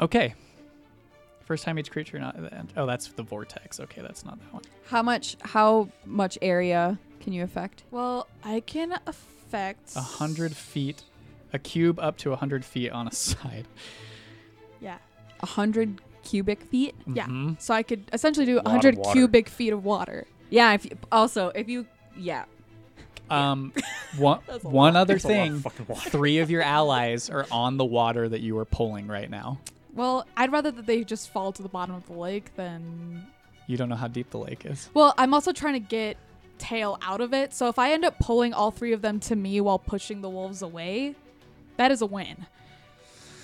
[0.01, 0.35] Okay.
[1.45, 2.37] First time each creature not.
[2.77, 3.79] Oh, that's the vortex.
[3.79, 4.63] Okay, that's not that one.
[4.87, 5.37] How much?
[5.43, 7.85] How much area can you affect?
[7.93, 11.05] Well, I can affect A hundred feet,
[11.53, 13.67] a cube up to a hundred feet on a side.
[14.81, 14.99] Yeah.
[15.41, 16.95] A hundred cubic feet.
[17.07, 17.27] Yeah.
[17.27, 17.61] Mhm.
[17.61, 19.13] So I could essentially do Lot of 100 water.
[19.13, 20.27] cubic feet of water.
[20.51, 20.73] Yeah.
[20.75, 21.87] If you, also, if you,
[22.17, 22.45] yeah.
[23.29, 23.73] Um,
[24.19, 25.01] one That's a one lot.
[25.01, 25.61] other That's a lot of thing.
[25.61, 26.11] fucking water.
[26.11, 29.59] Three of your allies are on the water that you are pulling right now.
[29.95, 33.27] Well, I'd rather that they just fall to the bottom of the lake than.
[33.67, 34.91] You don't know how deep the lake is.
[34.95, 36.17] Well, I'm also trying to get
[36.59, 37.53] tail out of it.
[37.53, 40.31] So if I end up pulling all three of them to me while pushing the
[40.31, 41.17] wolves away,
[41.79, 42.47] that is a win.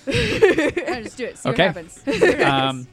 [1.03, 1.37] Just do it.
[1.37, 1.67] See Okay.
[1.67, 2.41] what happens.
[2.43, 2.87] um,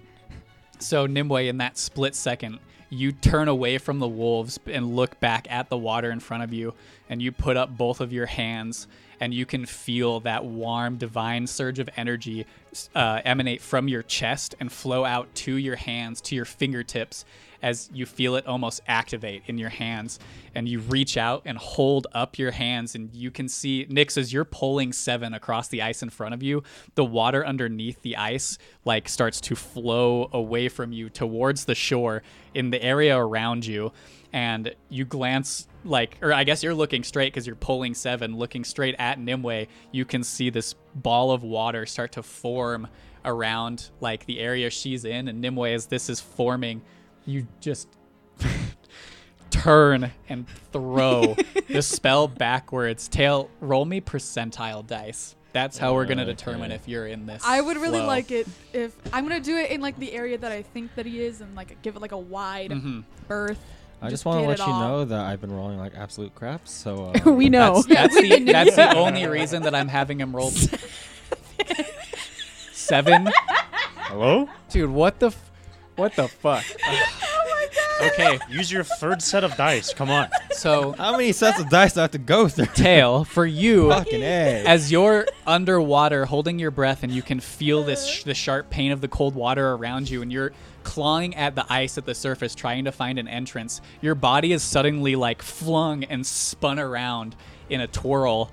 [0.78, 2.59] so Nimue, in that split second,
[2.89, 6.53] you turn away from the wolves and look back at the water in front of
[6.53, 6.74] you,
[7.09, 8.89] and you put up both of your hands,
[9.20, 12.47] and you can feel that warm, divine surge of energy
[12.95, 17.24] uh, emanate from your chest and flow out to your hands, to your fingertips,
[17.62, 20.19] as you feel it almost activate in your hands.
[20.55, 24.32] And you reach out and hold up your hands, and you can see, Nix, as
[24.32, 26.62] you're pulling seven across the ice in front of you,
[26.95, 32.23] the water underneath the ice like starts to flow away from you towards the shore
[32.55, 33.93] in the area around you.
[34.32, 38.65] And you glance like, or I guess you're looking straight because you're pulling seven, looking
[38.65, 39.66] straight at Nimue.
[39.93, 42.89] You can see this ball of water start to form
[43.24, 45.28] around like the area she's in.
[45.28, 46.82] And Nimue, as this is forming,
[47.31, 47.89] you just
[49.51, 51.36] turn and throw
[51.69, 53.09] the spell backwards.
[53.09, 55.36] Tail, roll me percentile dice.
[55.52, 57.43] That's how we're gonna determine if you're in this.
[57.44, 58.07] I would really flow.
[58.07, 61.07] like it if I'm gonna do it in like the area that I think that
[61.07, 63.02] he is and like give it like a wide Mhm.
[63.27, 63.59] berth.
[64.01, 64.81] I just Just want to get let it you all.
[64.81, 66.69] know that I've been rolling like absolute crap.
[66.69, 67.82] So uh, we know.
[67.82, 70.52] That's, that's the that's the only reason that I'm having him roll
[72.73, 73.28] seven.
[73.97, 74.48] Hello?
[74.70, 75.49] Dude, what the, f-
[76.01, 76.64] what the fuck?
[78.02, 79.93] Oh okay, Use your third set of dice.
[79.93, 80.28] Come on.
[80.52, 82.66] so How many sets of dice do I have to go through?
[82.66, 83.90] tail for you.
[83.90, 84.64] Fucking A.
[84.66, 88.90] as you're underwater holding your breath and you can feel this sh- the sharp pain
[88.93, 90.52] of the cold water around you and you're
[90.82, 94.62] clawing at the ice at the surface trying to find an entrance your body is
[94.62, 97.36] suddenly like flung and spun around
[97.68, 98.51] in a twirl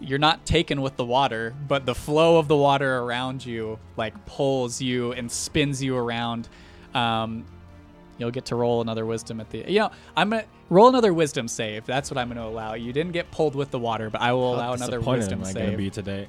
[0.00, 4.14] you're not taken with the water but the flow of the water around you like
[4.26, 6.48] pulls you and spins you around
[6.96, 7.44] um,
[8.18, 11.46] you'll get to roll another wisdom at the you know i'm gonna roll another wisdom
[11.46, 14.32] save that's what i'm gonna allow you didn't get pulled with the water but i
[14.32, 16.26] will allow another disappointed wisdom am I save gonna be today?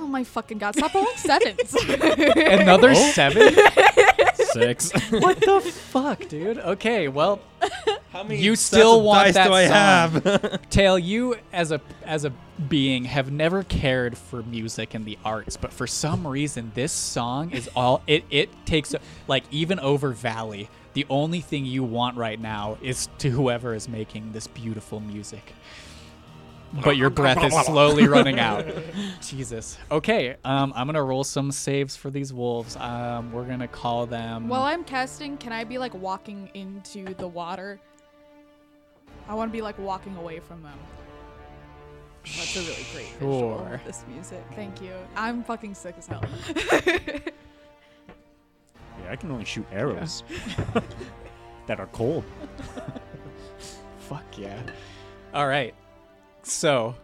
[0.00, 0.76] Oh my fucking god!
[0.76, 1.74] Stop rolling sevens.
[2.36, 3.10] Another Oh.
[3.12, 3.52] seven?
[4.34, 4.92] Six.
[5.10, 5.60] what the
[5.90, 6.58] fuck, dude?
[6.58, 7.40] Okay, well,
[8.12, 10.22] How many You still want dice that do I song.
[10.22, 10.70] have?
[10.70, 12.32] Tail, you as a as a
[12.68, 17.50] being have never cared for music and the arts, but for some reason this song
[17.50, 18.94] is all it it takes
[19.26, 20.70] like even over Valley.
[20.94, 25.52] The only thing you want right now is to whoever is making this beautiful music.
[26.72, 28.66] But your breath is slowly running out.
[29.22, 29.78] Jesus.
[29.90, 32.76] Okay, um, I'm gonna roll some saves for these wolves.
[32.76, 34.48] Um, we're gonna call them.
[34.48, 37.80] While I'm casting, can I be like walking into the water?
[39.28, 40.78] I want to be like walking away from them.
[42.24, 43.74] That's a really great visual Sure.
[43.74, 44.42] of this music.
[44.54, 44.92] Thank you.
[45.16, 46.24] I'm fucking sick as hell.
[49.04, 50.24] Yeah, I can only shoot arrows
[51.68, 52.24] that are cold.
[53.98, 54.60] Fuck yeah.
[55.32, 55.72] All right.
[56.42, 56.96] So,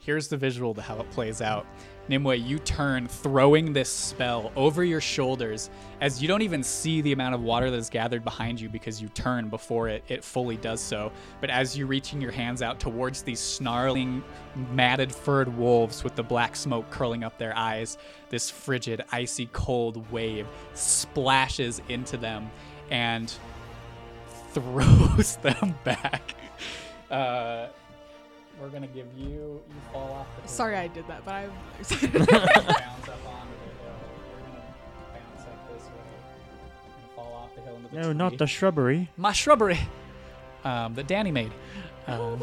[0.00, 1.66] here's the visual to how it plays out.
[2.10, 5.70] Nimue, you turn, throwing this spell over your shoulders
[6.00, 9.00] as you don't even see the amount of water that is gathered behind you because
[9.00, 11.12] you turn before it, it fully does so.
[11.40, 14.24] But as you're reaching your hands out towards these snarling,
[14.72, 17.96] matted furred wolves with the black smoke curling up their eyes,
[18.28, 22.50] this frigid, icy cold wave splashes into them
[22.90, 23.32] and
[24.52, 26.34] throws them back.
[27.08, 27.68] Uh,
[28.60, 29.60] we're gonna give you you
[29.92, 30.50] fall off the hill.
[30.50, 31.50] Sorry, I did that, but I'm
[31.80, 32.76] bounce up onto the hill.
[33.08, 34.62] We're gonna
[35.12, 35.90] bounce up this way
[37.02, 38.14] and fall off the hill into the No, tree.
[38.14, 39.08] not the shrubbery.
[39.16, 39.78] my shrubbery
[40.64, 41.52] um, that Danny made.
[42.06, 42.38] Um,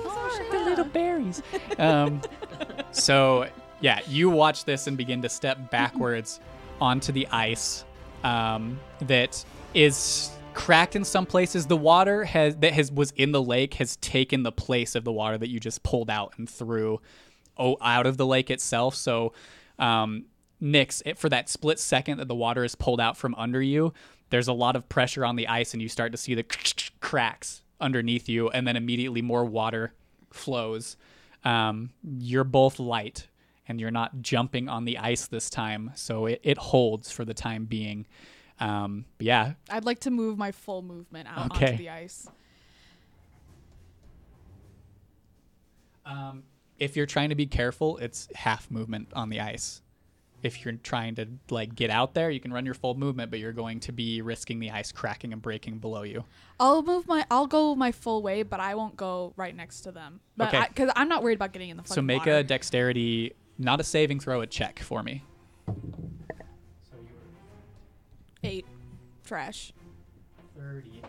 [0.52, 1.41] the little berries.
[1.77, 2.22] Um,
[2.91, 3.48] so
[3.81, 6.39] yeah, you watch this and begin to step backwards
[6.80, 7.84] onto the ice
[8.23, 11.68] um, that is cracked in some places.
[11.68, 15.12] The water has that has was in the lake has taken the place of the
[15.12, 17.00] water that you just pulled out and threw
[17.60, 18.96] oh, out of the lake itself.
[18.96, 19.34] So
[19.78, 20.26] um,
[20.60, 23.94] it, for that split second that the water is pulled out from under you,
[24.32, 26.46] there's a lot of pressure on the ice, and you start to see the
[27.02, 29.94] cracks underneath you, and then immediately more water
[30.32, 30.98] flows.
[31.46, 33.28] Um, you're both light,
[33.68, 37.36] and you're not jumping on the ice this time, so it, it holds for the
[37.36, 38.08] time being.
[38.60, 41.66] Um, but yeah, I'd like to move my full movement out Okay.
[41.68, 42.28] onto the ice.
[46.06, 46.44] Um,
[46.80, 49.82] if you're trying to be careful, it's half movement on the ice.
[50.44, 53.40] If you're trying to like get out there, you can run your full movement, but
[53.40, 56.24] you're going to be risking the ice cracking and breaking below you.
[56.60, 57.26] I'll move my.
[57.32, 60.20] I'll go my full way, but I won't go right next to them.
[60.38, 60.66] But Okay.
[60.70, 61.84] because I'm not worried about getting in the.
[61.86, 62.38] So make water.
[62.38, 65.24] a dexterity, not a saving throw, a check for me.
[68.48, 68.65] Eight.
[69.24, 69.74] Trash.
[70.57, 71.02] 30.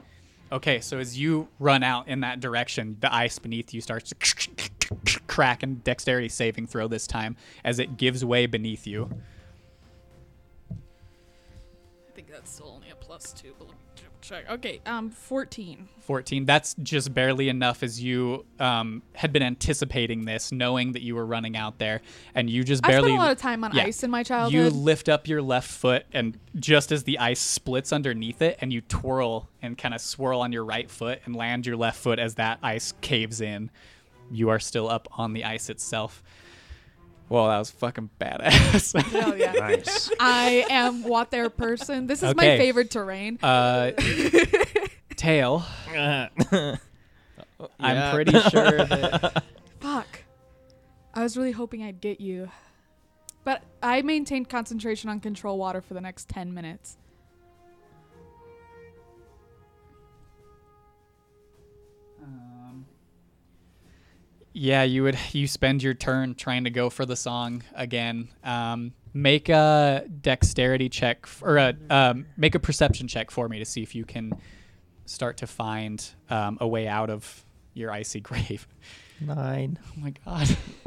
[0.50, 5.20] Okay, so as you run out in that direction, the ice beneath you starts to
[5.26, 9.10] crack and dexterity saving throw this time as it gives way beneath you.
[10.70, 13.54] I think that's still only a plus two.
[13.58, 13.77] But let me double
[14.28, 14.50] check.
[14.50, 14.80] Okay.
[14.86, 15.88] Um, fourteen.
[16.08, 16.46] 14.
[16.46, 21.26] That's just barely enough as you um, had been anticipating this, knowing that you were
[21.26, 22.00] running out there,
[22.34, 23.10] and you just barely.
[23.12, 23.82] I spent a lot of time on yeah.
[23.82, 24.54] ice in my childhood.
[24.54, 28.72] You lift up your left foot, and just as the ice splits underneath it, and
[28.72, 32.18] you twirl and kind of swirl on your right foot and land your left foot
[32.18, 33.70] as that ice caves in,
[34.30, 36.22] you are still up on the ice itself.
[37.28, 39.00] Well, that was fucking badass.
[39.10, 39.52] Hell yeah.
[39.52, 40.10] Nice.
[40.18, 42.06] I am what their person.
[42.06, 42.58] This is my Okay.
[42.58, 43.38] favorite terrain.
[43.42, 43.90] uh,
[45.16, 45.64] tail.
[47.80, 49.44] I'm pretty sure that.
[49.80, 50.06] Fuck.
[51.14, 52.50] I was really hoping I'd get you.
[53.44, 56.96] But I maintained concentration on control water for the next 10 minutes.
[64.58, 65.16] Yeah, you would.
[65.32, 68.28] You spend your turn trying to go for the song again.
[68.42, 73.58] Um, make a dexterity check f- or a um, make a perception check for me
[73.58, 74.32] to see if you can
[75.06, 77.44] start to find um, a way out of
[77.74, 78.66] your icy grave.
[79.20, 79.78] Nine.
[79.86, 80.48] Oh my god.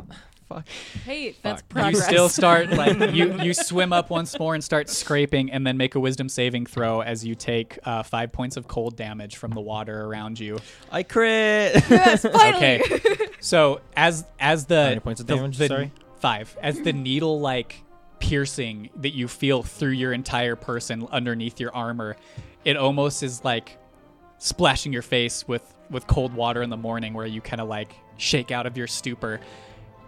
[0.54, 0.68] Fuck.
[1.06, 2.06] Hey, that's You progress.
[2.06, 5.96] still start like you you swim up once more and start scraping, and then make
[5.96, 9.62] a wisdom saving throw as you take uh, five points of cold damage from the
[9.62, 10.60] water around you.
[10.92, 11.84] I crit.
[11.90, 12.82] Yes, finally.
[12.84, 13.28] Okay.
[13.40, 15.58] so as as the How many points of the- damage?
[15.58, 15.92] the- Sorry?
[16.20, 17.84] five as the needle like
[18.20, 22.16] piercing that you feel through your entire person underneath your armor,
[22.64, 23.78] it almost is like
[24.38, 27.94] splashing your face with with cold water in the morning, where you kind of like
[28.18, 29.40] shake out of your stupor.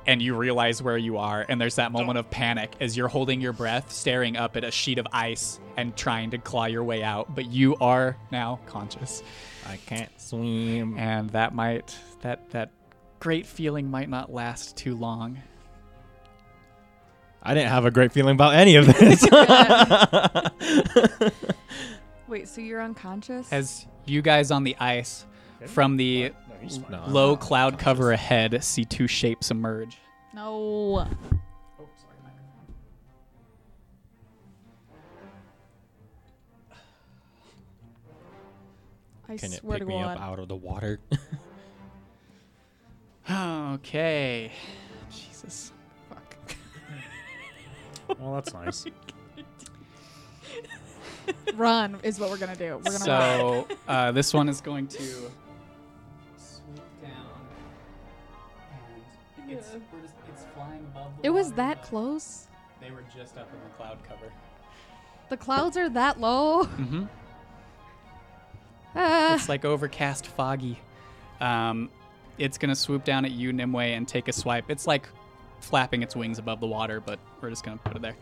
[0.05, 3.39] And you realize where you are, and there's that moment of panic as you're holding
[3.39, 7.03] your breath, staring up at a sheet of ice and trying to claw your way
[7.03, 7.33] out.
[7.33, 9.23] But you are now conscious
[9.67, 10.97] I can't swim.
[10.97, 12.71] and that might that that
[13.19, 15.41] great feeling might not last too long.
[17.41, 19.25] I didn't have a great feeling about any of this.
[22.27, 23.51] Wait, so you're unconscious?
[23.51, 25.25] As you guys on the ice
[25.65, 26.31] from the
[26.63, 26.91] No, he's fine.
[26.91, 27.03] No.
[27.07, 29.97] low cloud cover ahead see two shapes emerge.
[30.33, 30.41] no.
[30.43, 32.73] Oh, sorry, microphone.
[39.29, 40.17] I Can it swear pick to me God.
[40.17, 40.99] up out of the water?
[43.29, 44.51] Okay.
[45.11, 45.71] Jesus.
[46.09, 46.35] Fuck.
[48.19, 48.85] Well, that's nice.
[51.55, 52.79] Run is what we're gonna do.
[52.83, 53.05] We're gonna run.
[53.05, 55.31] So uh, this one is going to
[59.53, 61.11] and it's, we're just, it's flying above.
[61.21, 62.47] The It was water, that but close.
[62.81, 64.31] They were just up in the cloud cover.
[65.29, 66.63] The clouds are that low.
[66.65, 67.05] Mm-hmm.
[68.95, 69.35] Ah.
[69.35, 70.79] It's like overcast, foggy.
[71.41, 71.89] Um,
[72.37, 74.69] it's gonna swoop down at you, Nimue, and take a swipe.
[74.69, 75.07] It's like
[75.61, 78.15] flapping its wings above the water, but we're just gonna put it there.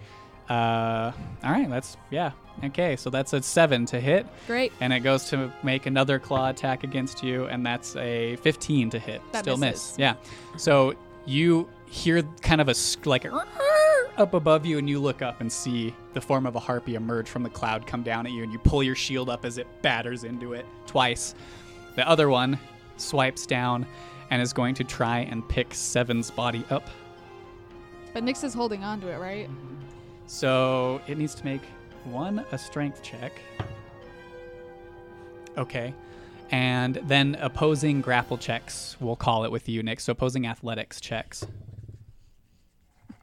[0.49, 1.11] Uh,
[1.43, 2.31] all right, that's yeah.
[2.63, 4.71] Okay, so that's a seven to hit, Great.
[4.81, 8.99] and it goes to make another claw attack against you, and that's a 15 to
[8.99, 9.21] hit.
[9.31, 9.91] That Still misses.
[9.93, 9.99] miss.
[9.99, 10.15] Yeah.
[10.57, 10.93] So
[11.25, 12.75] you hear kind of a
[13.05, 13.45] like a
[14.17, 17.29] up above you, and you look up and see the form of a harpy emerge
[17.29, 19.67] from the cloud, come down at you, and you pull your shield up as it
[19.81, 21.33] batters into it twice.
[21.95, 22.59] The other one
[22.97, 23.85] swipes down
[24.29, 26.89] and is going to try and pick Seven's body up.
[28.13, 29.47] But nix is holding on to it, right?
[29.47, 29.75] Mm-hmm.
[30.27, 31.61] So it needs to make
[32.03, 33.33] one a strength check.
[35.57, 35.93] Okay.
[36.51, 40.01] And then opposing grapple checks, we'll call it with you, Nick.
[40.01, 41.45] So opposing athletics checks.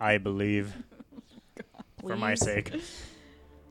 [0.00, 0.74] I believe.
[2.00, 2.72] For my sake.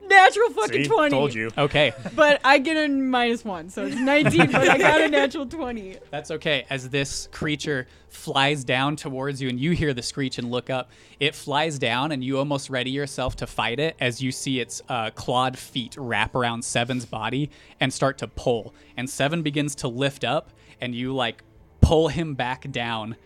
[0.08, 0.88] Natural fucking See?
[0.88, 1.10] 20.
[1.10, 1.50] Told you.
[1.56, 5.46] Okay, But I get a minus one, so it's 19, but I got a natural
[5.46, 5.96] 20.
[6.10, 6.66] that's okay.
[6.70, 10.90] As this creature flies down towards you and you hear the screech and look up,
[11.20, 14.80] it flies down and you almost ready yourself to fight it as you see its
[14.88, 18.74] uh, clawed feet wrap around Seven's body and start to pull.
[18.96, 21.42] And Seven begins to lift up and you like
[21.80, 23.16] pull him back down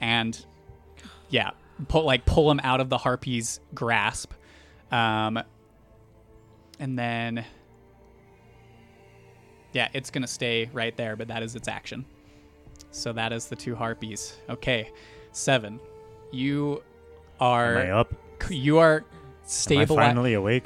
[0.00, 0.44] and
[1.30, 1.50] yeah,
[1.88, 4.32] pull like pull him out of the harpy's grasp.
[4.90, 5.42] Um,
[6.82, 7.44] and then
[9.72, 12.04] yeah, it's gonna stay right there, but that is its action.
[12.90, 14.36] So that is the two harpies.
[14.50, 14.90] Okay,
[15.30, 15.78] seven.
[16.32, 16.82] You
[17.40, 18.12] are Am I up?
[18.50, 20.64] you are Am I stable finally awake?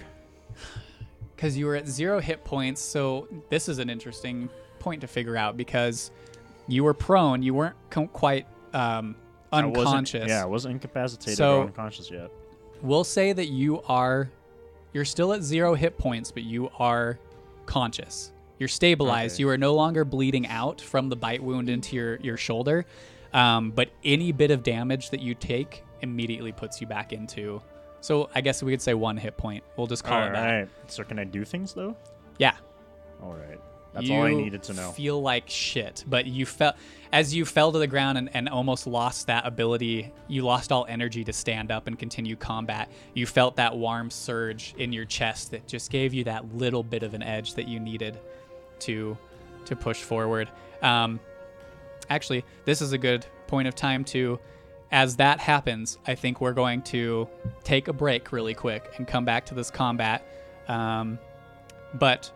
[1.37, 2.81] because you were at zero hit points.
[2.81, 4.49] So this is an interesting
[4.79, 6.11] point to figure out because
[6.67, 7.43] you were prone.
[7.43, 9.17] You weren't co- quite um,
[9.53, 10.29] I unconscious.
[10.31, 12.31] Yeah, I wasn't incapacitated So- or unconscious yet.
[12.83, 14.31] We'll say that you are
[14.93, 17.19] you're still at zero hit points, but you are
[17.67, 18.33] conscious.
[18.59, 19.35] You're stabilized.
[19.35, 19.43] Okay.
[19.43, 22.87] You are no longer bleeding out from the bite wound into your, your shoulder.
[23.35, 27.61] Um, but any bit of damage that you take immediately puts you back into.
[28.01, 29.63] So I guess we could say one hit point.
[29.77, 30.55] We'll just call All it that.
[30.55, 30.69] right.
[30.87, 31.97] So can I do things though?
[32.39, 32.55] Yeah.
[33.23, 33.61] All right.
[33.97, 34.93] That's all I needed to know.
[34.93, 36.77] Feel like shit, but you felt
[37.13, 40.13] as you fell to the ground and, and almost lost that ability.
[40.29, 42.91] You lost all energy to stand up and continue combat.
[43.15, 47.03] You felt that warm surge in your chest that just gave you that little bit
[47.03, 48.19] of an edge that you needed
[48.81, 49.17] to
[49.65, 50.51] to push forward.
[50.83, 51.19] Um,
[52.11, 54.39] actually, this is a good point of time to.
[54.93, 57.29] As that happens, I think we're going to
[57.65, 60.25] take a break really quick and come back to this combat.
[60.69, 61.19] Um,
[61.95, 62.31] but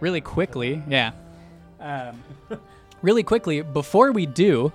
[0.00, 1.12] really quickly, yeah.
[1.80, 2.22] Um,
[3.02, 4.72] really quickly, before we do,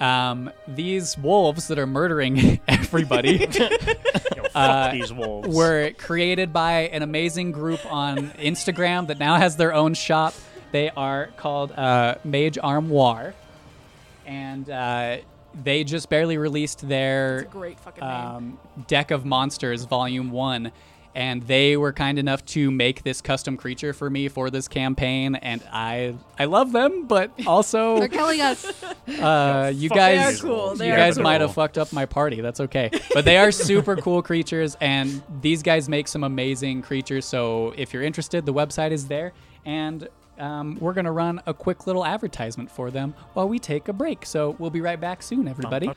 [0.00, 5.54] um, these wolves that are murdering everybody Yo, fuck uh, these wolves.
[5.54, 10.34] were created by an amazing group on Instagram that now has their own shop.
[10.72, 13.34] They are called uh, Mage Armoire,
[14.24, 15.18] and uh,
[15.62, 20.72] they just barely released their great um, Deck of Monsters Volume 1.
[21.14, 25.34] And they were kind enough to make this custom creature for me for this campaign,
[25.34, 28.64] and I I love them, but also They're killing us.
[29.20, 30.76] uh, you Fuck guys these cool.
[30.76, 32.40] They you are guys they're might have fucked up my party.
[32.40, 32.90] That's okay.
[33.12, 37.24] But they are super cool creatures, and these guys make some amazing creatures.
[37.24, 39.32] So if you're interested, the website is there,
[39.64, 40.08] and
[40.38, 44.24] um, we're gonna run a quick little advertisement for them while we take a break.
[44.24, 45.90] So we'll be right back soon, everybody.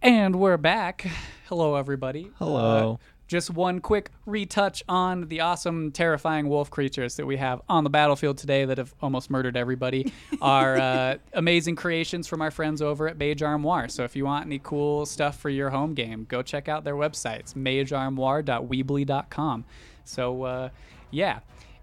[0.00, 1.08] And we're back.
[1.48, 2.30] Hello, everybody.
[2.38, 3.00] Hello.
[3.02, 7.84] Uh, just one quick retouch on the awesome, terrifying wolf creatures that we have on
[7.84, 10.12] the battlefield today that have almost murdered everybody.
[10.40, 13.88] are uh, amazing creations from our friends over at Mage Armoire.
[13.88, 16.96] So if you want any cool stuff for your home game, go check out their
[16.96, 19.64] websites, magearmoire.weebly.com.
[20.04, 20.70] So, uh,
[21.10, 21.40] yeah.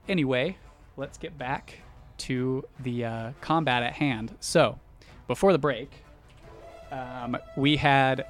[0.09, 0.57] Anyway,
[0.97, 1.79] let's get back
[2.17, 4.35] to the uh, combat at hand.
[4.39, 4.79] So,
[5.27, 5.91] before the break,
[6.91, 8.25] um, we had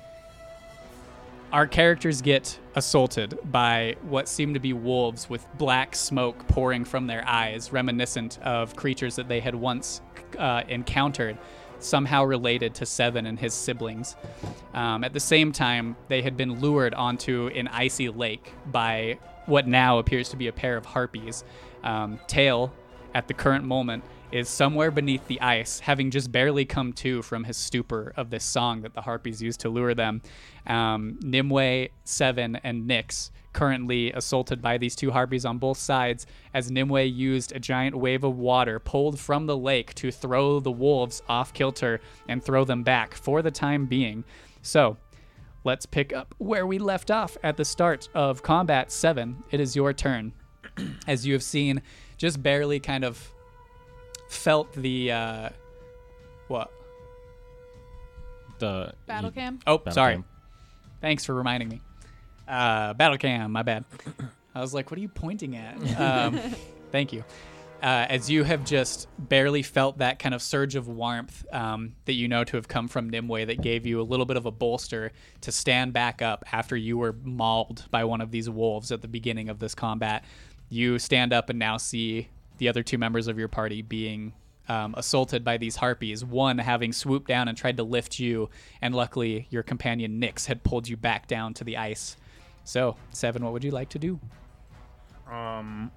[1.56, 7.08] our characters get assaulted by what seem to be wolves with black smoke pouring from
[7.08, 10.02] their eyes, reminiscent of creatures that they had once
[10.38, 11.38] uh, encountered,
[11.80, 14.18] somehow related to Seven and his siblings.
[14.74, 19.66] Um, at the same time, they had been lured onto an icy lake by what
[19.66, 21.46] now appears to be a pair of harpies.
[21.86, 22.74] Um, Tail,
[23.14, 27.44] at the current moment, is somewhere beneath the ice, having just barely come to from
[27.44, 30.22] his stupor of this song that the harpies used to lure them.
[30.68, 36.70] Um, Nimue, Seven, and Nyx currently assaulted by these two harpies on both sides as
[36.70, 41.24] Nimue used a giant wave of water pulled from the lake to throw the wolves
[41.30, 44.26] off kilter and throw them back for the time being.
[44.62, 44.98] So,
[45.64, 49.44] let's pick up where we left off at the start of Combat 7.
[49.52, 50.34] It is your turn.
[51.08, 51.82] As you have seen,
[52.18, 53.32] just barely kind of
[54.36, 55.12] felt the.
[55.12, 55.50] Uh,
[56.48, 56.72] what?
[58.60, 59.60] The Battle cam.
[59.68, 60.14] Oh, Battle sorry.
[60.16, 60.26] cam.
[61.02, 61.82] Thanks for reminding me.
[62.48, 63.86] Uh, battle cam, my bad.
[64.54, 65.78] I was like, what are you pointing at?
[66.00, 66.40] Um,
[66.92, 67.24] thank you.
[67.84, 72.14] Uh, as you have just barely felt that kind of surge of warmth um, that
[72.14, 74.52] you know to have come from Nimue that gave you a little bit of a
[74.52, 79.02] bolster to stand back up after you were mauled by one of these wolves at
[79.02, 80.24] the beginning of this combat,
[80.70, 84.34] you stand up and now see the other two members of your party being
[84.68, 86.24] um, assaulted by these harpies.
[86.26, 88.50] One having swooped down and tried to lift you,
[88.82, 92.18] and luckily your companion Nyx had pulled you back down to the ice.
[92.64, 94.20] So, Seven, what would you like to do?
[95.32, 95.92] Um,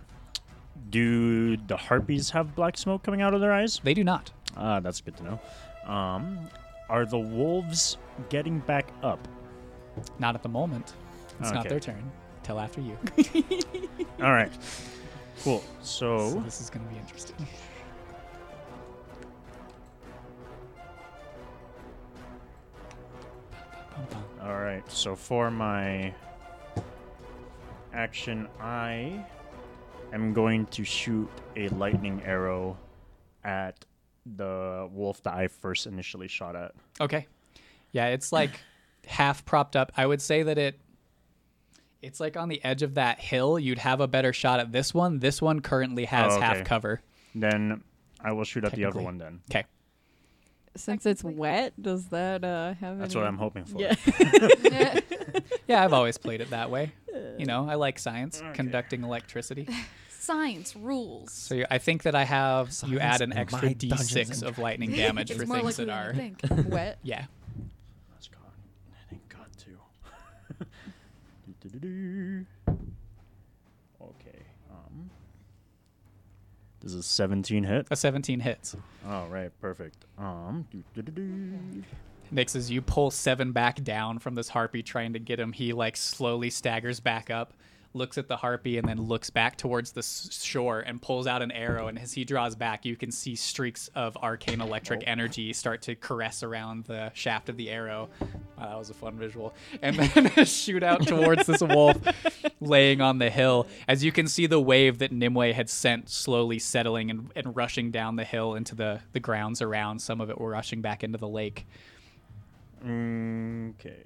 [0.91, 3.81] do the harpies have black smoke coming out of their eyes?
[3.83, 4.31] They do not.
[4.57, 5.41] Ah, that's good to know.
[5.91, 6.49] Um,
[6.89, 7.97] are the wolves
[8.29, 9.27] getting back up?
[10.19, 10.95] Not at the moment.
[11.41, 12.11] It's not their turn.
[12.43, 12.97] Till after you.
[14.23, 14.51] All right.
[15.43, 15.63] Cool.
[15.83, 17.37] So So, this is going to be interesting.
[24.43, 24.83] all right.
[24.91, 26.15] So for my
[27.93, 29.25] action, I
[30.13, 32.77] am going to shoot a lightning arrow
[33.45, 33.85] at
[34.37, 36.73] the wolf that I first initially shot at.
[37.01, 37.27] Okay.
[37.93, 38.61] Yeah, it's like
[39.07, 39.93] half propped up.
[39.97, 40.79] I would say that it
[42.03, 43.59] it's like on the edge of that hill.
[43.59, 45.19] You'd have a better shot at this one.
[45.21, 47.01] This one currently has Oh, half cover.
[47.35, 47.83] Then
[48.21, 49.19] I will shoot at the other one.
[49.19, 49.65] Then Okay.
[50.77, 53.23] Since it's wet, does that uh, have that's any...
[53.23, 53.81] what I'm hoping for.
[53.81, 53.95] Yeah.
[54.63, 55.01] Yeah.
[55.67, 56.93] Yeah, I've always played it that way.
[57.37, 58.53] You know, I like science, Okay.
[58.55, 59.69] conducting electricity.
[60.09, 61.31] Science rules.
[61.31, 65.31] So you- I think that I have you add an extra d6 of lightning damage
[65.33, 66.39] for things likely that are think.
[66.69, 66.99] wet.
[67.03, 67.27] yeah.
[68.15, 68.39] Let's go.
[68.41, 69.71] I think got to.
[71.45, 71.68] Do-do-do-do.
[74.01, 74.43] Okay.
[74.71, 75.11] Um.
[76.81, 77.87] This is 17 hit.
[77.91, 78.77] A 17 hits.
[79.09, 80.05] All right, perfect.
[80.17, 80.67] Um.
[82.33, 85.73] Nyx, as you pull Seven back down from this harpy trying to get him, he
[85.73, 87.55] like slowly staggers back up,
[87.99, 91.43] looks at the harpy, and then looks back towards the s- shore and pulls out
[91.43, 91.89] an arrow.
[91.89, 95.11] And as he draws back, you can see streaks of arcane electric oh.
[95.11, 98.09] energy start to caress around the shaft of the arrow.
[98.57, 99.55] Wow, that was a fun visual.
[99.83, 101.99] And then shoot out towards this wolf
[102.61, 103.67] laying on the hill.
[103.87, 107.91] As you can see the wave that Nimue had sent slowly settling and, and rushing
[107.91, 110.01] down the hill into the, the grounds around.
[110.01, 111.67] Some of it were rushing back into the lake.
[112.85, 114.05] Okay.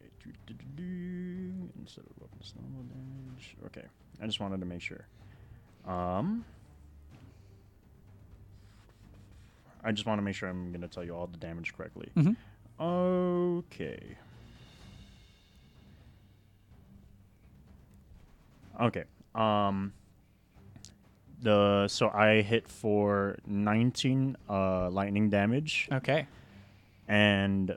[1.79, 3.57] Instead of weapons, normal damage.
[3.67, 3.87] Okay.
[4.23, 5.07] I just wanted to make sure.
[5.87, 6.45] Um.
[9.85, 12.09] I just want to make sure I'm gonna tell you all the damage correctly.
[12.17, 12.37] Mhm.
[12.81, 14.17] Okay.
[18.81, 19.05] Okay.
[19.35, 19.93] Um.
[21.41, 26.29] The so I hit for 19 uh lightning damage Okay.
[27.09, 27.77] and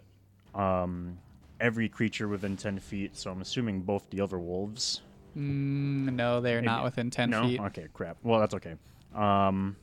[0.54, 1.18] um,
[1.60, 3.18] every creature within 10 feet.
[3.18, 5.02] So I'm assuming both the other wolves.
[5.38, 7.44] Mm, no, they're not within 10 no?
[7.44, 7.60] feet.
[7.60, 8.18] Okay, crap.
[8.24, 8.76] Well, that's okay.
[9.14, 9.76] Um,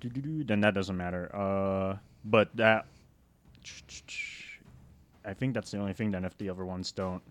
[0.00, 1.34] then that doesn't matter.
[1.34, 2.86] Uh, but that.
[5.24, 7.22] I think that's the only thing then if the other ones don't.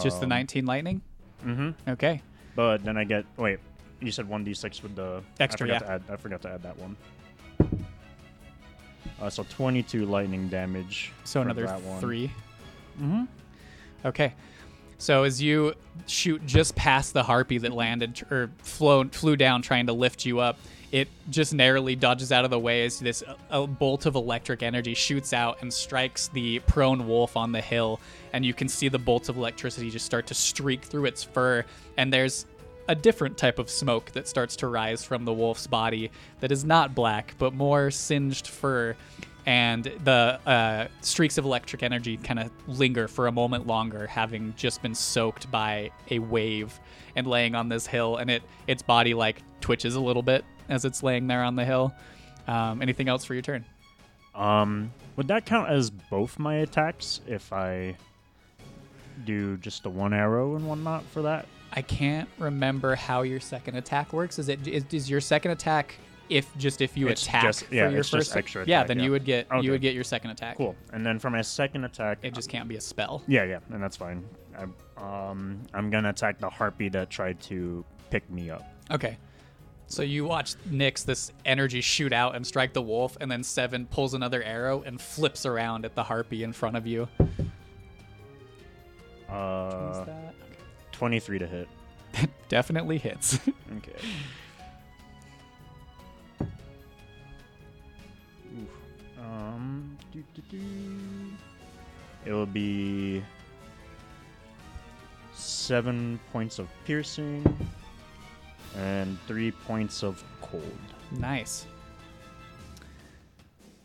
[0.00, 1.00] Just the Um, 19 lightning?
[1.44, 1.90] Mm-hmm.
[1.90, 2.20] Okay.
[2.56, 3.24] But then I get.
[3.36, 3.60] Wait,
[4.00, 5.22] you said 1d6 with the.
[5.38, 5.86] Extra, I forgot yeah.
[5.86, 6.96] To add, I forgot to add that one.
[9.20, 11.12] Uh, so 22 lightning damage.
[11.24, 11.66] So another
[12.00, 12.30] three.
[13.00, 13.24] Mm-hmm.
[14.04, 14.34] Okay.
[14.98, 15.74] So as you
[16.06, 20.40] shoot just past the harpy that landed or flown, flew down trying to lift you
[20.40, 20.58] up,
[20.92, 24.94] it just narrowly dodges out of the way as this a bolt of electric energy
[24.94, 28.00] shoots out and strikes the prone wolf on the hill.
[28.32, 31.64] And you can see the bolts of electricity just start to streak through its fur.
[31.96, 32.46] And there's
[32.88, 36.10] a different type of smoke that starts to rise from the wolf's body
[36.40, 38.96] that is not black, but more singed fur.
[39.44, 44.54] And the uh, streaks of electric energy kind of linger for a moment longer, having
[44.56, 46.78] just been soaked by a wave
[47.14, 48.16] and laying on this hill.
[48.16, 51.64] And it its body like twitches a little bit as it's laying there on the
[51.64, 51.94] hill.
[52.48, 53.64] Um, anything else for your turn?
[54.34, 57.96] Um, would that count as both my attacks if I
[59.24, 61.46] do just the one arrow and whatnot for that?
[61.76, 64.38] I can't remember how your second attack works.
[64.38, 65.94] Is it is, is your second attack
[66.28, 68.82] if just if you It's attack just- for yeah, your it's first just extra yeah,
[68.84, 69.04] then yeah.
[69.04, 69.64] you would get Okay.
[69.64, 70.56] you would get your second attack.
[70.56, 70.74] Cool.
[70.92, 73.22] And then for my second attack, It just can't be a spell.
[73.28, 74.24] yeah, yeah, and that's fine.
[74.58, 74.64] I,
[75.30, 78.64] um, I'm gonna attack the harpy that tried to pick me up.
[78.90, 79.18] Okay.
[79.88, 83.86] So you watch Nyx, this energy shoot out and strike the wolf, and then Seven
[83.86, 87.06] pulls another arrow and flips around at the harpy in front of you.
[89.28, 90.25] Uh, Is that?
[90.96, 91.68] 23 to hit.
[92.48, 93.38] Definitely hits.
[93.78, 93.92] Okay.
[98.54, 99.20] Oof.
[99.20, 99.98] Um,
[102.24, 103.22] it will be
[105.34, 107.44] seven points of piercing
[108.76, 110.62] and three points of cold.
[111.10, 111.66] Nice.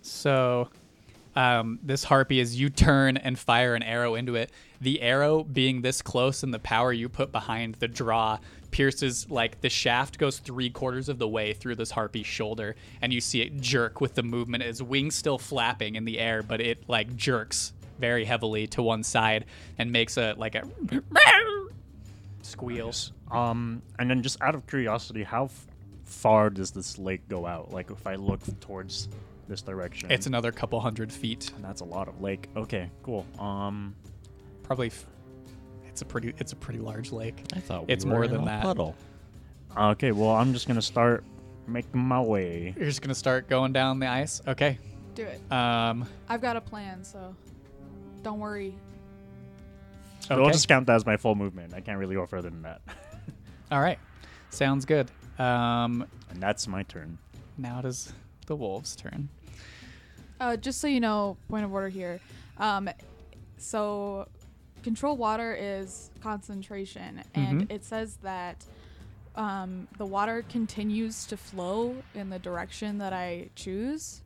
[0.02, 0.70] So,
[1.36, 4.52] um, this harpy, as you turn and fire an arrow into it,
[4.82, 8.40] the arrow being this close and the power you put behind the draw
[8.72, 13.14] pierces like the shaft goes three quarters of the way through this harpy's shoulder, and
[13.14, 14.64] you see it jerk with the movement.
[14.64, 19.04] Its wings still flapping in the air, but it like jerks very heavily to one
[19.04, 19.46] side
[19.78, 20.64] and makes a like a
[22.42, 22.92] squeal.
[23.30, 25.68] Um, and then just out of curiosity, how f-
[26.04, 27.72] far does this lake go out?
[27.72, 29.08] Like if I look towards
[29.48, 31.52] this direction, It's another couple hundred feet.
[31.56, 32.50] and that's a lot of lake.
[32.56, 33.26] Okay, cool.
[33.40, 33.96] Um,
[34.72, 34.88] Probably.
[34.88, 35.06] F-
[35.86, 36.34] it's a pretty.
[36.38, 37.44] It's a pretty large lake.
[37.54, 38.64] I thought It's we were more in than a that.
[38.64, 38.96] Puddle.
[39.78, 41.26] okay, well I'm just gonna start
[41.68, 42.74] making my way.
[42.78, 44.42] You're just gonna start going down the ice.
[44.48, 44.78] Okay.
[45.14, 45.42] Do it.
[45.52, 46.06] Um.
[46.30, 47.36] I've got a plan, so
[48.24, 48.74] don't worry.
[50.22, 50.44] So Okay.
[50.46, 51.74] I'll just count that as my full movement.
[51.74, 52.80] I can't really go further than that.
[53.74, 54.00] All right.
[54.52, 55.12] Sounds good.
[55.38, 56.06] Um.
[56.30, 57.18] And that's my turn.
[57.58, 58.14] Now it is
[58.48, 59.28] the wolves' turn.
[60.40, 62.22] Uh, just so you know, point of order here.
[62.58, 62.90] Um,
[63.58, 64.28] so,
[64.84, 67.72] control water is concentration, and Mhm.
[67.72, 68.66] it says that
[69.36, 74.22] um, the water continues to flow in the direction that I choose.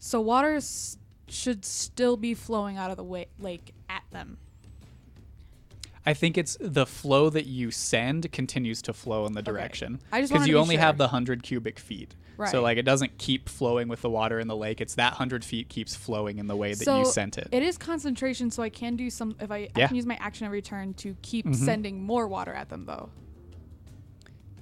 [0.00, 4.38] So, water s- should still be flowing out of the wa- lake at them.
[6.04, 10.00] I think it's the flow that you send continues to flow in the direction.
[10.10, 12.14] I just because you only have the hundred cubic feet.
[12.38, 12.50] Right.
[12.50, 14.80] So like it doesn't keep flowing with the water in the lake.
[14.80, 17.48] It's that hundred feet keeps flowing in the way that so you sent it.
[17.52, 19.34] It is concentration, so I can do some.
[19.40, 19.84] If I, yeah.
[19.84, 21.56] I can use my action every turn to keep Mhm.
[21.56, 23.10] sending more water at them, though.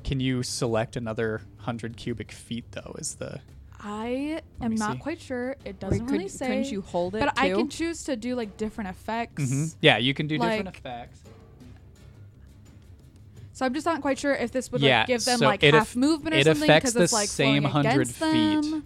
[0.05, 2.95] Can you select another hundred cubic feet though?
[2.99, 3.41] Is the
[3.79, 4.99] I am not see.
[5.01, 5.57] quite sure.
[5.65, 6.47] It doesn't could, really say.
[6.47, 9.43] couldn't you hold it but I can choose to do like different effects.
[9.43, 9.75] Mhm.
[9.83, 9.99] yeah?
[9.99, 11.21] You can do different effects.
[13.57, 15.63] So I'm just not quite sure if this would Yeah, like give them so like
[15.63, 18.21] half aff- movement or something because it's like same 100 feet.
[18.63, 18.85] them.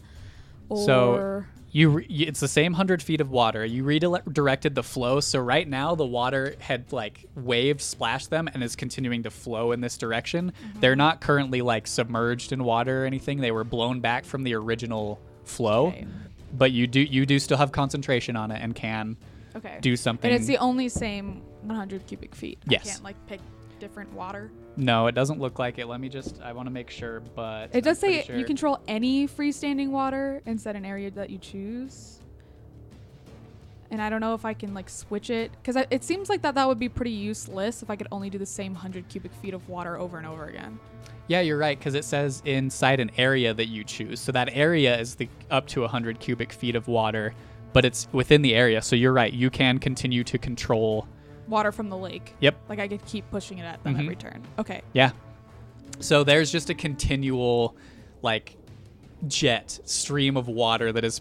[0.76, 1.42] So-
[1.72, 3.64] You, re- it's the same hundred feet of water.
[3.64, 8.62] You redirected the flow, so right now the water had like waves splashed them and
[8.62, 10.52] is continuing to flow in this direction.
[10.52, 10.80] Mm-hmm.
[10.80, 13.40] They're not currently like submerged in water or anything.
[13.40, 16.06] They were blown back from the original flow, Okay.
[16.56, 19.16] but you do you do still have concentration on it and can
[19.56, 19.78] okay.
[19.80, 20.30] do something.
[20.30, 22.58] and it's the only same 100 cubic feet.
[22.68, 22.82] Yes.
[22.86, 23.40] I can't like pick
[23.80, 24.50] different water.
[24.76, 25.86] no, it doesn't look like it.
[25.86, 26.40] Let me just.
[26.42, 29.90] I want to make sure, but It does I'm say pretty you control any freestanding
[29.90, 32.18] water instead an area that you choose.
[33.90, 36.54] And I don't know if I can like switch it because it seems like that
[36.54, 39.52] that would be pretty useless if I could only do the same 100 cubic feet
[39.52, 40.78] of water over and over again.
[41.26, 44.20] Yeah, you're right because it says inside an area that you choose.
[44.20, 47.34] So that area is the up to 100 cubic feet of water,
[47.72, 48.80] but it's within the area.
[48.80, 49.32] So you're right.
[49.32, 51.08] You can continue to control.
[51.50, 52.34] Water from the lake.
[52.40, 52.56] Yep.
[52.68, 54.00] Like I could keep pushing it at them Mhm.
[54.02, 54.42] every turn.
[54.58, 54.80] Okay.
[54.94, 55.10] Yeah.
[55.98, 57.76] So there's just a continual,
[58.22, 58.56] like,
[59.28, 61.20] jet stream of water that is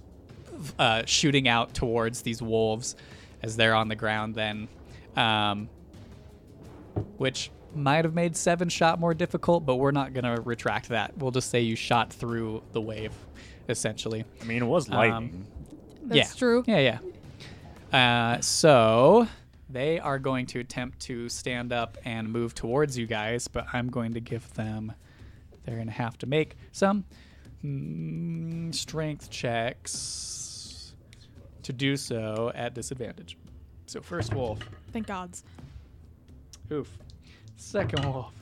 [0.78, 2.96] uh, shooting out towards these wolves
[3.42, 4.36] as they're on the ground.
[4.36, 4.68] Then,
[5.16, 5.68] um,
[7.18, 11.18] which might have made seven shot more difficult, but we're not gonna retract that.
[11.18, 13.14] We'll just say you shot through the wave,
[13.70, 14.26] essentially.
[14.42, 15.46] I mean, it was Um, lightning.
[16.04, 16.38] That's yeah.
[16.38, 16.64] true.
[16.68, 17.00] Yeah,
[17.92, 18.36] yeah.
[18.38, 19.28] Uh, so
[19.70, 23.90] they are going to attempt to stand up and move towards you guys, but I'm
[23.90, 24.94] going to give them.
[25.64, 27.06] They're going to have to make some
[27.64, 30.94] mm, strength checks
[31.64, 33.38] to do so at disadvantage.
[33.86, 34.60] So first wolf,
[34.92, 35.44] Thank gods.
[36.72, 36.90] oof.
[37.58, 38.34] Second wolf,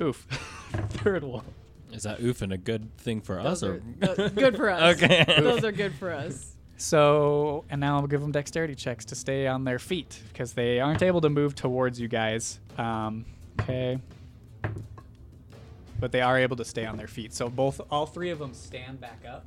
[0.00, 0.16] oof.
[0.90, 1.44] Third wolf.
[1.92, 3.60] Is that oofing a good thing for us?
[3.60, 4.96] Those Or are th- good for us.
[4.96, 5.24] Okay.
[5.38, 6.55] Those are good for us.
[6.78, 10.80] So, and now I'll give them dexterity checks to stay on their feet because they
[10.80, 12.60] aren't able to move towards you guys.
[12.76, 13.24] Um,
[13.60, 13.98] okay.
[15.98, 17.32] But they are able to stay on their feet.
[17.32, 19.46] So both, all three of them stand back up.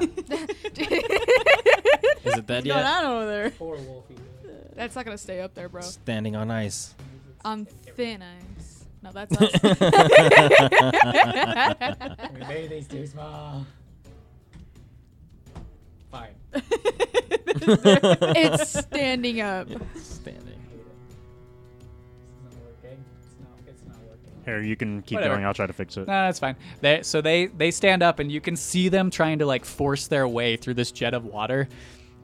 [0.00, 0.08] is
[2.34, 2.86] it dead What's going yet?
[2.86, 3.50] on over there?
[3.50, 4.14] Poor Wolfie.
[4.74, 5.80] That's not gonna stay up there, bro.
[5.80, 6.94] Standing on ice.
[7.44, 8.57] On thin ice.
[9.02, 9.52] No, that's us.
[12.34, 13.64] we made these too small.
[16.10, 16.34] Fine.
[17.60, 19.68] it's standing up.
[19.94, 20.60] It's standing.
[20.72, 23.04] It's not working.
[23.66, 24.32] It's not working.
[24.44, 25.34] Here, you can keep Whatever.
[25.34, 25.46] going.
[25.46, 26.00] I'll try to fix it.
[26.00, 26.56] No, that's fine.
[26.80, 30.08] They, so they they stand up, and you can see them trying to like force
[30.08, 31.68] their way through this jet of water.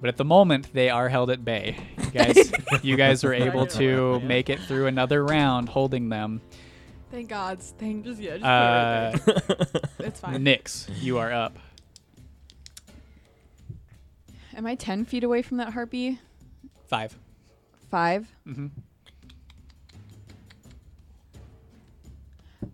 [0.01, 1.79] But at the moment, they are held at bay.
[1.99, 2.53] You guys,
[2.83, 6.43] you guys were able to make it through another round, holding them.
[7.15, 7.61] Thank God.
[7.63, 9.69] Thank Just yeah, just Uh, put it right
[9.99, 10.07] there.
[10.09, 10.45] it's fine.
[10.45, 11.57] Nyx, you are up.
[14.57, 16.19] Am I 10 feet away from that harpy?
[16.89, 17.17] Five.
[17.89, 18.27] Five?
[18.49, 18.67] Mm-hmm.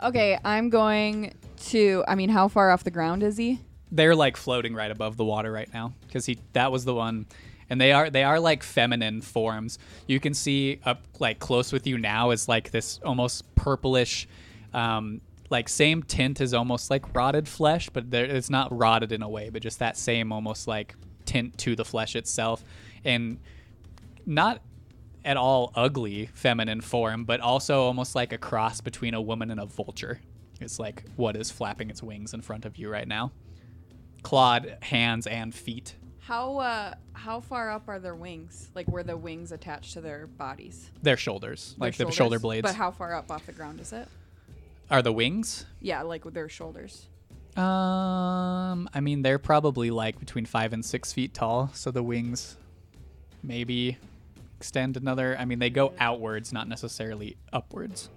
[0.03, 1.35] Okay, I'm going
[1.67, 2.03] to.
[2.09, 3.61] I mean, how far off the ground is he?
[3.93, 7.27] They're like floating right above the water right now because he that was the one,
[7.71, 9.79] and they are they are like feminine forms.
[10.07, 14.29] You can see up like close with you now is like this almost purplish,
[14.75, 19.23] um, like same tint as almost like rotted flesh, but there, it's not rotted in
[19.23, 22.65] a way, but just that same almost like tint to the flesh itself,
[23.05, 23.39] and
[24.27, 24.61] not
[25.25, 29.61] at all ugly feminine form, but also almost like a cross between a woman and
[29.61, 30.21] a vulture.
[30.61, 33.33] It's like what is flapping its wings in front of you right now.
[34.23, 35.97] Clawed hands and feet.
[36.31, 38.71] How uh how far up are their wings?
[38.77, 40.89] Like where the wings attached to their bodies?
[41.03, 42.63] Their shoulders, Their like the shoulder blades.
[42.63, 44.07] But how far up off the ground is it?
[44.93, 45.67] Are the wings?
[45.81, 47.09] Yeah, like with their shoulders.
[47.57, 52.57] Um, I mean they're probably like between five and six feet tall, so the wings
[53.43, 53.99] maybe
[54.57, 55.37] extend another.
[55.37, 58.09] I mean they go outwards, not necessarily upwards.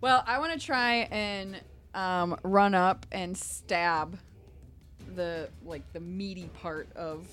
[0.00, 1.60] Well, I want to try and
[1.94, 4.18] um, run up and stab
[5.14, 7.26] the like the meaty part of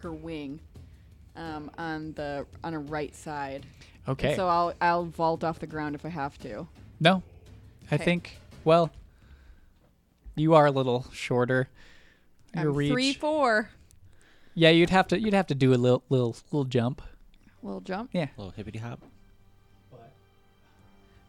[0.00, 0.60] her wing
[1.36, 3.66] um, on the on her right side.
[4.08, 4.36] Okay.
[4.36, 6.66] So I'll I'll vault off the ground if I have to.
[7.00, 7.22] No,
[7.90, 8.04] I Okay.
[8.04, 8.38] think.
[8.64, 8.90] Well,
[10.34, 11.68] you are a little shorter.
[12.54, 12.92] Your I'm reach.
[12.92, 13.70] three four.
[14.54, 15.20] Yeah, you'd have to.
[15.20, 17.02] You'd have to do a little, little, little jump.
[17.62, 18.10] Little jump.
[18.12, 18.28] Yeah.
[18.36, 19.00] little hippity hop.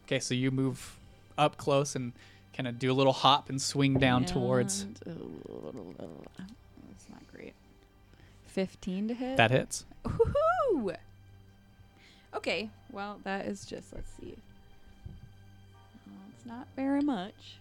[0.05, 0.97] Okay, so you move
[1.38, 2.13] up close and
[2.57, 4.81] kind of do a little hop and swing down towards.
[4.81, 5.31] And little-
[5.63, 6.25] little-
[6.89, 7.53] That's not great.
[8.47, 9.38] Fifteen to hit.
[9.38, 9.85] That hits.
[10.03, 10.97] Woohoo!
[12.34, 14.35] Okay, well, that is just, let's see.
[16.07, 17.57] Well, it's not very much.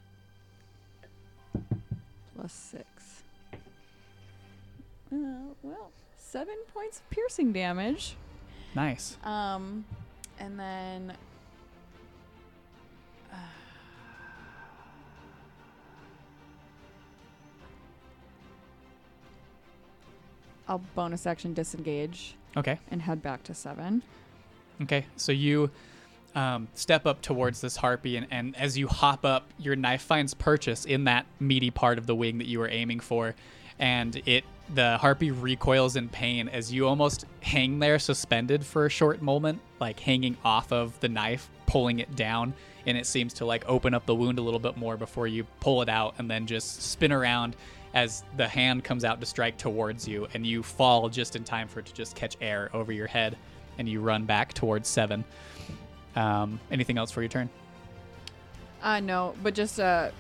[2.35, 3.23] Plus six.
[5.13, 8.17] Uh, well, seven points of piercing damage.
[8.75, 9.17] Nice.
[9.25, 9.85] Um,
[10.39, 11.13] and then.
[20.69, 22.79] I'll bonus action disengage Okay.
[22.91, 24.03] and head back to seven.
[24.83, 25.07] Okay.
[25.17, 25.71] So you
[26.35, 30.35] um, step up towards this harpy, and, and as you hop up, your knife finds
[30.35, 33.35] purchase in that meaty part of the wing that you were aiming for,
[33.79, 34.45] and it
[34.75, 39.61] the harpy recoils in pain as you almost hang there suspended for a short moment,
[39.81, 42.53] like hanging off of the knife, pulling it down,
[42.85, 45.45] and it seems to like open up the wound a little bit more before you
[45.61, 47.55] pull it out and then just spin around
[47.97, 51.67] as the hand comes out to strike towards you, and you fall just in time
[51.67, 53.39] for it to just catch air over your head,
[53.79, 55.25] and you run back towards seven.
[56.15, 57.49] Um, anything else for your turn?
[58.83, 60.11] Uh, no, but just uh,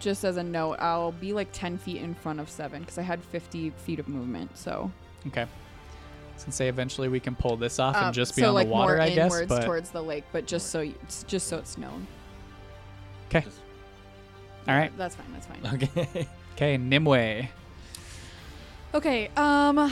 [0.00, 3.02] just as a note, I'll be like ten feet in front of seven because I
[3.02, 4.56] had fifty feet of movement.
[4.56, 4.90] So
[5.26, 5.46] Okay.
[6.38, 8.66] Since say eventually we can pull this off um, and just be so on like
[8.66, 9.30] the water, more I guess.
[9.32, 10.90] inwards But towards the lake, but just so
[11.26, 12.06] just so it's known.
[13.28, 13.44] okay.
[14.66, 14.96] All right.
[14.96, 15.26] That's fine.
[15.34, 15.74] That's fine.
[15.74, 16.26] Okay.
[16.54, 17.44] Okay, Nimue.
[18.94, 19.28] Okay.
[19.36, 19.90] Um.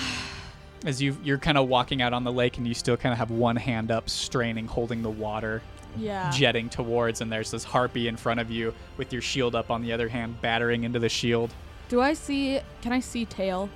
[0.87, 3.19] As you you're kind of walking out on the lake and you still kind of
[3.19, 5.63] have one hand up, straining, holding the water,
[5.97, 6.31] Yeah.
[6.31, 9.83] jetting towards, and there's this harpy in front of you with your shield up on
[9.83, 11.53] the other hand, battering into the shield.
[11.91, 12.61] Do I see?
[12.83, 13.69] Can I see tail?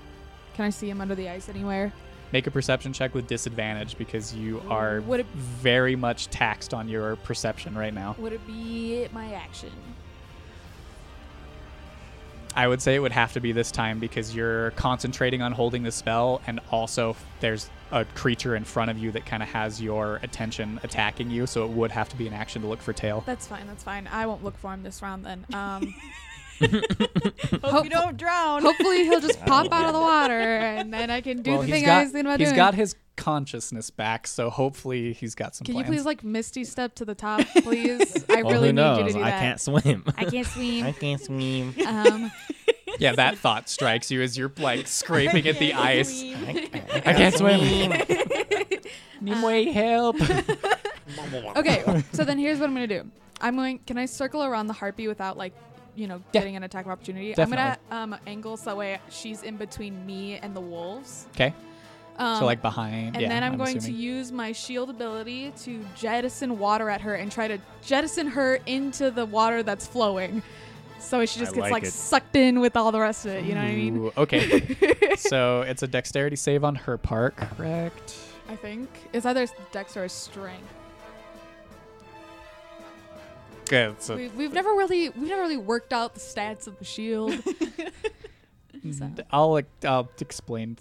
[0.55, 1.93] Can I see him under the ice anywhere?
[2.32, 6.89] Make a perception check with disadvantage because you are Would it very much taxed on
[6.89, 8.15] your perception right now.
[8.19, 9.70] would it be my action?
[12.56, 15.82] I would say it would have to be this time because you're concentrating on holding
[15.82, 19.82] the spell, and also there's a creature in front of you that kind of has
[19.82, 22.93] your attention attacking you, so it would have to be an action to look for
[22.93, 23.22] tail.
[23.26, 23.66] That's fine.
[23.66, 24.09] That's fine.
[24.10, 25.47] I won't look for him this round then.
[25.52, 25.94] Um.
[26.60, 28.62] Hope you don't drown.
[28.62, 31.66] hopefully he'll just pop out of the water and then I can do well, the
[31.66, 32.56] he's thing got, I was thinking about he's doing.
[32.56, 35.89] got his consciousness back, so hopefully he's got some Can plans.
[35.89, 38.24] you please like misty step to the top, please?
[38.28, 38.98] I well, really who need knows?
[38.98, 39.40] you to do I that.
[39.40, 40.05] can't swim.
[40.16, 40.85] I can't swim.
[40.86, 41.74] I can't swim.
[41.86, 42.32] um,
[42.98, 46.22] yeah, that thought strikes you as you're like scraping at the ice.
[46.22, 46.70] I,
[47.06, 47.93] I can't swim.
[49.20, 50.16] Nimue, help!
[51.56, 53.10] okay, so then here's what I'm gonna do.
[53.40, 53.78] I'm going.
[53.81, 55.55] Can I circle around the harpy without like,
[55.96, 56.40] you know, Yeah.
[56.40, 57.32] getting an attack of opportunity?
[57.34, 57.62] Definitely.
[57.64, 61.26] I'm gonna um angle so that way she's in between me and the wolves.
[61.34, 61.52] Okay,
[62.18, 63.16] Um, so like behind.
[63.16, 63.96] And yeah, then I'm, going assuming.
[63.96, 68.58] to use my shield ability to jettison water at her and try to jettison her
[68.66, 70.42] into the water that's flowing.
[71.00, 73.44] So she just I gets like like sucked in with all the rest of it.
[73.44, 74.10] You know what I mean?
[74.16, 75.14] Okay.
[75.16, 78.16] so it's a dexterity save on her part, correct?
[78.48, 80.64] I think it's either dex or strength.
[83.66, 84.02] Good.
[84.02, 87.34] So We, we've never really we've never really worked out the stats of the shield.
[88.92, 89.10] So.
[89.30, 90.76] I'll I'll explain.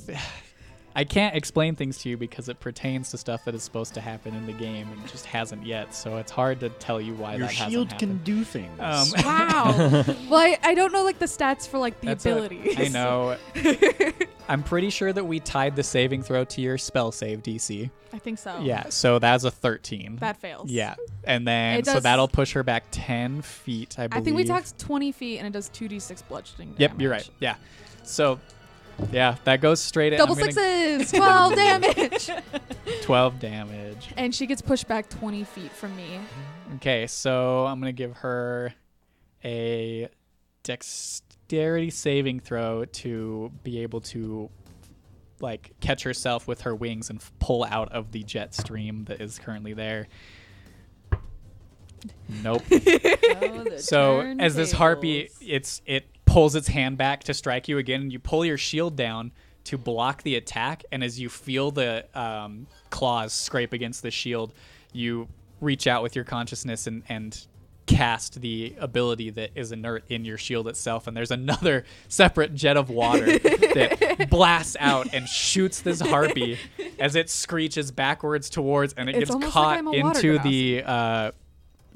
[0.95, 4.01] I can't explain things to you because it pertains to stuff that is supposed to
[4.01, 5.93] happen in the game and just hasn't yet.
[5.95, 8.23] So it's hard to tell you why Your that hasn't shield can happened.
[8.23, 8.79] do things.
[8.79, 9.73] Um, Wow.
[10.29, 12.79] well, I, I don't know like the stats for like the That's a- abilities.
[12.79, 13.37] I know.
[14.49, 17.89] I'm pretty sure that we tied the saving throw to your spell save DC.
[18.11, 18.59] I think so.
[18.61, 20.17] Yeah, so that's a 13.
[20.17, 20.69] That fails.
[20.69, 23.97] Yeah, and then It so does- that'll push her back 10 feet.
[23.97, 24.21] I believe.
[24.21, 26.79] I think we talked 20 feet and it does 2d6 bludgeoning damage.
[26.81, 27.27] Yep, you're right.
[27.39, 27.55] Yeah.
[28.03, 28.39] So,
[29.11, 32.29] yeah, that goes straight at Double I'm gonna- sixes, 12 damage.
[33.03, 34.13] 12 damage.
[34.17, 36.19] And she gets pushed back 20 feet from me.
[36.75, 38.73] Okay, so I'm gonna give her
[39.43, 40.09] a
[40.63, 44.49] dexterity saving throw to be able to
[45.41, 49.19] like catch herself with her wings and f- pull out of the jet stream that
[49.19, 50.07] is currently there.
[52.43, 52.63] Nope.
[53.77, 58.11] so as this harpy, it's it pulls its hand back to strike you again, and
[58.11, 59.31] you pull your shield down
[59.65, 60.83] to block the attack.
[60.91, 64.51] And as you feel the um, claws scrape against the shield,
[64.91, 65.27] you
[65.61, 67.45] reach out with your consciousness and and
[67.85, 72.77] cast the ability that is inert in your shield itself and there's another separate jet
[72.77, 76.57] of water that blasts out and shoots this harpy
[76.97, 81.31] as it screeches backwards towards and it It's gets like caught water into the uh,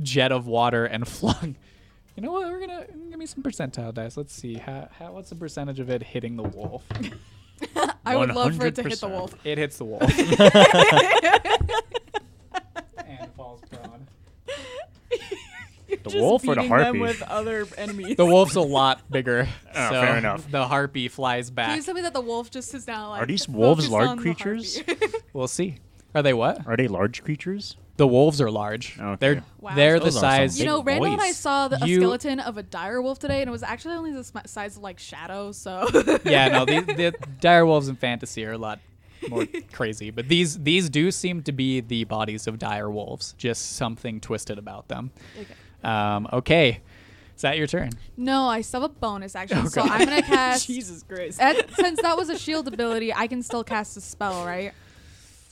[0.01, 1.55] jet of water and flung
[2.17, 5.29] you know what we're gonna give me some percentile dice let's see how, how what's
[5.29, 6.83] the percentage of it hitting the wolf
[8.05, 9.11] I would love for it to hit the 100%.
[9.11, 9.35] wolf.
[9.43, 10.01] it hits the wolf
[13.05, 14.07] and falls prone
[16.03, 16.99] the wolf or the harpy?
[16.99, 18.15] with other enemies.
[18.17, 20.49] the wolf's a lot bigger Oh, so fair enough.
[20.51, 23.21] the harpy flies back Please tell me that the wolf just is now like.
[23.21, 24.81] Are these wolves focused large on the creatures?
[24.85, 25.07] harpy.
[25.33, 25.77] we'll see
[26.15, 27.75] are they what Are they large creatures?
[27.97, 29.17] The wolves are large Okay.
[29.19, 29.75] they're Wow.
[29.75, 31.87] they're the Those are some size You know, Big Randall and I saw the, a
[31.87, 34.77] You- skeleton of a dire wolf today, and it was actually only the sm- size
[34.77, 35.51] of like Shadow.
[35.51, 35.87] So
[36.25, 38.79] yeah, no, the, the dire wolves in fantasy are a lot
[39.29, 43.75] more crazy, but these these do seem to be the bodies of dire wolves, just
[43.75, 45.09] something twisted about them.
[45.39, 45.53] Okay.
[45.83, 46.81] Um, okay,
[47.35, 47.89] is that your turn?
[48.15, 50.67] no, I still have a bonus action, Oh, so I'm gonna cast.
[50.67, 51.41] Jesus Christ.
[51.41, 54.71] At, since that was a shield ability, I can still cast a spell, right?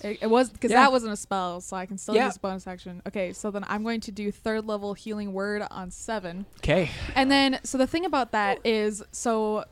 [0.06, 0.82] It, it was because Yeah.
[0.82, 2.28] that wasn't a spell, so I can still Yeah.
[2.28, 3.02] use bonus action.
[3.08, 6.46] Okay, so then I'm going to do third level healing word on seven.
[6.60, 9.66] Okay, And then, so the thing about that is, so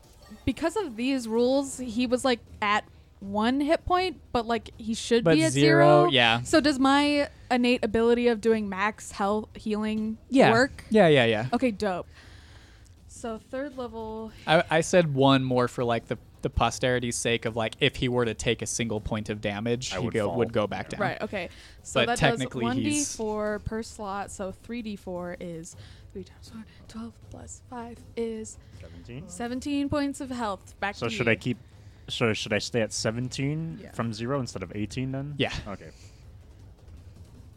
[0.46, 2.84] because of these rules, he was like at
[3.20, 6.10] one hit point, but like he should but be at zero, zero.
[6.12, 10.84] yeah, So does my innate ability of doing max health healing yeah, work?
[10.90, 11.46] yeah, yeah, yeah.
[11.54, 12.08] Okay, dope.
[13.08, 14.32] So third level.
[14.48, 18.08] I, I said one more for like the the posterity's sake of like if he
[18.08, 20.38] were to take a single point of damage, I he would go, fall.
[20.38, 21.02] would go back down.
[21.02, 21.22] Right.
[21.22, 21.50] Okay.
[21.82, 24.30] So But that technically does one d four per slot.
[24.32, 25.76] So three d four is
[26.14, 26.64] three times four.
[26.88, 29.24] Twelve plus five is 17.
[29.28, 30.80] seventeen points of health.
[30.80, 31.32] Back So to should you.
[31.32, 31.58] I keep?
[32.10, 33.92] So should I stay at 17 Yeah.
[33.92, 35.36] from zero instead of 18 then?
[35.38, 35.54] Yeah.
[35.68, 35.90] Okay.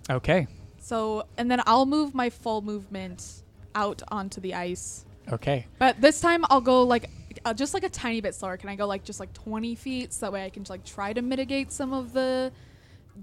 [0.09, 0.47] Okay.
[0.79, 3.43] So and then I'll move my full movement
[3.75, 5.05] out onto the ice.
[5.33, 5.67] Okay.
[5.79, 7.11] But this time I'll go like
[7.47, 8.57] uh, just like a tiny bit slower.
[8.57, 10.85] Can I go like just like 20 feet so that way I can just like
[10.85, 12.53] try to mitigate some of the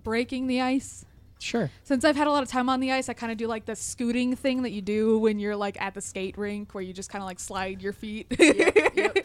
[0.03, 1.05] breaking the ice?
[1.39, 1.69] Sure.
[1.83, 3.65] Since I've had a lot of time on the ice, I kind of do like
[3.65, 6.93] the scooting thing that you do when you're like at the skate rink where you
[6.93, 8.27] just kind of like slide your feet.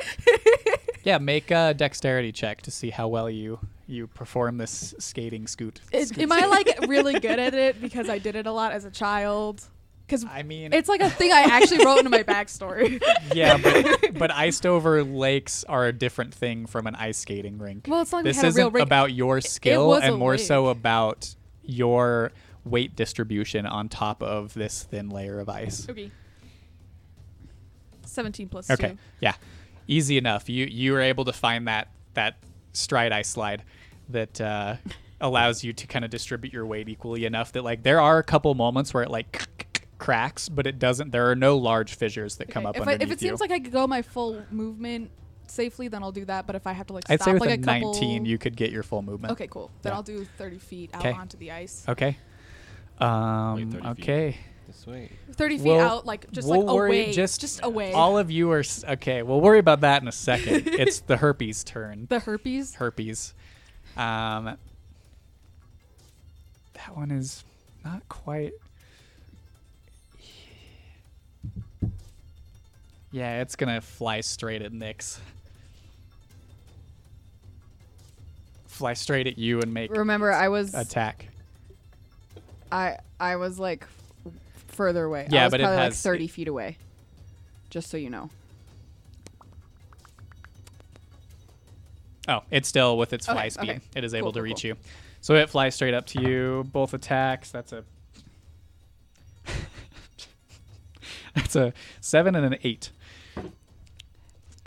[1.04, 5.80] Yeah, make a dexterity check to see how well you you perform this skating scoot.
[5.90, 8.72] Is- scoot am I like really good at it because I did it a lot
[8.72, 9.64] as a child?
[10.08, 12.98] Because I mean, it's like a thing I actually wrote into my backstory.
[13.34, 17.84] yeah, but but iced over lakes are a different thing from an ice skating rink.
[17.86, 20.68] well, it's not like this had a real isn't about your skill and more so
[20.68, 22.32] about your
[22.64, 25.86] weight distribution on top of this thin layer of ice.
[25.90, 26.10] okay.
[28.06, 28.88] 17 plus Okay.
[28.90, 28.98] 2.
[29.20, 29.34] Yeah.
[29.86, 30.48] Easy enough.
[30.48, 32.36] You you were able to find that that
[32.72, 33.62] stride ice slide
[34.08, 34.76] that uh,
[35.20, 38.22] allows you to kind of distribute your weight equally enough that like there are a
[38.24, 39.66] couple moments where it like
[39.98, 41.10] cracks, but it doesn't.
[41.10, 43.28] There are no large fissures that come Okay, up if, I, underneath if it you.
[43.30, 45.10] seems like I could go my full movement
[45.48, 46.46] safely, then I'll do that.
[46.46, 48.24] But if I have to like I'd stop say with like a, a couple, 19,
[48.26, 49.32] you could get your full movement.
[49.32, 49.70] okay, cool.
[49.82, 49.96] Then Yeah.
[49.96, 51.12] I'll do 30 feet out 'Kay.
[51.12, 51.84] onto the ice.
[51.88, 52.16] Okay.
[53.00, 53.86] Um, 30 feet.
[54.02, 54.36] okay.
[54.66, 55.10] This way.
[55.32, 57.92] 30 feet We'll- out, like just we'll like worry away, just- just away.
[57.92, 59.22] All of you are s- okay.
[59.22, 60.66] We'll worry about that in a second.
[60.66, 62.06] it's the herpes turn.
[62.10, 62.74] the herpes.
[62.74, 63.32] herpes.
[63.96, 64.58] Um,
[66.74, 67.44] that one is
[67.84, 68.52] not quite.
[73.10, 75.18] Yeah, it's gonna fly straight at Nyx.
[78.66, 81.28] Fly straight at you and make Remember, I was attack.
[82.70, 83.84] I I was like
[84.26, 84.32] f-
[84.68, 85.26] further away.
[85.30, 86.76] Yeah, I was but it probably like has- 30 feet away.
[87.70, 88.30] Just so you know.
[92.28, 93.70] Oh, it's still with its Okay, fly speed.
[93.70, 93.80] okay.
[93.96, 94.68] It is Cool, able to cool, reach cool.
[94.68, 94.76] you.
[95.22, 96.64] So it flies straight up to you.
[96.72, 97.50] Both attacks.
[97.50, 97.84] That's a.
[101.34, 102.90] That's a seven and an eight.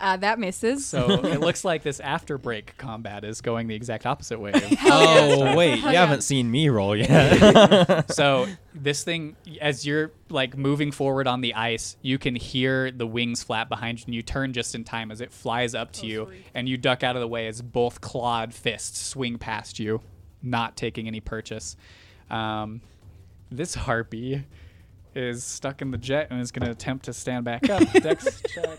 [0.02, 0.84] Uh, that misses.
[0.84, 4.52] So it looks like this after break combat is going the exact opposite way.
[4.84, 6.00] Oh wait, you yeah.
[6.00, 8.10] haven't seen me roll yet.
[8.12, 13.06] so this thing, as you're like moving forward on the ice, you can hear the
[13.06, 16.06] wings flap behind you, and you turn just in time as it flies up to
[16.06, 20.00] you, and you duck out of the way as both clawed fists swing past you,
[20.42, 21.76] not taking any purchase.
[22.28, 22.80] Um,
[23.50, 24.44] this harpy
[25.14, 27.90] is stuck in the jet and is going to attempt to stand back up.
[27.92, 28.78] Dex check.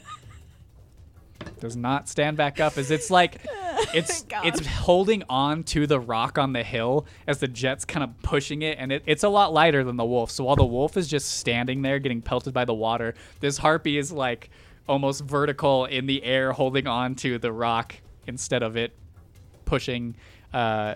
[1.60, 3.46] Does not stand back up as it's like
[3.94, 8.22] it's it's holding on to the rock on the hill as the jet's kind of
[8.22, 10.32] pushing it and it, it's a lot lighter than the wolf.
[10.32, 13.98] So while the wolf is just standing there getting pelted by the water, this harpy
[13.98, 14.50] is like
[14.88, 17.96] almost vertical in the air holding on to the rock
[18.28, 18.96] instead of it
[19.66, 20.16] pushing
[20.54, 20.96] uh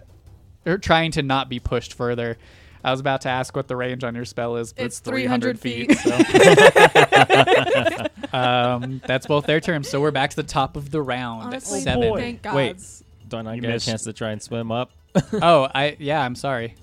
[0.66, 2.38] or trying to not be pushed further.
[2.84, 5.10] I was about to ask what the range on your spell is, but it's, It's
[5.10, 5.98] 300, 300 feet.
[5.98, 6.16] so.
[8.38, 9.88] um, that's both their terms.
[9.90, 11.44] So we're back to the top of the round.
[11.46, 12.10] Honestly, Seven.
[12.10, 12.20] boy.
[12.20, 12.74] thank Wait.
[12.74, 13.04] gods.
[13.28, 13.88] Don't I You get missed.
[13.88, 14.92] a chance to try and swim up?
[15.34, 16.76] Oh, I yeah, I'm sorry.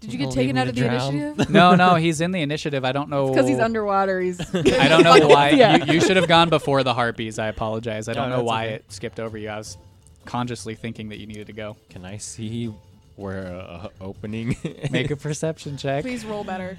[0.00, 1.14] Did you Don't get taken out of the drown.
[1.14, 1.48] initiative?
[1.54, 2.84] No, no, he's in the initiative.
[2.84, 3.30] I don't know.
[3.30, 4.20] because he's underwater.
[4.20, 4.38] He's.
[4.54, 5.50] I don't know why.
[5.50, 5.84] Yeah.
[5.84, 7.38] You, you should have gone before the harpies.
[7.38, 8.08] I apologize.
[8.08, 8.74] I don't No, know why okay.
[8.74, 9.48] it skipped over you.
[9.48, 9.78] I was
[10.26, 11.76] consciously thinking that you needed to go.
[11.88, 12.74] Can I see
[13.16, 14.56] where uh, opening?
[14.90, 16.02] Make a perception check.
[16.02, 16.78] Please roll better.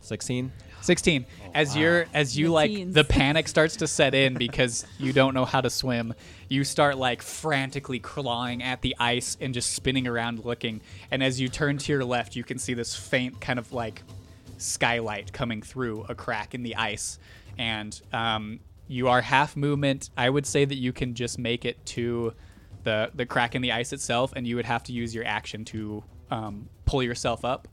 [0.00, 0.52] Sixteen.
[0.86, 1.80] 16 as wow.
[1.80, 2.94] you're as you like Mid-teens.
[2.94, 6.14] the panic starts to set in because you don't know how to swim
[6.48, 11.40] you start like frantically clawing at the ice and just spinning around looking and as
[11.40, 14.02] you turn to your left you can see this faint kind of like
[14.58, 17.18] skylight coming through a crack in the ice
[17.58, 21.84] and um, you are half movement i would say that you can just make it
[21.84, 22.32] to
[22.86, 25.64] the the crack in the ice itself and you would have to use your action
[25.64, 27.68] to um, pull yourself up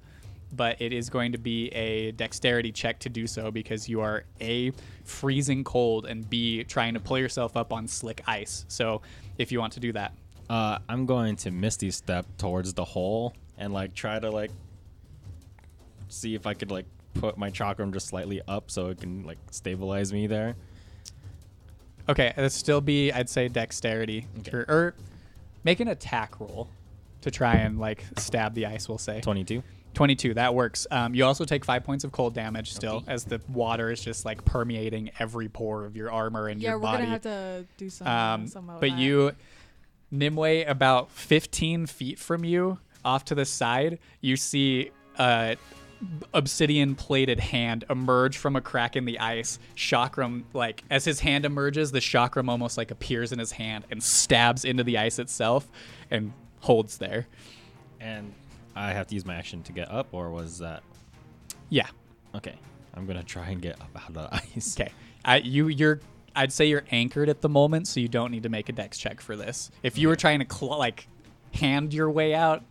[0.56, 4.24] but it is going to be a dexterity check to do so because you are
[4.40, 4.72] a
[5.04, 8.66] freezing cold and b trying to pull yourself up on slick ice.
[8.68, 9.02] So
[9.38, 10.12] if you want to do that,
[10.50, 14.52] Uh, I'm going to misty step towards the hole and like try to like
[16.10, 16.86] see if I could like
[17.16, 20.56] put my chakram just slightly up so it can like stabilize me there.
[22.10, 24.52] Okay, it'd still be I'd say dexterity Okay.
[24.58, 24.96] or, or
[25.64, 26.68] make an attack roll
[27.22, 28.88] to try and like stab the ice.
[28.90, 29.64] We'll say Twenty-two.
[29.94, 33.12] 22 that works um, you also take five points of cold damage still Okay.
[33.12, 36.80] as the water is just like permeating every pore of your armor and Yeah, your
[36.80, 38.08] body yeah we're gonna have to do some.
[38.08, 38.98] Um, some but that.
[38.98, 39.34] you,
[40.12, 44.90] Nimue, about 15 feet from you, off to the side, you see
[45.20, 45.58] a
[46.34, 49.60] obsidian plated hand emerge from a crack in the ice.
[49.76, 54.02] Chakram, like as his hand emerges, the chakram almost like appears in his hand and
[54.02, 55.68] stabs into the ice itself
[56.12, 57.28] and holds there.
[58.00, 58.34] And
[58.76, 60.84] I have to use my action to get up, or was that
[61.70, 61.88] Yeah.
[62.36, 62.56] okay?
[62.96, 64.80] I'm gonna try and get up out of the ice.
[64.80, 64.92] Okay.
[65.26, 66.00] I you you're
[66.36, 68.98] I'd say you're anchored at the moment, so you don't need to make a dex
[68.98, 69.70] check for this.
[69.84, 71.08] If you were trying to cl- like
[71.54, 72.64] hand your way out,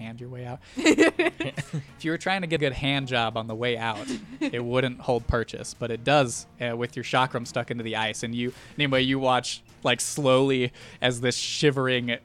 [0.00, 0.60] hand your way out.
[0.76, 4.06] if you were trying to get a good hand job on the way out,
[4.40, 8.22] it wouldn't hold purchase, but it does uh, with your chakram stuck into the ice.
[8.22, 12.16] And you anyway, you watch like slowly as this shivering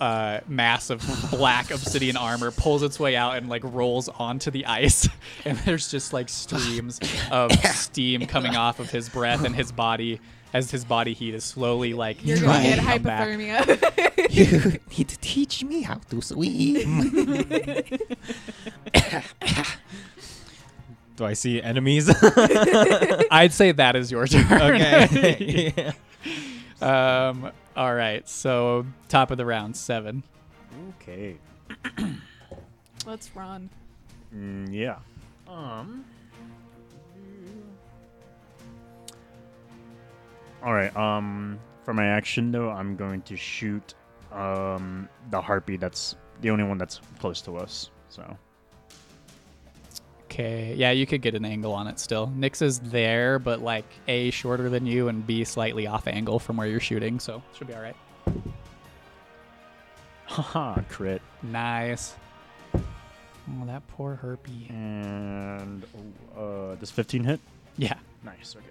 [0.00, 4.66] uh, mass of black obsidian armor pulls its way out and like rolls onto the
[4.66, 5.08] ice,
[5.44, 7.00] and there's just like streams
[7.30, 10.20] of steam coming off of his breath and his body
[10.52, 13.28] as his body heat is slowly like you're trying gonna get come back.
[13.28, 14.30] hypothermia.
[14.30, 17.08] You need to teach me how to swim.
[21.16, 22.08] Do I see enemies?
[23.30, 24.44] I'd say that is your turn.
[24.52, 25.72] okay.
[25.76, 25.92] Yeah.
[26.80, 27.50] Um.
[27.76, 28.28] All right.
[28.28, 30.22] So top of the round, seven.
[31.00, 31.34] Okay.
[33.04, 33.68] Let's run.
[34.32, 34.98] Mm, yeah.
[35.48, 36.04] Um.
[40.62, 40.94] All right.
[40.96, 41.58] Um.
[41.84, 43.94] For my action though, I'm going to shoot
[44.32, 45.76] um the harpy.
[45.76, 47.90] That's the only one that's close to us.
[48.08, 48.36] So.
[50.24, 50.74] Okay.
[50.76, 52.30] Yeah, you could get an angle on it still.
[52.36, 56.58] Nyx is there, but like A shorter than you and B slightly off angle from
[56.58, 57.96] where you're shooting, so should be all right.
[60.26, 61.22] Haha, crit.
[61.42, 62.14] Nice.
[62.74, 64.68] Oh, that poor herpy.
[64.70, 65.82] And
[66.36, 67.40] uh, does 15 hit?
[67.78, 67.94] Yeah.
[68.22, 68.54] Nice.
[68.54, 68.66] Okay.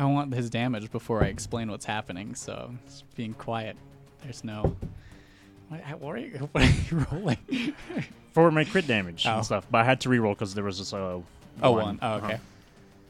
[0.00, 2.34] I want his damage before I explain what's happening.
[2.34, 3.76] So just being quiet.
[4.22, 4.74] There's no.
[5.68, 6.48] What, what are you?
[6.52, 7.38] What are you rolling?
[8.32, 9.36] For my crit damage Oh.
[9.36, 11.20] and stuff, but I had to reroll because there was this uh.
[11.62, 11.98] Oh, one.
[12.00, 12.26] Oh, okay.
[12.34, 12.36] Uh-huh.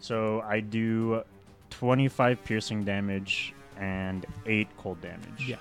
[0.01, 1.23] So I do
[1.71, 5.47] 25 piercing damage and 8 cold damage.
[5.47, 5.57] Yeah.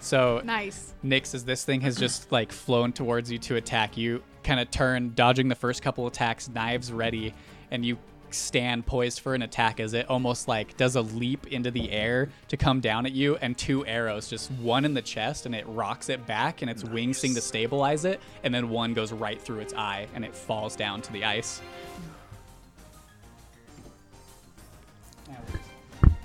[0.00, 0.92] So Nice.
[1.04, 4.70] Nyx, as this thing has just like flown towards you to attack you, kind of
[4.70, 7.32] turn, dodging the first couple attacks, knives ready,
[7.70, 7.96] and you
[8.36, 12.28] stand poised for an attack as it almost like does a leap into the air
[12.48, 15.64] to come down at you, and two arrows, just one in the chest, and it
[15.68, 19.40] rocks it back, and its wings seem to stabilize it, and then one goes right
[19.40, 21.60] through its eye, and it falls down to the ice.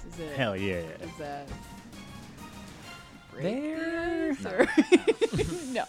[0.08, 0.36] Is it?
[0.36, 0.74] Hell yeah.
[1.02, 1.48] Is that?
[3.40, 4.36] They're Or-
[5.72, 5.84] no.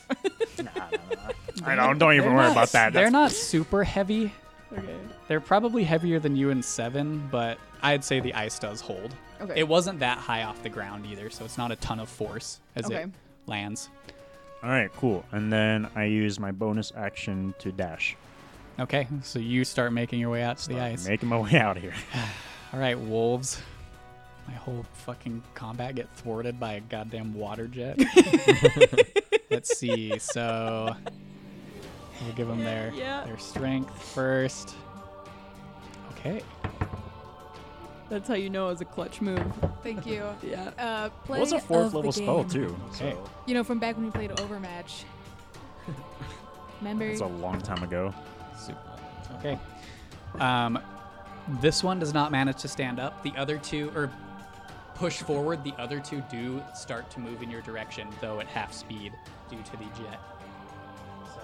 [0.59, 1.66] Nah, nah, nah.
[1.66, 2.93] I don't, don't even worry not- about that.
[2.93, 4.32] They're That's- not super heavy.
[4.73, 4.97] Okay.
[5.28, 8.39] They're probably heavier than you in seven, but I'd say the oh.
[8.39, 9.15] ice does hold.
[9.40, 9.55] Okay.
[9.61, 12.61] It wasn't that high off the ground either, so it's not a ton of force
[12.77, 13.03] as Okay.
[13.05, 13.11] it
[13.47, 13.89] lands.
[14.62, 15.24] All right, cool.
[15.32, 18.16] And then I use my bonus action to dash.
[18.78, 21.07] Okay, so you start making your way out to the ice.
[21.07, 21.94] Making my way out of here.
[22.73, 23.61] All right, wolves.
[24.47, 27.99] My whole fucking combat get thwarted by a goddamn water jet.
[29.51, 30.19] Let's see.
[30.19, 30.97] So
[32.24, 33.24] we'll give them their Yeah.
[33.24, 34.74] their strength first.
[36.24, 36.43] Okay.
[38.09, 39.43] That's how you know it's a clutch move.
[39.82, 40.24] Thank you.
[40.43, 40.70] Yeah.
[40.78, 42.69] Uh, It play was a of fourth the level spell game.
[42.69, 42.77] too.
[42.90, 43.12] Okay.
[43.12, 45.05] So You know, from back when we played Overmatch.
[46.81, 47.07] Remember?
[47.07, 48.15] it's a long time ago.
[48.57, 48.78] Super.
[49.39, 49.59] Okay.
[50.39, 50.78] Um,
[51.61, 53.23] this one does not manage to stand up.
[53.24, 54.11] The other two, or
[54.94, 55.65] push forward.
[55.65, 59.12] The other two do start to move in your direction, though at half speed
[59.51, 60.20] due to the jet.
[61.35, 61.40] So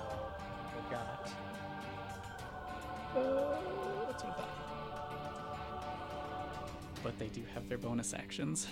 [0.76, 1.30] we got.
[3.16, 3.58] Uh,
[7.08, 8.68] But they do have their bonus actions.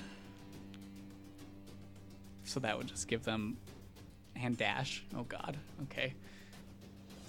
[2.45, 3.57] So that would just give them
[4.35, 5.03] and dash.
[5.17, 5.57] Oh god.
[5.85, 6.13] Okay.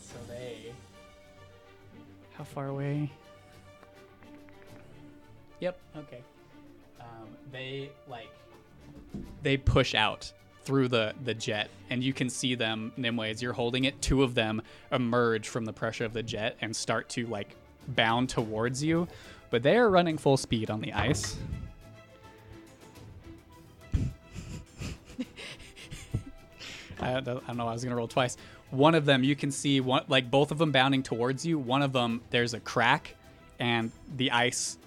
[0.01, 0.73] So they.
[2.34, 3.09] How far away?
[5.61, 5.79] Yep.
[5.95, 6.21] Okay.
[6.99, 8.29] Um, they like.
[9.43, 10.34] They push out
[10.65, 12.91] through the the jet, and you can see them.
[12.97, 14.61] Nimue, as you're holding it, two of them
[14.91, 17.55] emerge from the pressure of the jet and start to like
[17.88, 19.07] bound towards you,
[19.49, 21.38] but they are running full speed on the ice.
[26.99, 27.68] I don't, I don't know.
[27.68, 28.38] I was gonna roll twice.
[28.72, 31.57] One of them, you can see one, like both of them bounding towards you.
[31.57, 33.15] One of them, there's a crack,
[33.60, 34.78] and the ice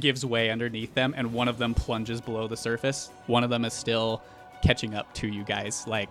[0.00, 3.10] gives way underneath them, and one of them plunges below the surface.
[3.26, 4.22] One of them is still
[4.62, 5.86] catching up to you guys.
[5.86, 6.10] Like,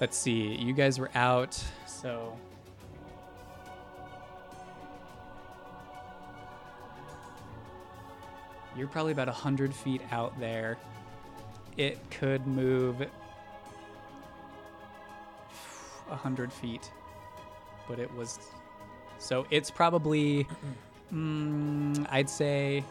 [0.00, 2.36] let's see, you guys were out, so.
[8.76, 10.76] You're probably about 100 feet out there.
[11.76, 13.00] It could move
[16.08, 16.90] 100 feet,
[17.88, 18.38] but it was.
[19.18, 20.46] So it's probably,
[21.12, 22.84] mm, I'd say,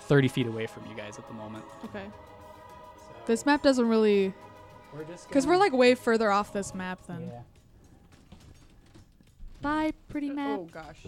[0.00, 1.64] 30 feet away from you guys at the moment.
[1.86, 2.04] Okay.
[2.96, 4.32] So This map doesn't really.
[4.94, 7.28] we're just Because we're like way further off this map than.
[7.28, 7.40] Yeah.
[9.60, 10.58] Bye, pretty map.
[10.60, 11.06] Oh gosh.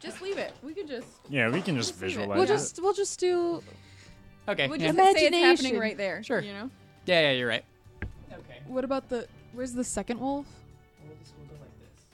[0.00, 0.52] Just leave it.
[0.62, 1.08] We can just.
[1.28, 2.14] Yeah, we can just Just leave it.
[2.16, 2.48] visualize We'll it.
[2.48, 3.62] just we'll just do.
[4.48, 4.68] Okay.
[4.68, 4.88] We'll yeah.
[4.92, 5.78] just say it's happening Imagination.
[5.80, 6.22] right there.
[6.22, 6.40] Sure.
[6.40, 6.70] You know.
[7.06, 7.64] yeah, yeah, you're right.
[8.32, 8.60] Okay.
[8.66, 9.26] What about the?
[9.52, 10.46] Where's the second wolf?
[11.06, 12.04] We'll just we'll go like this.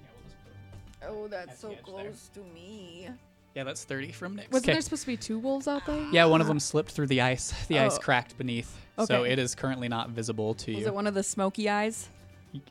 [0.00, 1.08] Yeah, we'll just put.
[1.08, 1.94] Oh, That's that's the so edge there.
[2.04, 3.08] close to me.
[3.56, 4.46] Yeah, that's 30 from Nick.
[4.52, 6.06] Wasn't there supposed to be two wolves out there?
[6.12, 7.52] Yeah, one of them slipped through the ice.
[7.66, 8.00] The ice Oh.
[8.00, 9.32] cracked beneath, so Okay.
[9.32, 10.86] it is currently not visible to Was you.
[10.86, 12.08] it one of the smoky eyes?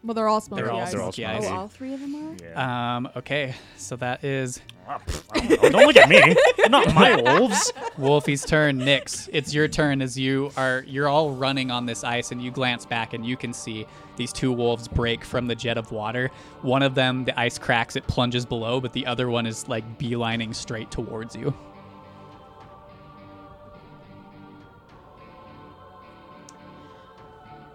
[0.04, 0.92] Well, they're all smoky They're all eyes.
[0.92, 1.46] They're all smoky smoky.
[1.46, 1.52] eyes.
[1.52, 2.36] Oh, all three of them are.
[2.44, 2.96] Yeah.
[2.98, 3.10] Um.
[3.16, 5.70] Okay, so that is Ah, pff, I don't, know.
[5.70, 6.36] Don't look at me.
[6.70, 7.72] Not my wolves.
[7.98, 8.80] Wolfie's turn.
[8.80, 12.52] Nyx, it's your turn as you are you're all running on this ice and you
[12.52, 13.86] glance back and you can see
[14.18, 16.30] these two wolves break from the jet of water.
[16.62, 20.00] One of them, the ice cracks, it plunges below, but the other one is like
[20.00, 21.54] beelining straight towards you.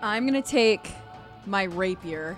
[0.01, 0.91] I'm gonna take
[1.47, 2.37] my rapier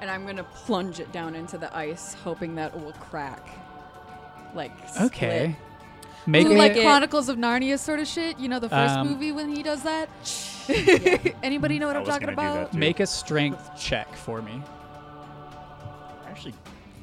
[0.00, 3.46] and I'm gonna plunge it down into the ice, hoping that it will crack.
[4.54, 5.54] Like Okay.
[5.54, 5.66] split.
[6.26, 8.38] Make Ooh, like it- Chronicles of Narnia sort of shit.
[8.38, 10.08] You know the first Um, movie when he does that.
[11.42, 12.74] Anybody know what I I'm talking gonna do that about?
[12.74, 14.62] make a strength check for me.
[16.26, 16.54] I actually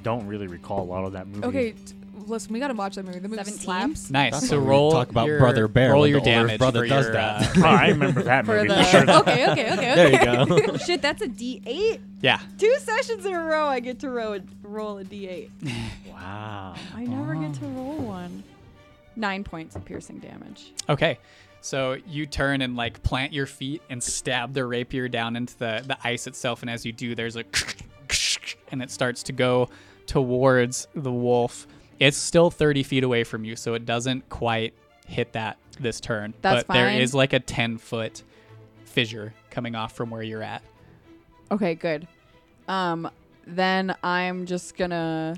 [0.04, 1.46] don't really recall a lot of that movie.
[1.46, 1.94] Okay, t-
[2.26, 3.20] listen, we gotta watch that movie.
[3.20, 3.60] The movie 17?
[3.64, 4.10] slaps.
[4.10, 4.34] Nice.
[4.34, 7.06] That's so roll talk about your, Brother Bear Roll your the damage brother for does
[7.06, 7.58] your, that.
[7.58, 8.68] uh, Oh, I remember that For movie.
[8.70, 9.02] the- Sure.
[9.22, 10.20] okay, okay, okay, There okay.
[10.20, 10.74] you go.
[10.74, 12.00] Oh, shit, that's a D8.
[12.22, 12.40] yeah.
[12.58, 15.50] Two sessions in a row, I get to roll a, roll a D8.
[16.12, 16.76] Wow.
[16.96, 18.44] I never get to roll one.
[19.16, 20.74] Nine points of piercing damage.
[20.90, 21.18] Okay.
[21.62, 25.84] So you turn and like plant your feet and stab the rapier down into the,
[25.86, 26.62] the ice itself.
[26.62, 27.44] And as you do, there's a
[28.72, 29.70] and it starts to go
[30.06, 31.68] towards the wolf.
[32.00, 34.74] It's still 30 feet away from you, so it doesn't quite
[35.08, 36.34] hit that this turn.
[36.42, 37.02] That's but there fine.
[37.02, 38.24] is like a 10 foot
[38.86, 40.62] fissure coming off from where you're at.
[41.52, 42.08] Okay, good.
[42.68, 43.10] Um,
[43.46, 45.38] then I'm just gonna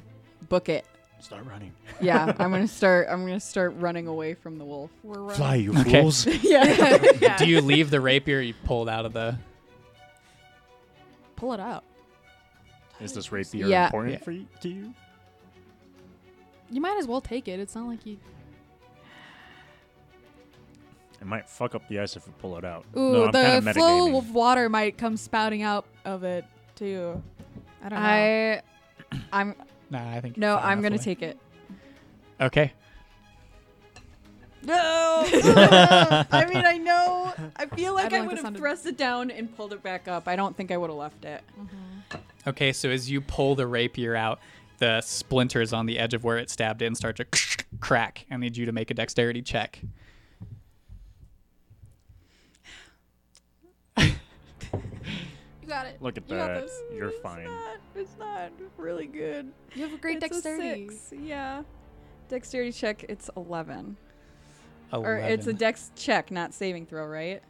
[0.49, 0.85] book it.
[1.19, 1.73] Start running.
[2.01, 3.07] Yeah, I'm gonna start.
[3.09, 4.89] I'm gonna start running away from the wolf.
[5.03, 5.35] We're running.
[5.35, 6.01] Fly, you Okay.
[6.01, 6.25] fools.
[6.43, 6.97] yeah.
[7.21, 7.37] Yeah.
[7.37, 9.37] Do you leave the rapier you pulled out of the.
[11.35, 11.83] pull it out?
[12.99, 13.85] Is this rapier Yeah.
[13.85, 14.19] important Yeah.
[14.19, 14.93] for you, to you?
[16.71, 17.59] You might as well take it.
[17.59, 18.17] It's not like you.
[21.21, 22.85] It might fuck up the ice if we pull it out.
[22.95, 27.21] Ooh, no, I'm the kinda flow of water might come spouting out of it too.
[27.83, 28.05] I don't know.
[28.05, 28.61] I,
[29.33, 29.55] I'm
[29.89, 30.37] Nah, I think.
[30.37, 30.57] no.
[30.57, 31.37] I'm gonna take it.
[32.39, 32.71] Okay.
[34.61, 35.23] No.
[35.25, 37.33] I mean, I know.
[37.55, 39.81] I feel like don't I, like would have sound thrust it down and pulled it
[39.81, 40.27] back up.
[40.27, 41.41] I don't think I would have left it.
[41.59, 42.17] Mm-hmm.
[42.47, 44.39] Okay, so as you pull the rapier out,
[44.79, 47.25] the splinters on the edge of where it stabbed in start to
[47.79, 48.25] crack.
[48.31, 49.81] I need you to make a dexterity check.
[53.97, 56.01] you got it.
[56.01, 56.61] Look at You got that.
[56.63, 56.81] this.
[56.93, 57.47] You're fine.
[57.95, 59.51] It's not really good.
[59.75, 60.89] You have a great It's a dexterity.
[60.89, 61.63] six, Yeah.
[62.29, 63.03] Dexterity check.
[63.09, 63.97] It's eleven.
[64.93, 65.07] 11.
[65.11, 67.43] Or it's a dex check, not saving throw, right?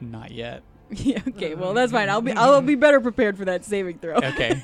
[0.00, 0.62] Not yet.
[0.90, 1.20] yeah.
[1.28, 1.54] Okay.
[1.54, 2.08] Well, that's fine.
[2.08, 4.14] I'll be I'll be better prepared for that saving throw.
[4.14, 4.60] Okay.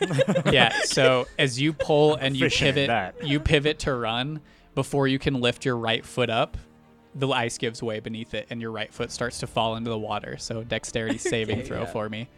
[0.53, 3.27] yeah, so as you pull and you Efficient pivot, that.
[3.27, 4.41] you pivot to run
[4.75, 6.57] before you can lift your right foot up.
[7.15, 9.99] The ice gives way beneath it, and your right foot starts to fall into the
[9.99, 10.37] water.
[10.39, 11.87] So, dexterity saving Okay, throw yeah.
[11.87, 12.29] for me.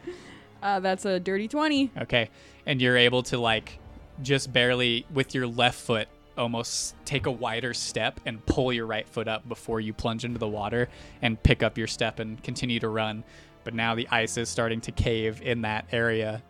[0.63, 1.91] Uh, that's a dirty twenty.
[1.99, 2.31] Okay.
[2.65, 3.79] And you're able to like
[4.23, 9.07] just barely with your left foot almost take a wider step and pull your right
[9.09, 10.89] foot up before you plunge into the water
[11.21, 13.25] and pick up your step and continue to run.
[13.64, 16.43] But now the ice is starting to cave in that area.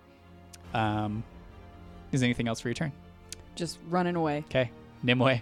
[0.74, 1.22] Um,
[2.12, 2.92] is anything else for your turn?
[3.54, 4.44] Just running away.
[4.48, 4.70] Okay.
[5.02, 5.38] Nimue.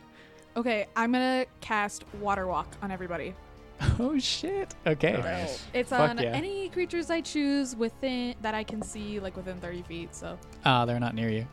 [0.57, 3.35] Okay, I'm gonna cast Water Walk on everybody.
[3.99, 4.75] Oh shit.
[4.87, 5.13] Okay.
[5.13, 5.65] Nice.
[5.73, 6.31] It's Fuck on yeah.
[6.35, 10.15] any creatures I choose within that I can see, like within 30 feet.
[10.15, 11.47] So Ah, they're not near you.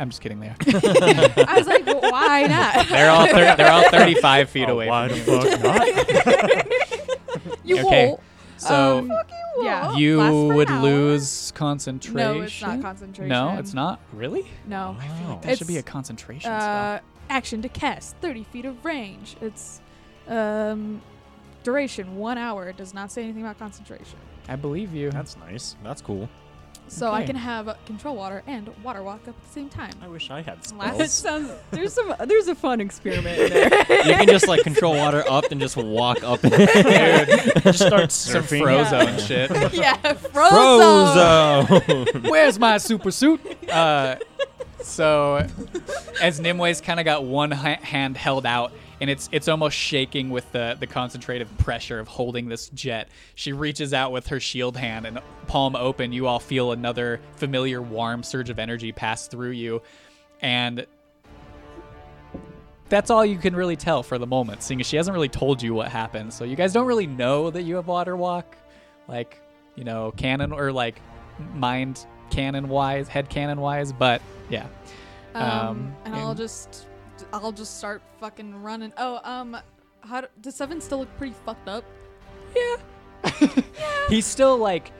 [0.00, 0.40] I'm just kidding.
[0.40, 0.56] They are.
[0.66, 2.88] I was like, well, why not?
[2.90, 5.56] they're all thir- they're all 35 feet Oh, away why from the you.
[5.56, 7.56] fuck not?
[7.64, 8.06] you Okay.
[8.08, 8.20] won't.
[8.58, 9.12] So Um,
[9.62, 9.94] yeah.
[9.96, 10.82] you Lasts for an would hour.
[10.82, 12.16] lose concentration.
[12.16, 13.28] No, it's not concentration.
[13.28, 14.00] No, it's not.
[14.12, 14.46] Really?
[14.66, 14.96] No.
[14.98, 15.40] Wow.
[15.42, 19.36] That should be a concentration Uh, action to cast, 30 feet of range.
[19.40, 19.80] It's
[20.28, 21.02] um,
[21.64, 22.68] duration one hour.
[22.68, 24.18] It does not say anything about concentration.
[24.48, 25.10] I believe you.
[25.10, 25.76] That's nice.
[25.82, 26.28] That's cool.
[26.88, 29.90] So I can have uh, control water and water walk up at the same time.
[30.00, 30.66] I wish I had That
[31.10, 31.12] spells.
[31.12, 31.50] sounds.
[31.72, 32.14] There's some.
[32.26, 33.70] There's a fun experiment in there.
[34.06, 36.40] You can just like control water up and just walk up.
[37.66, 38.62] Just start Some surfing.
[38.62, 39.50] Frozone shit.
[39.74, 41.76] yeah, Frozen.
[41.76, 42.30] Frozo.
[42.30, 43.40] Where's my super suit?
[43.68, 44.16] Uh,
[44.80, 45.46] so,
[46.22, 50.30] as Nimue's kind of got one ha- hand held out, and it's it's almost shaking
[50.30, 53.08] with the the concentrated pressure of holding this jet.
[53.34, 57.82] She reaches out with her shield hand, and palm open, you all feel another familiar
[57.82, 59.82] warm surge of energy pass through you,
[60.40, 60.86] and
[62.88, 65.60] that's all you can really tell for the moment, seeing as she hasn't really told
[65.60, 66.32] you what happened.
[66.32, 68.56] So you guys don't really know that you have water walk,
[69.08, 69.40] like
[69.74, 71.00] you know, canon or like
[71.54, 74.66] mind canon wise, head canon wise, but yeah.
[75.34, 76.86] Um, Um, and I'll just,
[77.42, 78.92] I'll just start fucking running.
[78.96, 79.56] Oh, um,
[80.00, 81.84] how do, does Seven still look pretty fucked up?
[82.54, 82.76] Yeah.
[83.40, 83.62] yeah.
[84.08, 84.92] He's still like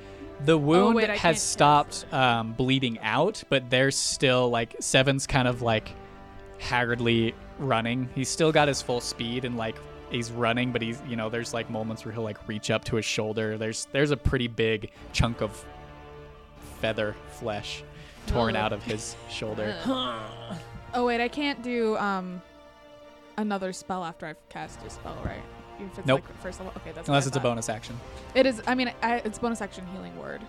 [0.44, 5.48] the wound Oh, wait, has stopped um, bleeding out, but there's still like Seven's kind
[5.48, 5.90] of like
[6.58, 8.08] haggardly running.
[8.14, 9.76] He's still got his full speed and like
[10.10, 12.96] he's running, but he's you know there's like moments where he'll like reach up to
[12.96, 13.56] his shoulder.
[13.56, 15.64] There's there's a pretty big chunk of
[16.80, 17.82] feather flesh
[18.26, 18.62] torn Ugh.
[18.62, 19.74] out of his shoulder.
[20.96, 22.40] Oh wait, I can't do um
[23.36, 25.42] another spell after I've cast a spell, right?
[25.78, 26.22] If it's Nope.
[26.24, 26.72] like first level.
[26.78, 27.42] Okay, that's what Unless I it's a thought.
[27.50, 28.00] bonus action.
[28.34, 28.62] It is.
[28.66, 30.40] I mean, I, it's bonus action healing word,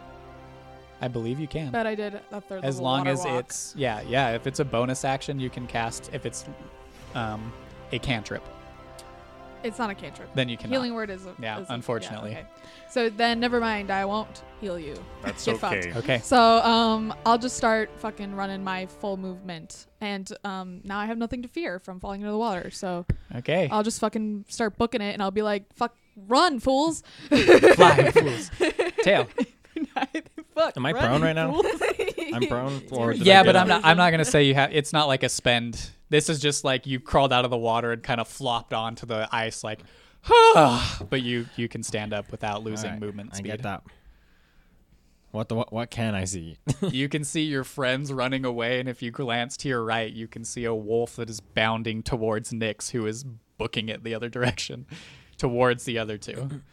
[1.01, 1.69] I believe you can.
[1.71, 3.39] but I did a third as level long water as walk.
[3.41, 6.45] it's yeah yeah if it's a bonus action you can cast if it's
[7.13, 7.51] um
[7.91, 8.43] a cantrip
[9.63, 10.33] It's not a cantrip.
[10.35, 12.31] Then you can Healing word is a Yeah, is a- unfortunately.
[12.31, 12.45] okay.
[12.89, 13.91] So then, never mind.
[13.91, 14.95] I won't heal you.
[15.23, 15.75] That's Get fucked.
[15.87, 15.93] okay.
[15.97, 16.19] Okay.
[16.19, 21.17] So um, I'll just start fucking running my full movement, and um, now I have
[21.17, 22.71] nothing to fear from falling into the water.
[22.71, 23.05] So
[23.35, 23.67] Okay.
[23.71, 25.95] I'll just fucking start booking it, and I'll be like, "Fuck,
[26.27, 28.51] run, fools!" Fly, fools.
[29.03, 29.27] Tail.
[30.55, 30.75] Fuck.
[30.77, 31.51] Am I run, prone right now?
[31.51, 31.65] fools.
[32.33, 32.81] I'm prone.
[32.91, 33.55] Or did I Yeah, get but?
[33.57, 33.81] I'm not.
[33.85, 34.73] I'm not gonna say you have.
[34.73, 35.89] It's not like a spend.
[36.09, 39.05] This is just like you crawled out of the water and kind of flopped onto
[39.05, 39.81] the ice, like,
[40.55, 43.83] but you you can stand up without losing Alright, movement I get that.
[45.31, 46.57] What the what, what can I see?
[46.89, 50.27] you can see your friends running away, and if you glance to your right, you
[50.27, 53.25] can see a wolf that is bounding towards Nyx, who is
[53.57, 54.85] booking it the other direction,
[55.37, 56.61] towards the other two.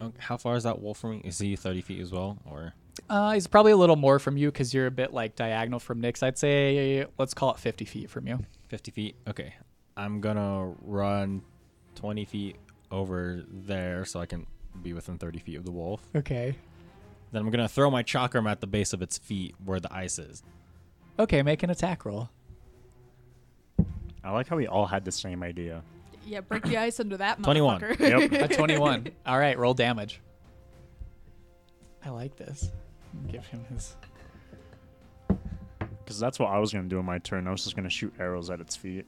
[0.00, 1.20] Oh, How far is that wolf from?
[1.22, 2.74] Is he 30 feet as well, or
[3.08, 6.02] Uh, he's probably a little more from you because you're a bit like diagonal from
[6.02, 6.20] Nyx.
[6.20, 8.40] I'd say let's call it 50 feet from you.
[8.74, 9.14] 50 feet?
[9.28, 9.54] Okay,
[9.96, 11.42] I'm gonna run
[11.94, 12.56] 20 feet
[12.90, 14.48] over there so I can
[14.82, 16.00] be within 30 feet of the wolf.
[16.16, 16.56] Okay.
[17.30, 20.18] Then I'm gonna throw my chakram at the base of its feet where the ice
[20.18, 20.42] is.
[21.20, 22.30] Okay, make an attack roll.
[24.24, 25.84] I like how we all had the same idea.
[26.26, 27.80] yeah, break the ice under that 21.
[27.80, 28.30] motherfucker.
[28.32, 28.50] Yep.
[28.50, 29.06] A 21.
[29.26, 30.20] All right, roll damage.
[32.04, 32.72] I like this.
[33.30, 33.94] Give him his.
[36.04, 37.46] Because that's what I was going to do in my turn.
[37.46, 39.06] I was just going to shoot arrows at its feet,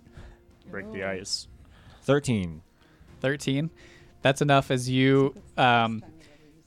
[0.71, 1.49] break the ice.
[2.03, 2.63] 13.
[3.21, 3.71] 13
[4.27, 6.03] that's enough as you um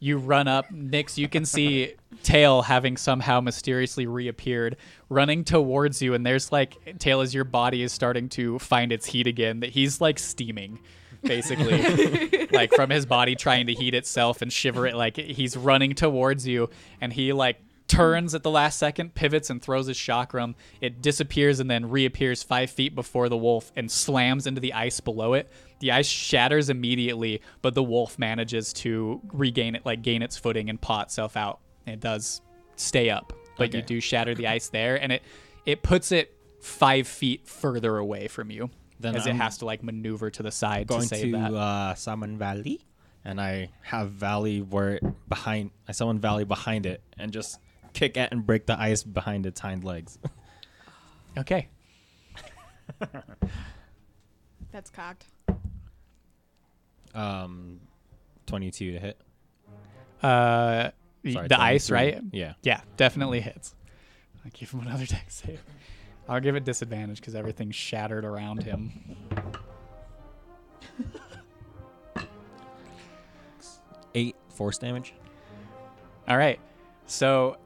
[0.02, 1.94] you run up Nyx, you can see
[2.24, 4.78] tail having somehow mysteriously reappeared
[5.10, 9.06] running towards you and there's like tail as your body is starting to find its
[9.06, 10.80] heat again that he's like steaming
[11.22, 15.94] basically like from his body trying to heat itself and shiver it like he's running
[15.94, 16.70] towards you
[17.02, 21.60] and he like turns at the last second pivots and throws his chakram it disappears
[21.60, 25.52] and then reappears five feet before the wolf and slams into the ice below it
[25.80, 30.70] the ice shatters immediately but the wolf manages to regain it like gain its footing
[30.70, 32.42] and paw itself out it does
[32.76, 35.22] stay up but you do shatter the ice there and it
[35.66, 39.66] it puts it five feet further away from you Then as it I'm has to
[39.66, 41.54] like maneuver to the side to Going save to that.
[41.54, 42.82] uh, summon Valley,
[43.26, 45.72] and I have Valley where behind.
[45.88, 47.60] I summon Valley behind it and just
[47.94, 50.18] kick at and break the ice behind its hind legs.
[51.38, 51.68] okay.
[54.72, 55.26] That's cocked.
[57.14, 57.80] Um,
[58.46, 59.22] 22 to hit.
[60.22, 60.92] Uh,
[61.32, 61.96] Sorry, the ice, 23.
[61.98, 62.24] right?
[62.32, 62.54] Yeah.
[62.64, 63.76] Yeah, definitely hits.
[64.46, 65.62] I give him another dex save.
[66.28, 68.92] I'll give it disadvantage because everything's shattered around him.
[74.16, 75.14] Eight force damage.
[76.28, 76.60] All right.
[77.08, 77.58] So,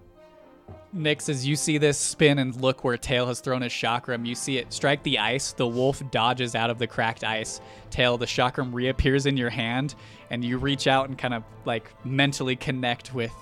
[0.95, 4.35] Nyx, as you see this spin and look where Tail has thrown his chakram, you
[4.35, 5.51] see it strike the ice.
[5.51, 7.61] The wolf dodges out of the cracked ice.
[7.89, 9.95] Tail, the chakram reappears in your hand,
[10.29, 13.33] and you reach out and kind of like mentally connect with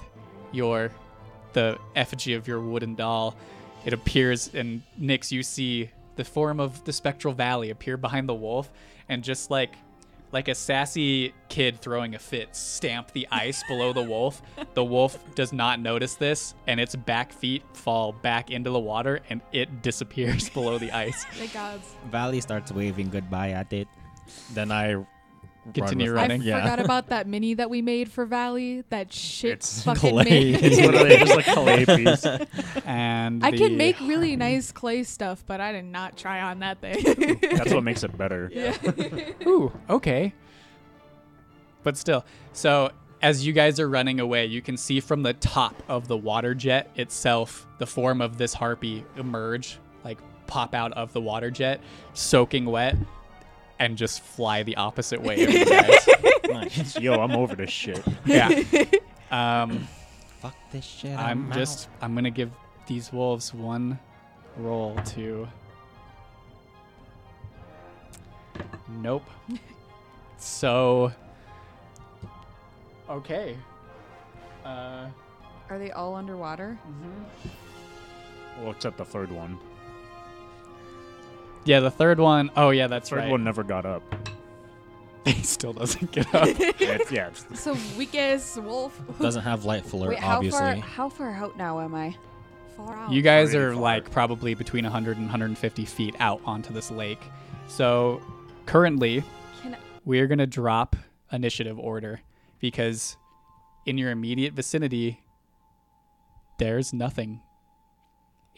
[0.54, 0.92] your
[1.52, 3.36] the effigy of your wooden doll.
[3.84, 8.34] It appears, and Nyx, you see the form of the spectral valley appear behind the
[8.34, 8.72] wolf,
[9.10, 9.76] and just like
[10.32, 14.42] like a sassy kid throwing a fit, stamp the ice below the wolf.
[14.74, 19.20] The wolf does not notice this, and its back feet fall back into the water,
[19.30, 21.26] and it disappears below the ice.
[21.34, 21.96] Thank gods.
[22.10, 23.88] Valley starts waving goodbye at it.
[24.54, 25.06] Then I
[25.74, 26.42] Continue run running.
[26.42, 26.62] I Yeah.
[26.62, 28.84] forgot about that mini that we made for Valley.
[28.90, 30.24] That shit It's fucking clay.
[30.24, 30.56] made.
[30.64, 32.26] It's literally just a clay piece.
[32.86, 36.82] And I can make really nice clay stuff, but I did not try on that
[36.82, 37.40] thing.
[37.42, 38.52] That's what makes it better.
[39.46, 40.34] Ooh, okay.
[41.84, 45.82] But still, so as you guys are running away, you can see from the top
[45.88, 50.18] of the water jet itself the form of this harpy emerge, like
[50.48, 51.80] pop out of the water jet,
[52.14, 52.96] soaking wet,
[53.82, 56.08] and just fly the opposite way of you guys.
[56.48, 57.00] Nice.
[57.00, 58.02] Yo, I'm over this shit.
[58.26, 58.64] yeah.
[59.32, 59.88] Um,
[60.42, 61.18] Fuck this shit.
[61.18, 62.52] I'm just I'm gonna give
[62.86, 63.98] these wolves one
[64.58, 65.48] roll to.
[68.90, 69.24] Nope.
[70.38, 71.14] So.
[73.10, 73.56] Okay.
[74.66, 75.06] Uh.
[75.70, 76.78] Are they all underwater?
[78.60, 79.58] Well, except the third one.
[81.66, 83.30] Yeah, the third one oh yeah, that's Third right.
[83.32, 84.04] one never got up.
[85.26, 86.48] he still doesn't get up.
[86.48, 89.00] yeah, It's, yeah, it's, so weak ass wolf.
[89.22, 90.60] doesn't have light flirt, Wait, how obviously.
[90.60, 90.76] far?
[90.78, 92.16] How far out now am I?
[92.78, 93.12] Far out.
[93.12, 93.82] You guys Really are far.
[93.82, 97.22] like probably between 100 and 150 feet out onto this lake.
[97.68, 98.22] So
[98.66, 99.24] currently,
[99.62, 100.96] Can I- we are going to drop
[101.32, 102.22] initiative order
[102.60, 103.16] because
[103.86, 105.22] in your immediate vicinity,
[106.58, 107.42] there's nothing.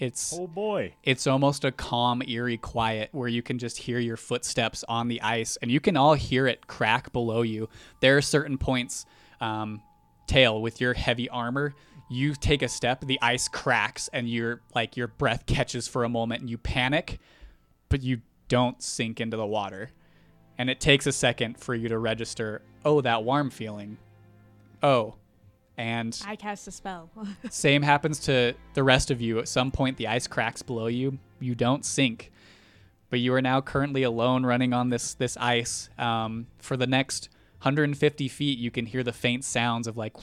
[0.03, 0.95] It's Oh boy.
[1.03, 5.21] it's almost a calm, eerie quiet where you can just hear your footsteps on the
[5.21, 7.69] ice and you can all hear it crack below you.
[8.01, 9.05] There are certain points,
[9.39, 9.81] um,
[10.27, 11.73] Tail, with your heavy armor,
[12.09, 16.09] you take a step, the ice cracks, and your like your breath catches for a
[16.09, 17.19] moment and you panic,
[17.87, 19.91] but you don't sink into the water.
[20.57, 23.97] And it takes a second for you to register, oh, that warm feeling.
[24.81, 25.15] Oh.
[25.77, 27.09] And I cast a spell.
[27.49, 29.39] same happens to the rest of you.
[29.39, 31.17] At some point, the ice cracks below you.
[31.39, 32.31] You don't sink,
[33.09, 35.89] but you are now currently alone, running on this this ice.
[35.97, 37.29] Um, for the next
[37.61, 40.13] 150 feet, you can hear the faint sounds of like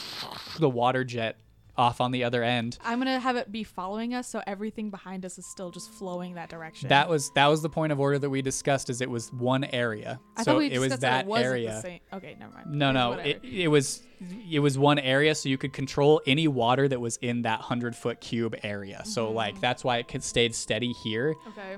[0.58, 1.36] the water jet
[1.76, 2.78] off on the other end.
[2.84, 6.34] I'm gonna have it be following us, so everything behind us is still just flowing
[6.34, 6.88] that direction.
[6.88, 8.90] That was that was the point of order that we discussed.
[8.90, 11.72] Is it was one area, I so it was discussed that it area.
[11.74, 12.00] The same.
[12.12, 12.66] Okay, never mind.
[12.70, 14.02] No, no, it, it was
[14.50, 17.96] it was one area, so you could control any water that was in that hundred
[17.96, 19.02] foot cube area.
[19.04, 19.36] So Mm-hmm.
[19.36, 21.34] like that's why it could stayed steady here.
[21.48, 21.76] okay.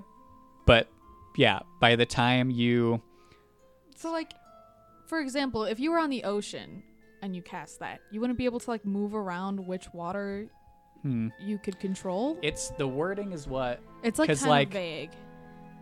[0.67, 0.89] But
[1.37, 3.01] yeah, by the time you
[3.97, 4.33] So like,
[5.07, 6.83] for example, if you were on the ocean
[7.23, 10.47] and you cast that, you wouldn't be able to like move around which water
[11.03, 12.37] hmm, you could control.
[12.43, 15.11] it's the wording is what it's like kind like, of vague.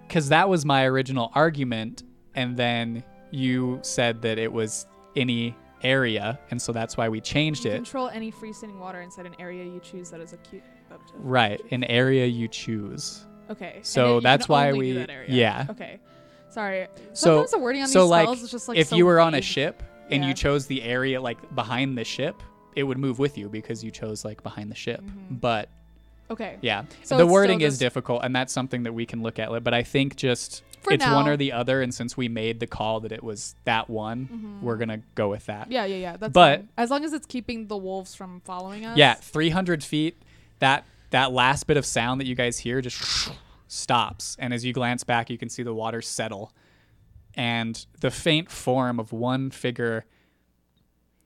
[0.07, 2.05] because that was my original argument,
[2.35, 4.87] and then you said that it was
[5.17, 7.77] any area, and so that's why we changed You it.
[7.77, 10.62] control any freestanding water inside an area you choose that is acute.
[10.91, 13.27] that- Right, an area you choose.
[13.49, 13.81] Okay.
[13.83, 15.29] So that's why we- that area.
[15.31, 15.67] yeah.
[15.71, 16.01] Okay.
[16.51, 16.89] Sorry.
[17.12, 19.07] So Sometimes the wording on so these like spells is just like if so you
[19.07, 22.43] were on a ship and you chose the area like behind the ship,
[22.77, 25.03] it would move with you because you chose like behind the ship.
[25.31, 25.69] But
[26.31, 26.59] Okay.
[26.61, 29.49] yeah, So the wording still is difficult, and that's something that we can look at.
[29.65, 32.69] But I think just For it's one or the other, and since we made the
[32.69, 35.62] call that it was that one, we're gonna go with that.
[35.65, 35.73] Mm-hmm.
[35.73, 36.16] Yeah, yeah, yeah.
[36.16, 36.69] That's But- fine.
[36.77, 38.97] as long as it's keeping the wolves from following us.
[38.97, 40.23] Yeah, 300 feet.
[40.61, 43.32] That that last bit of sound that you guys hear just
[43.66, 46.53] stops, and as you glance back, you can see the water settle,
[47.35, 50.05] and the faint form of one figure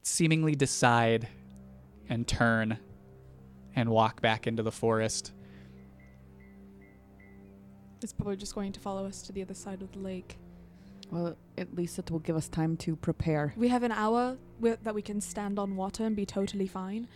[0.02, 1.28] seemingly decide
[2.09, 2.78] and turn
[3.74, 5.32] and walk back into the forest.
[8.02, 10.36] It's probably just going to follow us to the other side of the lake.
[11.10, 13.55] Well, at least it will give us time to prepare.
[13.56, 17.09] We have an hour wi- that we can stand on water and be totally fine.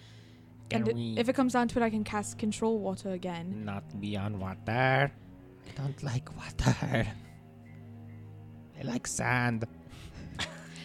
[0.70, 3.64] Can and it- if it comes down to it, I can cast control water again.
[3.64, 5.10] not be on water?
[5.66, 7.06] I don't like water.
[8.78, 9.66] I like sand.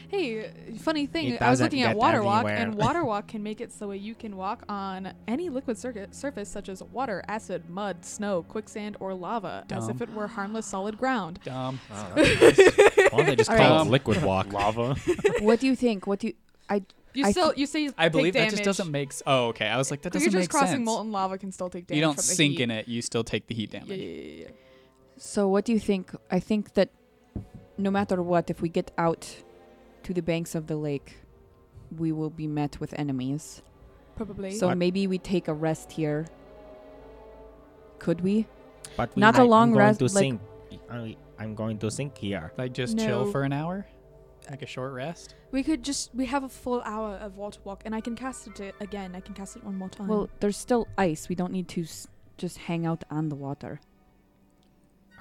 [0.10, 3.28] Hey, funny thing, It I was doesn't looking at get Water Walk, and Water Walk
[3.30, 7.24] can make it so you can walk on any liquid circuit surface such as water,
[7.28, 11.40] acid, mud, snow, quicksand, or lava, as if it were harmless solid ground.
[11.44, 11.80] Dumb.
[11.90, 12.14] Why
[13.12, 13.88] don't they just All call right.
[13.88, 14.54] it liquid walk?
[14.54, 14.94] Lava.
[15.42, 16.06] what do you think?
[16.06, 16.34] What do you?
[16.70, 16.84] I
[17.16, 18.52] You I still, you say I take believe that damage.
[18.52, 19.10] just doesn't make.
[19.10, 19.66] s- Oh, okay.
[19.68, 20.86] I was like, that doesn't Creatures make crossing sense.
[20.86, 21.98] molten lava can still take damage.
[21.98, 22.64] you don't from the sink heat.
[22.64, 22.88] in it.
[22.88, 23.90] You still take the heat damage.
[23.90, 24.48] Yeah, yeah, yeah, yeah.
[25.18, 26.12] So what do you think?
[26.30, 26.90] I think that
[27.78, 29.44] no matter what, if we get out
[30.04, 31.18] to the banks of the lake,
[31.98, 33.62] we will be met with enemies.
[34.16, 34.52] Probably.
[34.52, 36.26] So I- maybe we take a rest here.
[38.00, 38.48] Could we?
[38.98, 40.42] But we Not a might- long I'm going rest, To like- sink.
[40.90, 42.52] I, I'm going to sink here.
[42.58, 43.32] Like just chill No.
[43.32, 43.86] for an hour,
[44.50, 45.36] like a short rest.
[45.52, 48.48] we could just we have a full hour of water walk, and I can cast
[48.48, 49.16] it a- again.
[49.16, 50.08] I can cast it one more time.
[50.08, 51.30] Well, there's still ice.
[51.30, 53.80] We don't need to s- just hang out on the water.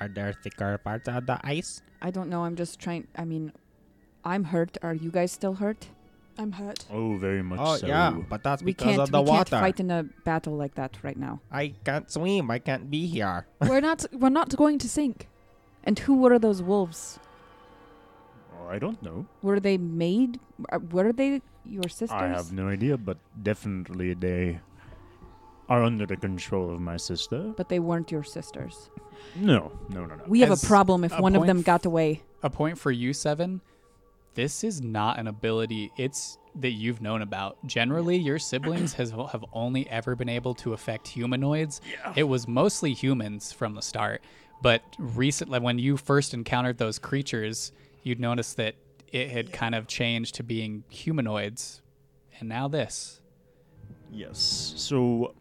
[0.02, 1.80] Are there thicker parts of the ice?
[2.02, 2.42] I don't know.
[2.44, 3.06] I'm just trying.
[3.16, 3.52] I mean,
[4.24, 4.76] I'm hurt.
[4.82, 5.88] Are you guys still hurt?
[6.38, 6.86] I'm hurt.
[6.90, 7.86] Oh, very much Oh so.
[7.86, 9.00] yeah, but that's we because can't.
[9.02, 9.60] of the we can't water.
[9.60, 11.40] fight in a battle like that right now.
[11.52, 12.50] I can't swim.
[12.50, 13.46] I can't be here.
[13.68, 14.04] we're not.
[14.12, 15.28] We're not going to sink.
[15.84, 17.20] And who were those wolves?
[18.58, 19.26] Oh, I don't know.
[19.42, 20.40] Were they made?
[20.72, 22.10] uh, Were they your sisters?
[22.12, 24.58] I have no idea, but definitely they
[25.68, 27.52] are under the control of my sister.
[27.56, 28.90] But they weren't your sisters.
[29.36, 30.24] No, no, no, no.
[30.26, 32.22] We have As a problem if a one of point them f- got away.
[32.42, 33.60] a point for you, Seven.
[34.34, 35.90] This is not an ability.
[35.98, 37.56] It's that you've known about.
[37.66, 41.80] Generally, your siblings has have only ever been able to affect humanoids.
[42.16, 44.22] It was mostly humans from the start,
[44.62, 48.74] but recently, when you first encountered those creatures, you'd notice that
[49.12, 51.82] it had kind of changed to being humanoids,
[52.40, 53.20] and now this.
[54.10, 54.72] Yes.
[54.76, 55.34] So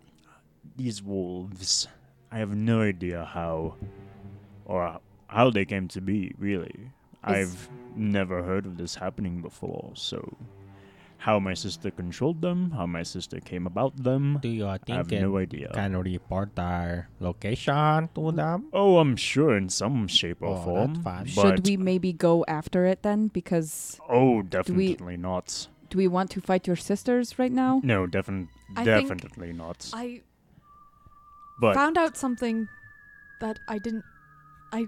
[0.75, 1.87] these wolves,
[2.31, 3.75] I have no idea how
[4.65, 6.91] or how they came to be, really.
[7.23, 10.37] I've never heard of this happening before, so
[11.17, 14.77] how my sister controlled them, how my sister came about them, Do you think I
[14.85, 15.69] think have it no idea.
[15.73, 18.69] can report our location to them?
[18.73, 20.93] Oh, I'm sure in some shape or Oh, form.
[20.95, 21.25] that's fine.
[21.35, 23.27] But Should we maybe go after it then?
[23.27, 25.67] Because Oh, definitely not.
[25.91, 27.81] do we want to fight your sisters right now?
[27.83, 29.91] No, defin- I definitely not.
[29.93, 30.21] I
[31.61, 32.67] But found out something
[33.39, 34.03] that I didn't.
[34.73, 34.87] I,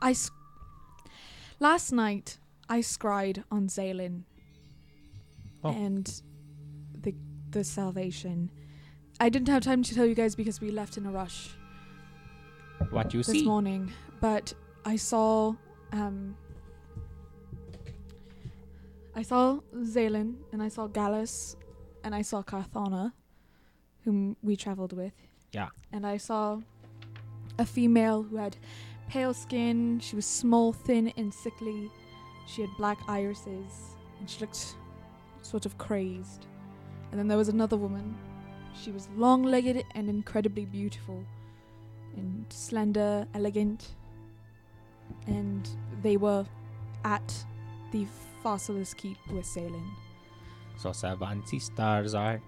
[0.00, 0.14] I.
[1.58, 4.22] Last night I scried on Zaylin.
[5.64, 5.70] Oh.
[5.70, 6.22] And
[7.02, 7.14] the
[7.50, 8.50] the salvation.
[9.20, 11.50] I didn't have time to tell you guys because we left in a rush
[12.90, 13.38] What you this see?
[13.40, 13.90] This morning.
[14.20, 14.54] But
[14.84, 15.54] I saw
[15.92, 16.36] um
[19.16, 21.56] I saw Zaylin and I saw Gallus
[22.04, 23.12] and I saw Carthana,
[24.04, 25.27] whom we traveled with.
[25.52, 25.68] Yeah.
[25.92, 26.60] And I saw
[27.58, 28.56] a female who had
[29.08, 30.00] pale skin.
[30.00, 31.90] She was small, thin, and sickly.
[32.46, 34.74] She had black irises and she looked
[35.42, 36.46] sort of crazed.
[37.10, 38.16] And then there was another woman.
[38.80, 41.24] She was long legged and incredibly beautiful
[42.16, 43.94] and slender, elegant.
[45.26, 45.68] And
[46.02, 46.44] they were
[47.04, 47.44] at
[47.92, 48.06] the
[48.44, 49.90] Fossilis Keep with Salen.
[50.76, 52.40] So seven sisters are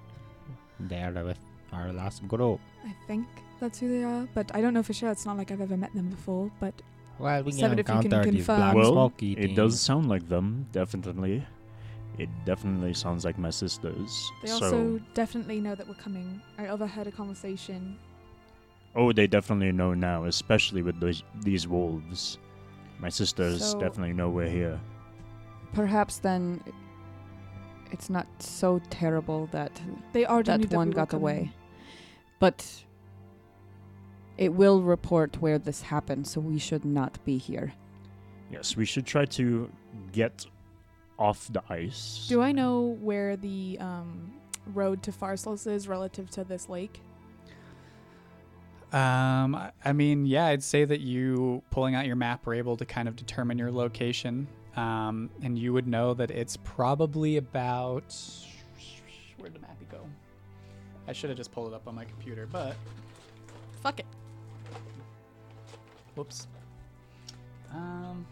[0.79, 1.39] there with
[1.73, 2.61] our last group.
[2.85, 3.27] I think
[3.61, 5.11] that's who they are, but I don't know for sure.
[5.11, 6.75] It's not like I've ever met them before, but
[7.19, 8.57] Well, we Seven, can if you can these confirm.
[8.61, 9.57] black well, smoky it things.
[9.57, 11.45] does sound like them, definitely.
[12.19, 14.31] It definitely sounds like my sisters.
[14.43, 16.41] they so, also definitely know that we're coming.
[16.59, 17.99] I overheard a conversation.
[18.97, 22.39] oh, they definitely know now, especially with those, these wolves.
[22.99, 24.81] My sisters So- definitely know we're here.
[25.73, 26.61] Perhaps then
[27.93, 29.81] it's not so terrible that
[30.13, 31.23] They already knew that that one we were got coming.
[31.23, 31.53] away.
[32.41, 32.85] But
[34.37, 37.73] it will report where this happened, so we should not be here.
[38.51, 39.71] Yes, we should try to
[40.11, 40.45] get
[41.19, 42.27] off the ice.
[42.29, 44.33] Do I know where the um,
[44.75, 47.01] road to Pharsalus is relative to this lake?
[48.93, 52.77] Um, I- I mean, yeah, I'd say that you pulling out your map were able
[52.79, 58.17] to kind of determine your location, um, and you would know that it's probably about.
[61.11, 62.77] I should have just pulled it up on my computer, but
[63.83, 64.07] Fuck it.
[66.15, 66.47] whoops.
[67.75, 68.25] Um,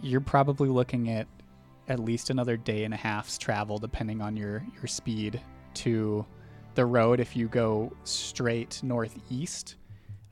[0.00, 1.26] you're probably looking at
[1.88, 5.40] at least another day and a half's travel, depending on your your speed,
[5.74, 6.24] to
[6.76, 7.18] the road.
[7.18, 9.74] If you go straight northeast,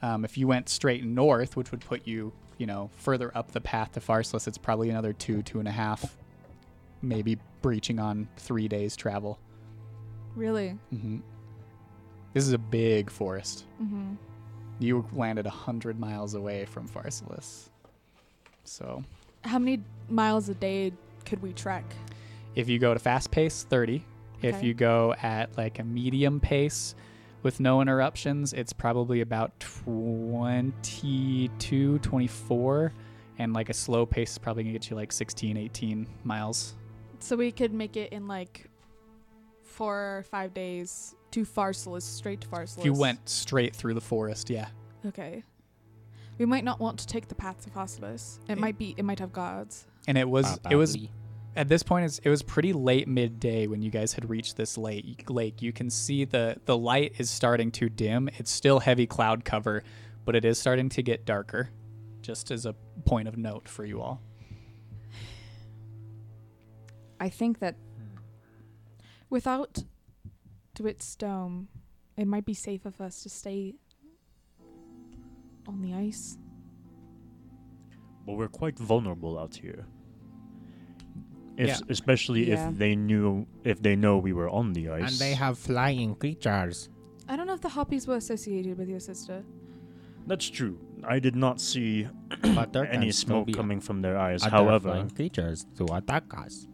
[0.00, 3.60] um, if you went straight north, which would put you, you know, further up the
[3.60, 6.16] path to Pharsalus, it's probably another two, two and a half,
[7.02, 9.40] maybe breaching on three days travel.
[10.38, 10.78] Really?
[10.90, 11.18] hmm
[12.32, 13.64] This is a big forest.
[13.82, 14.14] Mm-hmm.
[14.78, 17.70] You landed a hundred miles away from Pharsalus.
[18.64, 19.02] So
[19.42, 20.92] How many miles a day
[21.24, 21.84] could we trek?
[22.54, 24.02] if you go to fast pace, 30.
[24.42, 26.94] If you go at like a medium pace
[27.42, 32.92] with no interruptions, it's probably about 22, 24.
[33.38, 36.74] And like a slow pace is probably gonna get you like 16, 18 miles.
[37.20, 38.67] So we could make it in like
[39.78, 42.78] four or five days to Pharsalus, straight to Pharsalus.
[42.78, 44.68] If you went straight through the forest, yeah.
[45.06, 45.44] Okay.
[46.38, 48.40] We might not want to take the path to Pharsalus.
[48.48, 48.54] It Eh.
[48.56, 48.94] might be.
[48.96, 49.86] It might have guards.
[50.06, 50.96] And it was it was
[51.56, 54.76] at this point it's, it was pretty late midday when you guys had reached this
[54.78, 59.06] lake lake you can see the the light is starting to dim it's still heavy
[59.06, 59.82] cloud cover
[60.24, 61.70] but it is starting to get darker
[62.22, 62.74] just as a
[63.06, 64.20] point of note for you all
[67.18, 67.74] I think that
[69.30, 69.84] Without
[70.74, 71.68] Dwit's dome,
[72.16, 73.74] it might be safer for us to stay
[75.66, 76.38] on the ice.
[78.26, 79.86] But we're quite vulnerable out here.
[81.56, 81.78] If, Yeah.
[81.88, 82.70] Especially Yeah.
[82.70, 85.10] if they knew, if they know we were on the ice.
[85.12, 86.88] And they have flying creatures.
[87.28, 89.44] I don't know if the harpies were associated with your sister.
[90.26, 90.78] That's true.
[91.04, 92.06] I did not see
[92.90, 94.42] any smoke coming from their eyes.
[94.42, 96.66] other However, flying creatures to attack us.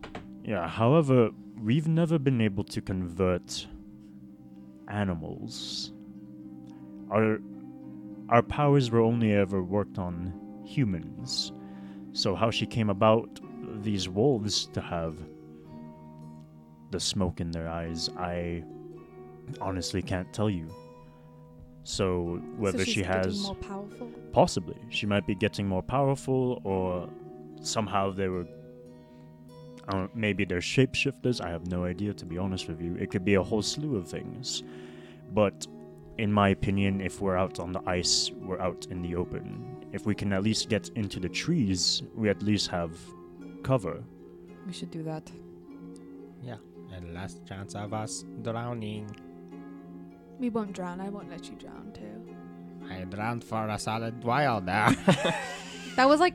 [0.44, 0.68] yeah.
[0.68, 1.30] However,
[1.64, 3.66] we've never been able to convert
[4.88, 5.92] animals.
[7.10, 7.38] Our
[8.28, 10.32] our powers were only ever worked on
[10.64, 11.52] humans.
[12.12, 13.40] So how she came about
[13.82, 15.16] these wolves to have
[16.90, 18.62] the smoke in their eyes, I
[19.60, 20.68] honestly can't tell you.
[21.82, 24.10] So whether so she's she has more powerful.
[24.32, 24.76] Possibly.
[24.88, 27.08] She might be getting more powerful, or
[27.60, 28.46] somehow they were.
[29.88, 31.40] I don't, maybe they're shapeshifters.
[31.40, 32.96] I have no idea, to be honest with you.
[32.96, 34.62] It could be a whole slew of things.
[35.32, 35.66] But
[36.18, 39.86] in my opinion, if we're out on the ice, we're out in the open.
[39.92, 42.96] If we can at least get into the trees, we at least have
[43.62, 44.02] cover.
[44.66, 45.30] we should do that.
[46.42, 46.56] Yeah.
[46.92, 49.10] And last chance of us drowning.
[50.38, 51.00] We won't drown.
[51.00, 52.90] I won't let you drown too.
[52.90, 54.94] I drowned for a solid while there.
[55.96, 56.34] That was like,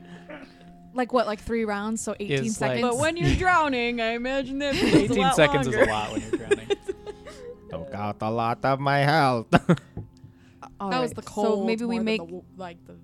[0.94, 2.82] like what, like three rounds, so 18 Is, like- seconds.
[2.82, 5.80] But when you're drowning, I imagine that feels 18 a lot seconds longer.
[5.82, 6.68] is a lot when you're drowning
[7.70, 9.46] Took out a lot of my health.
[10.80, 11.66] All that was right, the so cold.
[11.66, 12.94] maybe we more than make the, w- like the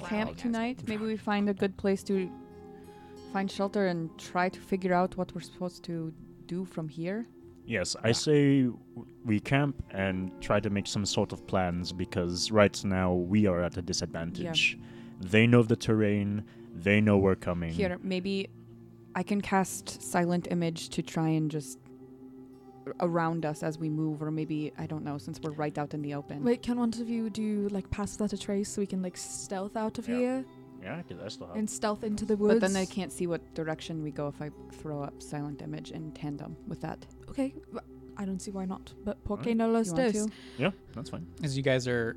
[0.00, 0.82] camp drowning tonight.
[0.86, 2.30] Maybe we find a good place to
[3.32, 6.12] find shelter and try to figure out what we're supposed to
[6.46, 7.26] do from here.
[7.66, 8.78] Yes, I say w-
[9.24, 13.62] we camp and try to make some sort of plans because right now we are
[13.62, 14.78] at a disadvantage.
[15.20, 16.44] They know the terrain,
[16.82, 17.72] they know we're coming.
[17.72, 18.48] Here, maybe
[19.14, 21.78] I can cast silent image to try and just
[23.00, 26.02] around us as we move, or maybe I don't know, since we're right out in
[26.02, 26.42] the open.
[26.42, 29.16] Wait, can one of you do like pass without a trace so we can like
[29.16, 30.16] stealth out of Yeah.
[30.16, 30.44] here
[30.82, 31.56] Yeah, because I still have.
[31.56, 32.54] and stealth into the woods?
[32.54, 35.90] But then they can't see what direction we go if I throw up silent image
[35.90, 37.04] in tandem with that.
[37.28, 37.54] Okay,
[38.16, 38.94] I don't see why not.
[39.04, 39.54] But por Alright.
[39.54, 40.28] qué no los You dos?
[40.56, 41.26] yeah, that's fine.
[41.42, 42.16] As you guys are,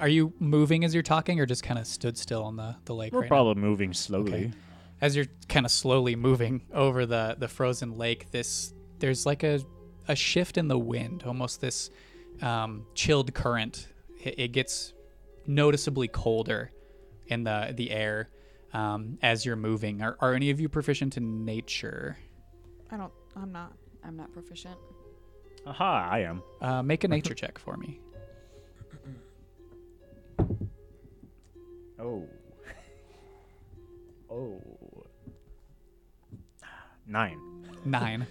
[0.00, 2.94] are you moving as you're talking, or just kind of stood still on the the
[2.94, 3.28] lake We're right now?
[3.36, 4.32] probably moving slowly.
[4.46, 4.52] Okay.
[5.00, 9.60] as you're kind of slowly moving over the the frozen lake this there's like a
[10.08, 11.90] a shift in the wind almost this
[12.42, 13.88] um, chilled current
[14.24, 14.92] it, it gets
[15.46, 16.72] noticeably colder
[17.28, 18.28] in the the air
[18.72, 22.16] um, as you're moving are, are any of you proficient in nature
[22.90, 23.12] I don't.
[23.36, 23.72] I'm not.
[24.02, 24.76] I'm not proficient.
[25.66, 26.42] Aha, I am.
[26.62, 28.00] uh, make a nature check for me
[32.00, 32.26] Oh.
[34.30, 34.62] Oh.
[37.06, 37.38] Nine.
[37.84, 38.26] nine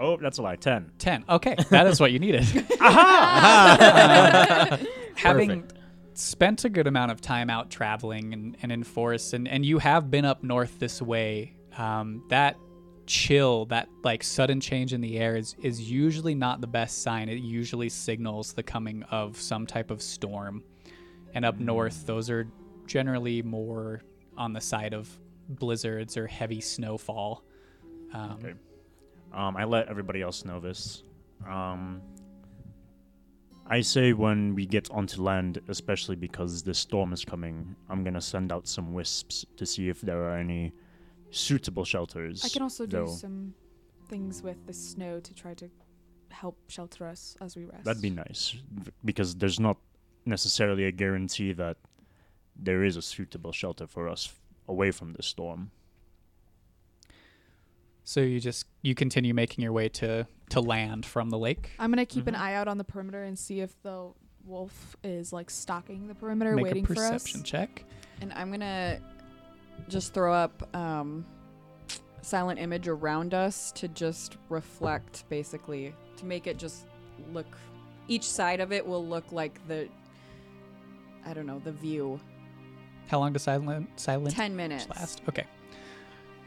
[0.00, 0.56] Oh, that's a lie.
[0.56, 0.90] Ten.
[0.98, 2.42] ten okay that is what you needed
[2.80, 4.78] Aha!
[5.14, 5.70] having
[6.14, 9.78] spent a good amount of time out traveling and, and in forests and, and you
[9.78, 12.56] have been up north this way um, that
[13.06, 17.28] chill that like sudden change in the air is, is usually not the best sign
[17.28, 20.62] it usually signals the coming of some type of storm
[21.34, 22.48] and up north those are
[22.86, 24.02] generally more
[24.36, 25.08] on the side of
[25.48, 27.44] blizzards or heavy snowfall
[28.14, 28.54] um, Okay.
[29.32, 31.02] Um, I let everybody else know this.
[31.48, 32.00] Um,
[33.66, 38.20] I say when we get onto land, especially because the storm is coming, I'm gonna
[38.20, 40.72] send out some wisps to see if there are any
[41.30, 42.44] suitable shelters.
[42.44, 43.06] I can also do though.
[43.06, 43.54] some
[44.08, 45.68] things with the snow to try to
[46.30, 47.84] help shelter us as we rest.
[47.84, 48.54] That'd be nice
[49.04, 49.78] because there's not
[50.26, 51.78] necessarily a guarantee that
[52.56, 54.32] there is a suitable shelter for us
[54.68, 55.70] away from the storm.
[58.04, 61.90] so you just you continue making your way to to land from the lake I'm
[61.90, 62.38] gonna keep an Mhm.
[62.40, 64.10] eye out on the perimeter and see if the
[64.44, 67.46] wolf is like stalking the perimeter, make waiting a for perception us.
[67.46, 67.84] check
[68.20, 69.00] And I'm gonna
[69.88, 71.24] just throw up um,
[72.22, 76.86] silent image around us to just reflect, basically, to make it just
[77.32, 77.46] look.
[78.06, 79.88] Each side of it will look like the.
[81.26, 82.20] I don't know the view.
[83.08, 84.88] How long does silent silent Ten minutes.
[84.88, 85.22] last?
[85.28, 85.44] Okay.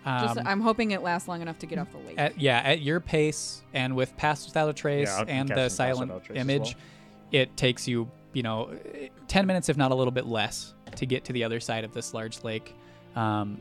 [0.06, 2.16] Just, Um, I'm hoping it lasts long enough to get off the lake.
[2.18, 6.08] at, yeah, at your pace and with Pass Without a Trace Yeah, and the silent
[6.14, 7.42] Without a Trace as image, well.
[7.44, 11.06] it takes you, you know, eh, 10 minutes, if not a little bit less, to
[11.06, 12.74] get to the other side of this large lake.
[13.18, 13.60] Um,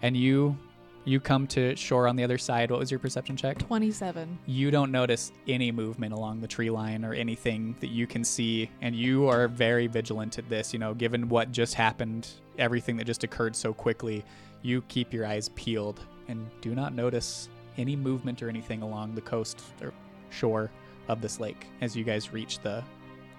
[0.00, 0.56] and you
[1.04, 2.70] you come to shore on the other side.
[2.70, 3.58] What was your perception check?
[3.58, 4.38] Twenty-seven.
[4.46, 8.70] you don't notice any movement along the tree line or anything that you can see
[8.80, 13.04] and you are very vigilant at this you know given what just happened everything that
[13.04, 14.24] just occurred so quickly
[14.62, 19.20] you keep your eyes peeled and do not notice any movement or anything along the
[19.20, 19.92] coast or
[20.30, 20.70] shore
[21.08, 22.82] of this lake as you guys reach the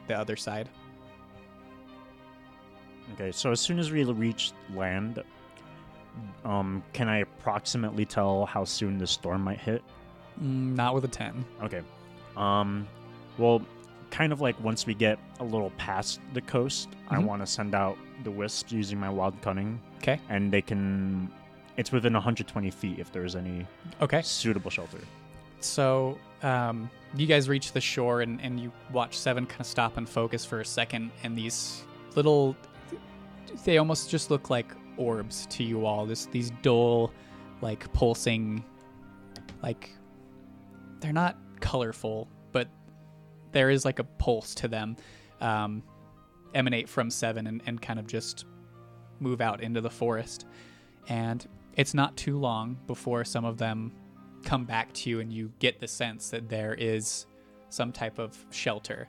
[0.08, 0.70] the other side
[3.14, 5.24] Okay, so as soon as we reach land,
[6.44, 9.84] um, can I approximately tell how soon the storm might hit?
[10.42, 11.82] mm, not with a 10 Okay.
[12.36, 12.88] Um,
[13.38, 13.62] well,
[14.12, 17.24] kind of like once we get a little past the coast, I Mhm.
[17.26, 21.32] want to send out the wisps using my wild cunning, okay and they can.
[21.78, 23.66] It's within 120 feet if there's any
[24.02, 25.00] okay suitable shelter.
[25.60, 29.98] So um, you guys reach the shore and, and you watch Seven kind of stop
[29.98, 31.84] and focus for a second, and these
[32.16, 32.56] little,
[33.64, 34.68] they almost just look like
[34.98, 36.06] orbs to you all.
[36.06, 37.12] This these dull,
[37.62, 38.64] like pulsing,
[39.64, 39.92] like
[41.00, 42.68] they're not colorful, but
[43.52, 44.96] there is like a pulse to them.
[45.42, 45.84] Um,
[46.56, 48.46] emanate from Seven and, and kind of just
[49.20, 50.46] move out into the forest.
[51.08, 53.92] And it's not too long before some of them
[54.44, 57.26] come back to you and you get the sense that there is
[57.70, 59.08] some type of shelter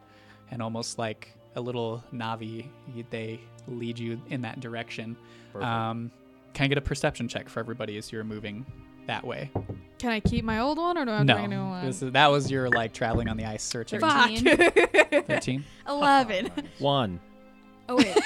[0.50, 2.66] and almost like a little navi
[3.10, 5.16] they lead you in that direction
[5.54, 6.10] um,
[6.52, 8.64] can i get a perception check for everybody as you're moving
[9.06, 9.50] that way
[9.98, 11.64] Can I keep my old one or do I have to no bring a new
[11.64, 11.86] one?
[11.86, 14.30] this is, that was your like traveling on the ice searching Fuck.
[15.26, 16.50] 13 Eleven.
[16.78, 17.20] One.
[17.88, 18.06] Oh wait.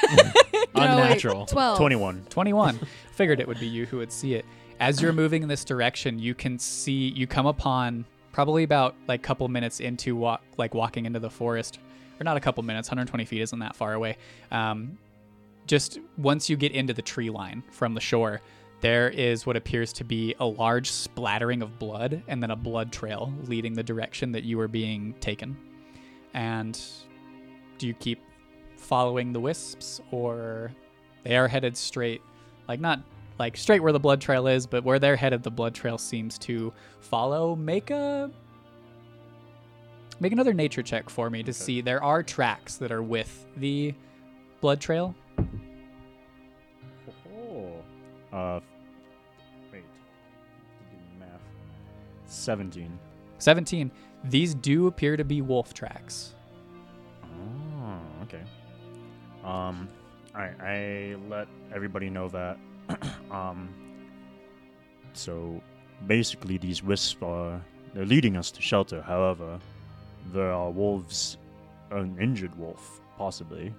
[0.73, 0.91] No, wait.
[0.91, 1.47] Unnatural.
[1.47, 1.77] Twelve.
[1.79, 2.25] 21.
[2.31, 2.81] 21
[3.13, 4.45] figured it would be you who would see it
[4.79, 9.21] as you're moving in this direction you can see you come upon probably about like
[9.23, 11.81] couple minutes into walk like walking into the forest
[12.21, 14.17] or not a couple minutes, 120 feet isn't that far away.
[14.51, 14.99] Um,
[15.67, 18.41] just once you get into the tree line from the shore,
[18.81, 22.93] there is what appears to be a large splattering of blood and then a blood
[22.93, 25.57] trail leading the direction that you are being taken.
[26.35, 26.81] And
[27.79, 28.23] do you keep
[28.77, 30.73] following the wisps or
[31.23, 32.23] they are headed straight
[32.67, 33.01] like not
[33.39, 36.39] like straight where the blood trail is, but where they're headed the blood trail seems
[36.39, 37.57] to follow.
[37.57, 38.31] Make a
[40.21, 43.95] make another nature check for me to see there are tracks that are with the
[44.61, 45.15] blood trail.
[47.35, 47.83] Oh.
[48.33, 48.61] Uh,
[49.73, 49.83] wait.
[50.91, 51.41] Do math.
[52.27, 52.99] 17.
[53.39, 53.91] 17.
[54.25, 56.35] These do appear to be wolf tracks.
[57.25, 58.43] Oh, okay.
[59.43, 59.89] Um,
[60.35, 62.59] I I let everybody know that.
[63.31, 63.69] um,
[65.15, 65.61] so
[66.07, 67.61] basically, these wisps are
[67.95, 69.01] they're leading us to shelter.
[69.01, 69.59] However,
[70.33, 71.37] there are wolves,
[71.91, 73.75] an injured wolf possibly,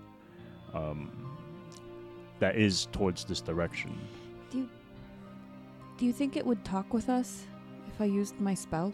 [0.73, 1.09] um,
[2.39, 3.97] that is towards this direction.
[4.49, 4.69] Do you
[5.97, 7.45] do you think it would talk with us
[7.87, 8.93] if I used my spell?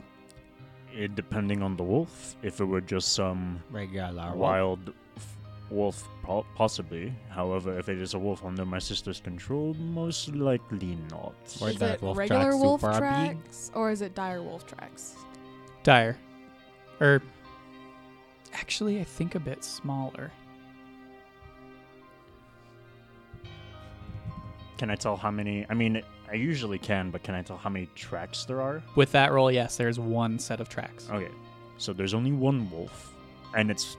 [0.94, 2.36] It depending on the wolf.
[2.44, 4.36] If it were just some Regular wolf.
[4.36, 5.38] wild f-
[5.70, 7.14] wolf, po- possibly.
[7.30, 11.36] However, if it is a wolf under my sister's control, most likely not.
[11.62, 15.16] Or is that it wolf regular track wolf tracks or is it dire wolf tracks?
[15.84, 16.18] Dire.
[17.00, 17.22] Or
[18.60, 20.32] actually I think a bit smaller.
[24.78, 25.66] Can I tell how many?
[25.70, 28.84] I mean, I usually can, but can I tell how many tracks there are?
[28.96, 31.10] With that roll, yes, there's one set of tracks.
[31.10, 31.32] Okay,
[31.78, 33.14] so there's only one wolf,
[33.56, 33.98] and it's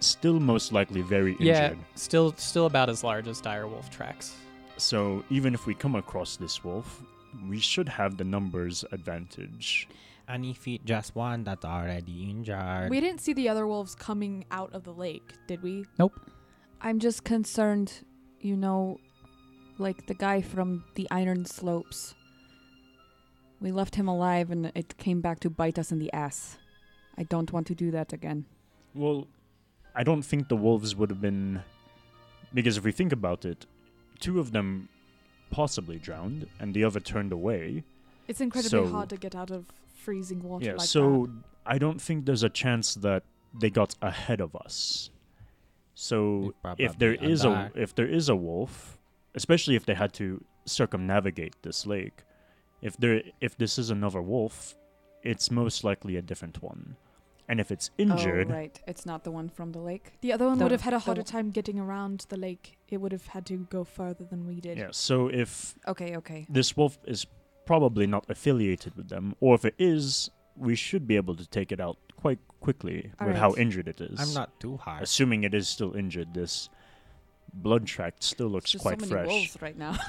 [0.00, 1.46] still most likely very injured.
[1.46, 4.36] yeah, still still about as large as dire wolf tracks.
[4.76, 7.02] So even if we come across this wolf,
[7.48, 9.88] we should have the numbers advantage.
[10.28, 12.90] And if it just one that's already injured.
[12.90, 15.84] We didn't see the other wolves coming out of the lake, did we?
[15.98, 16.14] Nope.
[16.80, 17.92] I'm just concerned,
[18.40, 18.98] you know,
[19.78, 22.14] like the guy from the Iron Slopes.
[23.60, 26.58] We left him alive and it came back to bite us in the ass.
[27.16, 28.46] I don't want to do that again.
[28.94, 29.28] Well,
[29.94, 31.62] I don't think the wolves would have been.
[32.54, 33.66] Because if we think about it,
[34.18, 34.88] two of them
[35.50, 37.84] possibly drowned, and the other turned away.
[38.26, 39.66] It's incredibly So- hard to get out of
[40.04, 41.74] freezing water yeah, like so that.
[41.74, 43.22] I don't think there's a chance that
[43.60, 45.10] they got ahead of us.
[45.94, 48.98] So if there probably is are a if there is a wolf,
[49.34, 50.26] especially if they had to
[50.64, 52.18] circumnavigate this lake,
[52.80, 54.74] if there if this is another wolf,
[55.22, 56.96] it's most likely a different one.
[57.48, 58.80] And if it's oh, injured, Oh, right.
[58.86, 60.12] It's not the one from the lake.
[60.22, 62.78] The other one the- would have had a harder time getting around the lake.
[62.88, 64.78] It would have had to go further than we did.
[64.78, 64.88] yeah.
[64.92, 66.46] So if Okay, okay.
[66.48, 67.26] this wolf is
[67.64, 71.72] probably not affiliated with them, or if it is, we should be able to take
[71.72, 74.20] it out quite quickly All with how injured it is.
[74.20, 75.02] I'm not too hard.
[75.02, 76.68] Assuming it is still injured, this
[77.54, 79.26] blood tract still looks There's quite so many fresh.
[79.28, 79.96] wolves right now.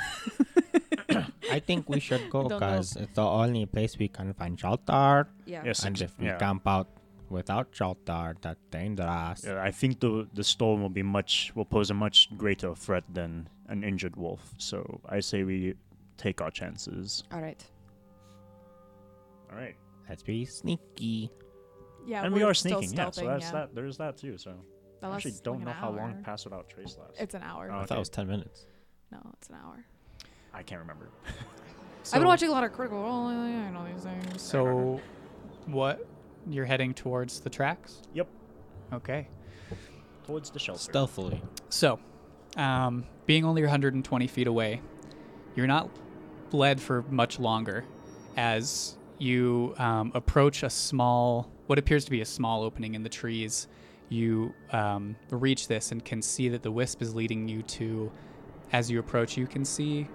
[1.52, 2.60] I think we should go Don't know.
[2.60, 5.28] because it's the only place we can find shelter.
[5.46, 5.64] yeah.
[5.66, 6.38] Yes, and ex- if we yeah.
[6.38, 6.88] camp out
[7.30, 9.44] without shelter, that's dangerous.
[9.46, 13.04] Yeah, I think the the storm will be much will pose a much greater threat
[13.12, 14.54] than an injured wolf.
[14.58, 15.76] So I say we
[16.18, 17.24] take our chances.
[17.32, 17.64] All right.
[19.52, 19.76] All right,
[20.10, 21.30] Let's be sneaky.
[22.06, 22.98] Yeah, and we we're are still sneaking.
[22.98, 23.52] Yeah, so that's yeah.
[23.52, 23.76] that.
[23.76, 24.38] There's that too.
[24.38, 24.54] So
[25.02, 26.22] That I actually don't like know an how long hour.
[26.24, 27.20] pass without trace lasts.
[27.20, 27.70] It's an hour.
[27.72, 28.66] Oh, I thought it was 10 minutes.
[29.12, 29.86] No, it's an hour.
[30.54, 31.10] I can't remember.
[32.04, 33.28] So, I've been watching a lot of Critical Role.
[33.28, 34.42] and all these things.
[34.42, 35.00] So,
[35.68, 36.06] what?
[36.50, 38.02] You're heading towards the tracks?
[38.14, 38.28] Yep.
[38.92, 39.28] Okay.
[40.26, 40.82] Towards the shelter.
[40.82, 41.42] Stealthily.
[41.70, 42.00] So,
[42.58, 44.82] um, being only 120 feet away,
[45.56, 45.90] you're not
[46.54, 47.84] led for much longer
[48.38, 53.10] as you um, approach a small, what appears to be a small opening in the
[53.10, 53.68] trees.
[54.10, 58.12] You um, reach this and can see that the wisp is leading you to,
[58.72, 60.08] as you approach, you can see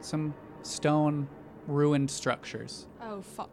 [0.00, 1.28] some stone
[1.66, 2.86] ruined structures.
[3.02, 3.50] Oh fuck!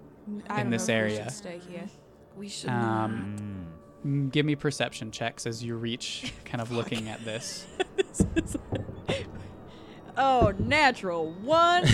[0.49, 1.23] I In this area.
[1.25, 1.87] should stay here.
[2.35, 2.69] We should.
[2.69, 3.65] Um,
[4.05, 4.31] Mm.
[4.31, 7.65] give me perception checks as you reach, kind of looking at this.
[10.17, 11.85] Oh, natural one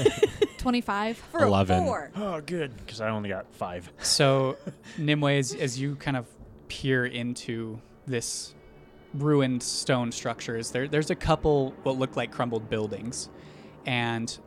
[0.58, 1.16] Twenty-five.
[1.32, 1.78] for 11.
[1.82, 2.10] a four.
[2.16, 3.90] Oh, good, because I only got five.
[4.02, 4.58] So,
[4.98, 6.26] Nimue, as, as you kind of
[6.68, 8.54] peer into this
[9.14, 13.30] ruined stone structures, there, there's a couple what look like crumbled buildings,
[13.86, 14.38] and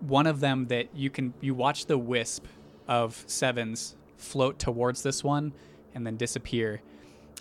[0.00, 2.46] one of them that you can you watch the wisp
[2.88, 5.52] of sevens float towards this one
[5.94, 6.82] and then disappear,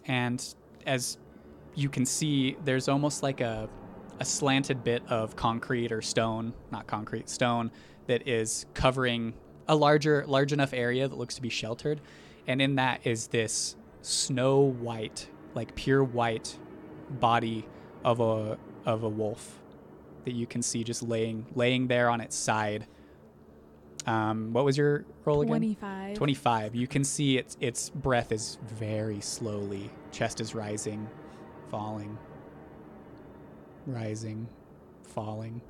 [0.06, 0.54] and
[0.86, 1.18] as
[1.74, 3.68] you can see, there's almost like a
[4.24, 7.70] a slanted bit of concrete or stone, not concrete, stone
[8.08, 9.34] that is covering
[9.68, 12.00] a larger large enough area that looks to be sheltered
[12.48, 16.58] and in that is this snow white, like pure white
[17.10, 17.68] body
[18.06, 19.62] of a of a wolf
[20.24, 22.88] that you can see just laying laying there on its side.
[24.06, 25.50] Um, what was your roll again?
[25.50, 26.16] 25.
[26.16, 26.76] 25.
[26.76, 29.90] You can see its its breath is very slowly.
[30.12, 31.10] Chest is rising,
[31.70, 32.18] falling,
[33.86, 34.48] rising,
[35.04, 35.62] falling.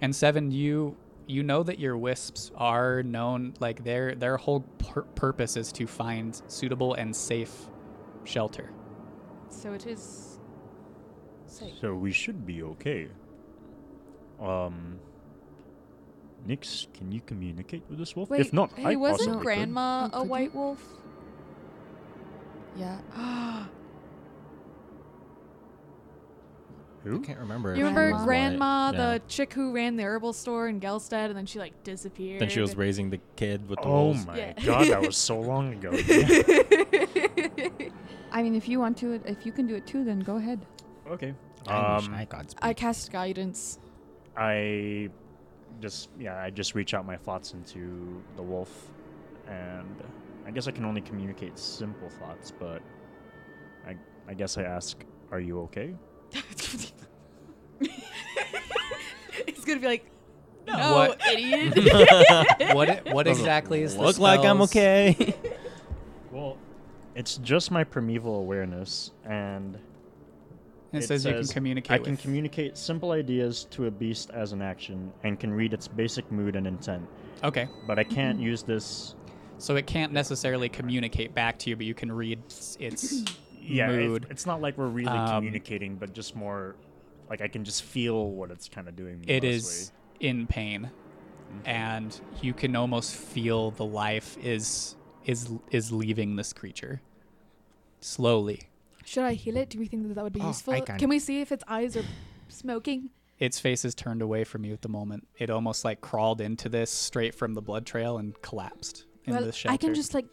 [0.00, 5.02] And seven, you you know that your wisps are known like their their whole pur-
[5.02, 7.66] purpose is to find suitable and safe
[8.24, 8.70] shelter.
[9.48, 10.38] So it is
[11.46, 11.74] safe.
[11.80, 13.08] So we should be okay.
[14.40, 14.98] Um,
[16.46, 18.30] Nyx, can you communicate with this wolf?
[18.30, 19.44] Wait, if not, hey, I wasn't possibly could.
[19.44, 20.30] Grandma a could you?
[20.30, 20.82] white wolf?
[22.76, 23.66] Yeah.
[27.16, 27.70] I can't remember.
[27.74, 28.98] You remember she was Grandma, white.
[28.98, 29.12] Yeah.
[29.14, 32.40] the chick who ran the herbal store in Gelstead, and then she like disappeared.
[32.40, 34.26] Then she was raising the kid with the Oh wolves.
[34.26, 34.52] my Yeah.
[34.64, 35.90] god, that was so long ago.
[38.30, 40.64] I mean, if you want to, if you can do it too, then go ahead.
[41.10, 41.34] okay.
[41.66, 42.54] I wish Um, I could.
[42.62, 43.78] I cast guidance.
[44.36, 45.08] I
[45.80, 48.90] just yeah, I just reach out my thoughts into the wolf,
[49.48, 50.02] and
[50.46, 52.80] I guess I can only communicate simple thoughts, but
[53.86, 53.96] I
[54.28, 55.94] I guess I ask, "Are you okay?"
[59.46, 60.10] it's gonna be like,
[60.66, 62.74] no, What- idiot.
[62.74, 65.34] what what exactly is the Look like I'm spell's- okay.
[66.30, 66.58] Well,
[67.14, 69.78] it's just my primeval awareness, and
[70.92, 71.90] It, says, you can communicate.
[71.92, 75.72] I can with- communicate simple ideas to a beast as an action, and can read
[75.72, 77.08] its basic mood and intent.
[77.42, 79.14] Okay, But I can't use this.
[79.56, 83.24] so it can't necessarily communicate back to you, but you can read s- its
[83.68, 84.26] Yeah, mood.
[84.30, 86.76] it's not like we're really Um, communicating, but just more
[87.30, 89.24] like I can just feel what it's kind of doing.
[89.26, 89.48] It mostly.
[89.50, 90.90] is in pain,
[91.64, 97.02] and you can almost feel the life is is is leaving this creature
[98.00, 98.68] slowly.
[99.04, 99.70] Should I heal it?
[99.70, 100.80] Do we think that that would be Oh, useful?
[100.82, 100.98] can.
[100.98, 102.04] Can we see if its eyes are
[102.48, 103.10] smoking?
[103.38, 105.26] Its face is turned away from you at the moment.
[105.38, 109.44] It almost like crawled into this straight from the blood trail and collapsed in well,
[109.44, 109.72] the shelter.
[109.72, 110.26] I can just like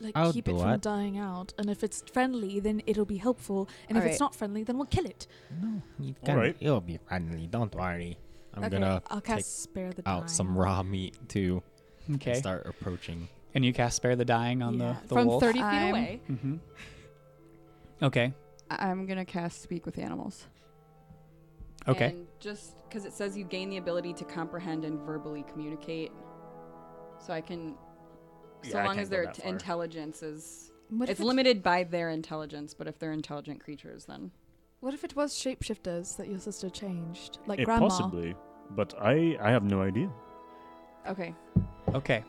[0.00, 0.80] like I'll keep it from it.
[0.82, 4.10] dying out, and if it's friendly, then it'll be helpful, and if Alright.
[4.12, 5.26] it's not friendly, then we'll kill it.
[5.62, 6.56] no, you All can, right.
[6.60, 7.46] it'll be friendly.
[7.46, 8.18] Don't worry.
[8.54, 10.22] I'm okay, gonna I'll take cast spare the dying.
[10.22, 11.62] out some raw meat too
[12.14, 12.34] okay.
[12.34, 13.28] start approaching.
[13.54, 15.42] And you cast spare the dying on Yeah, the, the from wolf.
[15.42, 16.20] thirty feet I'm- away.
[16.30, 16.56] Mm-hmm.
[18.02, 18.32] Okay.
[18.70, 20.46] I- I'm gonna cast speak with animals.
[21.88, 22.06] Okay.
[22.08, 26.10] And just because it says you gain the ability to comprehend and verbally communicate,
[27.24, 27.85] so I can, so
[28.64, 32.74] Yeah, I long as their t- intelligence is, What it's it- limited by their intelligence.
[32.74, 34.30] But if they're intelligent creatures, then
[34.80, 37.88] What if it was shapeshifters that your sister changed, like It grandma?
[37.88, 38.34] possibly,
[38.70, 40.10] but I I have no idea.
[41.08, 41.34] okay.
[41.94, 42.24] Okay.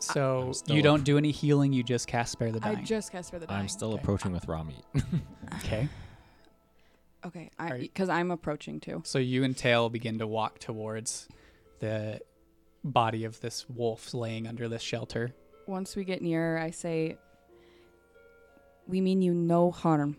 [0.00, 1.72] So you don't do any healing.
[1.72, 2.78] You just cast spare the dying.
[2.78, 3.62] I just cast spare the dying.
[3.62, 4.02] I'm still Okay.
[4.02, 4.84] approaching with raw meat.
[5.56, 5.88] okay.
[7.26, 9.02] Okay, I because I'm approaching too.
[9.04, 11.26] So you and Tail begin to walk towards
[11.80, 12.20] the
[12.84, 15.34] body of this wolf laying under this shelter.
[15.68, 17.18] Once we get near, I say,
[18.86, 20.16] "We mean you no harm.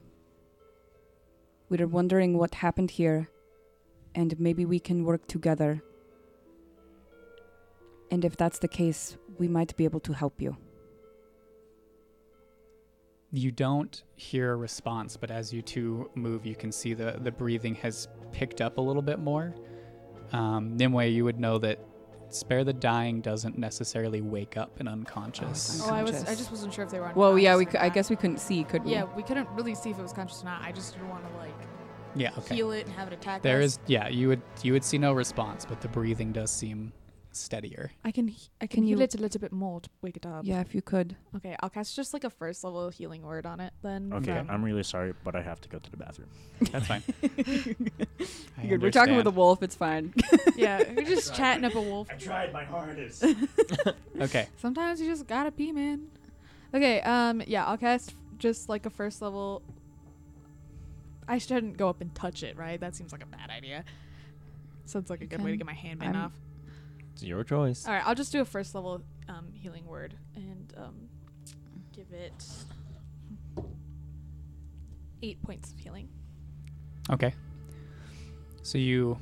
[1.69, 3.31] We're wondering what happened here,
[4.13, 5.81] and maybe we can work together.
[8.11, 10.55] And if that's the case, we might be able to help you."
[13.31, 17.31] You don't hear a response, but as you two move, you can see the, the
[17.31, 19.55] breathing has picked up a little bit more.
[20.31, 21.79] Um, Nimue, you would know that
[22.33, 25.81] spare the dying doesn't necessarily wake up and unconscious.
[25.83, 26.23] Oh, I oh, was.
[26.25, 27.11] I just wasn't sure if they were.
[27.15, 28.91] Well, yeah, we unconscious cou- or I guess we couldn't see, could we?
[28.91, 30.61] Yeah, we couldn't really see if it was conscious or not.
[30.61, 31.53] I just didn't want to like
[32.15, 32.55] yeah, okay.
[32.55, 33.73] heal it and have it attack There us.
[33.73, 36.91] is, yeah, you would you would see no response, but the breathing does seem
[37.31, 37.91] steadier.
[38.03, 38.27] I can.
[38.29, 40.45] he- I can, Can heal you- it a little bit more to wake it up.
[40.45, 41.15] Yeah, if you could.
[41.35, 43.71] Okay, I'll cast just like a first level healing word on it.
[43.81, 44.11] Then.
[44.13, 46.29] Okay, Um, I'm really sorry, but I have to go to the bathroom.
[46.71, 47.03] That's fine.
[48.67, 48.81] Good.
[48.81, 49.63] We're talking with a wolf.
[49.63, 50.13] It's fine.
[50.55, 52.07] yeah, we're just chatting up a wolf.
[52.11, 53.23] I tried my hardest.
[54.19, 54.47] Okay.
[54.57, 56.07] Sometimes you just gotta pee, man.
[56.73, 59.61] Okay, um, yeah, I'll cast just like a first level.
[61.27, 62.79] I shouldn't go up and touch it, right?
[62.79, 63.85] That seems like a bad idea.
[64.85, 66.31] Sounds like a You good way to get my hand bitten I'm- off.
[67.19, 67.85] It's your choice.
[67.85, 70.95] All right, I'll just do a first level um, healing word and um,
[71.93, 72.45] give it
[75.21, 76.07] eight points of healing.
[77.09, 77.33] Okay.
[78.61, 79.17] So you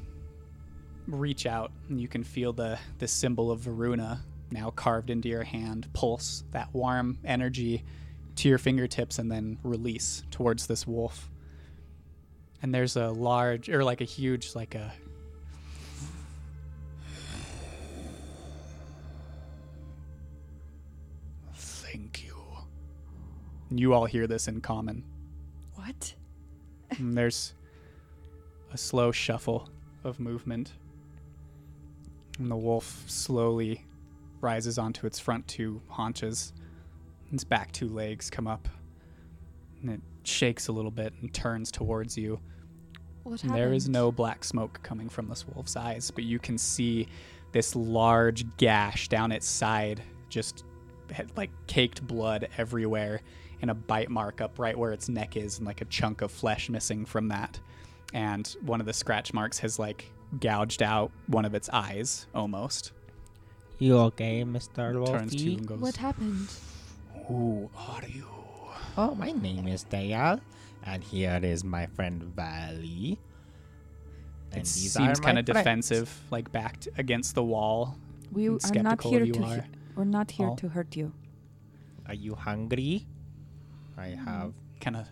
[1.08, 5.44] reach out and you can feel the the symbol of Varuna now carved into your
[5.44, 7.84] hand pulse that warm energy
[8.36, 11.32] to your fingertips and then release towards this wolf.
[12.62, 14.94] And there's a large or like a huge like a
[23.70, 23.94] you.
[23.94, 25.04] All hear this in common.
[25.76, 26.14] What?
[26.98, 27.54] And there's
[28.72, 29.70] a slow shuffle
[30.04, 30.74] of movement.
[32.40, 33.86] And the wolf slowly
[34.42, 36.54] rises onto its front two haunches.
[37.32, 38.68] Its back two legs come up.
[39.82, 42.40] And it shakes a little bit and turns towards you.
[43.24, 46.58] What And There is no black smoke coming from this wolf's eyes, but you can
[46.58, 47.08] see
[47.52, 50.64] this large gash down its side, just
[51.36, 53.22] like caked blood everywhere,
[53.62, 56.32] and a bite mark up right where its neck is, and like a chunk of
[56.32, 57.60] flesh missing from that.
[58.14, 62.92] And one of the scratch marks has like gouged out one of its eyes almost.
[63.80, 64.76] You okay, Mr.
[65.06, 65.56] Turns to Wolfie?
[65.56, 66.50] and goes, What happened?
[67.28, 68.26] Who are you?
[68.98, 70.40] Oh, my name is Dayal,
[70.84, 73.20] and here is my friend Valley.
[74.52, 77.98] And It these seems kind of defensive, like backed against the wall.
[78.32, 79.44] We are not here to.
[79.44, 79.56] are.
[79.58, 79.62] hu-
[79.96, 80.56] we're not here all.
[80.56, 81.12] to hurt you.
[82.08, 83.06] Are you hungry?
[83.98, 84.54] I have.
[84.80, 85.08] kind of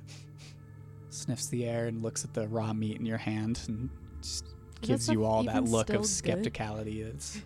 [1.10, 3.90] sniffs the air and looks at the raw meat in your hand and
[4.22, 4.46] just
[4.82, 6.44] gives you all that look of still good?
[6.54, 7.06] skepticality.
[7.06, 7.42] It's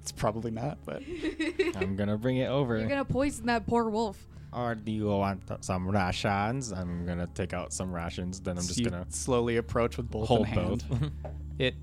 [0.00, 1.02] it's probably not, but
[1.76, 2.78] I'm gonna bring it over.
[2.78, 4.26] You're gonna poison that poor wolf.
[4.52, 6.72] Or do you want th- some rations?
[6.72, 8.38] I'm gonna take out some rations.
[8.40, 10.84] Then I'm just gonna slowly approach with both hold in hand.
[10.88, 11.10] both.
[11.58, 11.74] It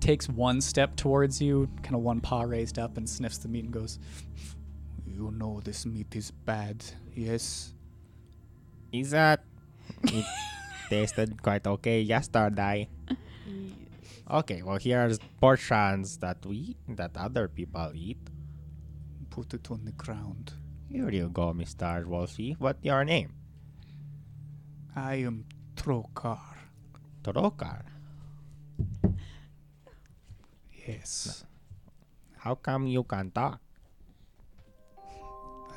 [0.00, 3.64] takes one step towards you, kind of one paw raised up, and sniffs the meat
[3.64, 3.98] and goes,
[5.06, 6.84] "You know this meat is bad,
[7.14, 7.74] yes."
[8.92, 9.44] Is that?
[10.04, 10.24] It
[10.90, 12.88] tasted quite okay yesterday.
[14.30, 18.18] Okay, well here's portions that we that other people eat.
[19.30, 20.52] Put it on the ground.
[20.88, 22.04] Here you go, Mr.
[22.06, 22.56] Wolfie.
[22.58, 23.32] What's your name?
[24.96, 25.44] I am
[25.76, 26.40] Trokar.
[27.22, 27.82] Trokar?
[30.86, 31.44] Yes,
[32.38, 33.60] How come you can talk?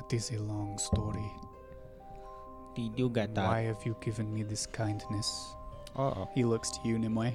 [0.00, 1.28] that is a long story.
[2.74, 3.46] Did you get that?
[3.48, 5.54] Why have you given me this kindness?
[5.96, 7.32] Oh, He looks to you, Nimue.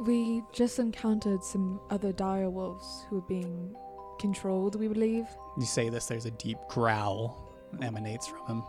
[0.00, 3.74] We just encountered some other dire wolves who were being
[4.18, 5.26] controlled, we believe.
[5.58, 8.62] You say this, there's a deep growl that emanates from him.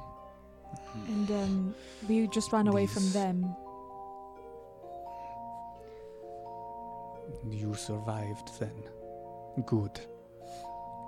[1.07, 1.75] And um,
[2.09, 3.55] we just ran away from them.
[7.49, 8.83] You survived then.
[9.65, 9.99] Good.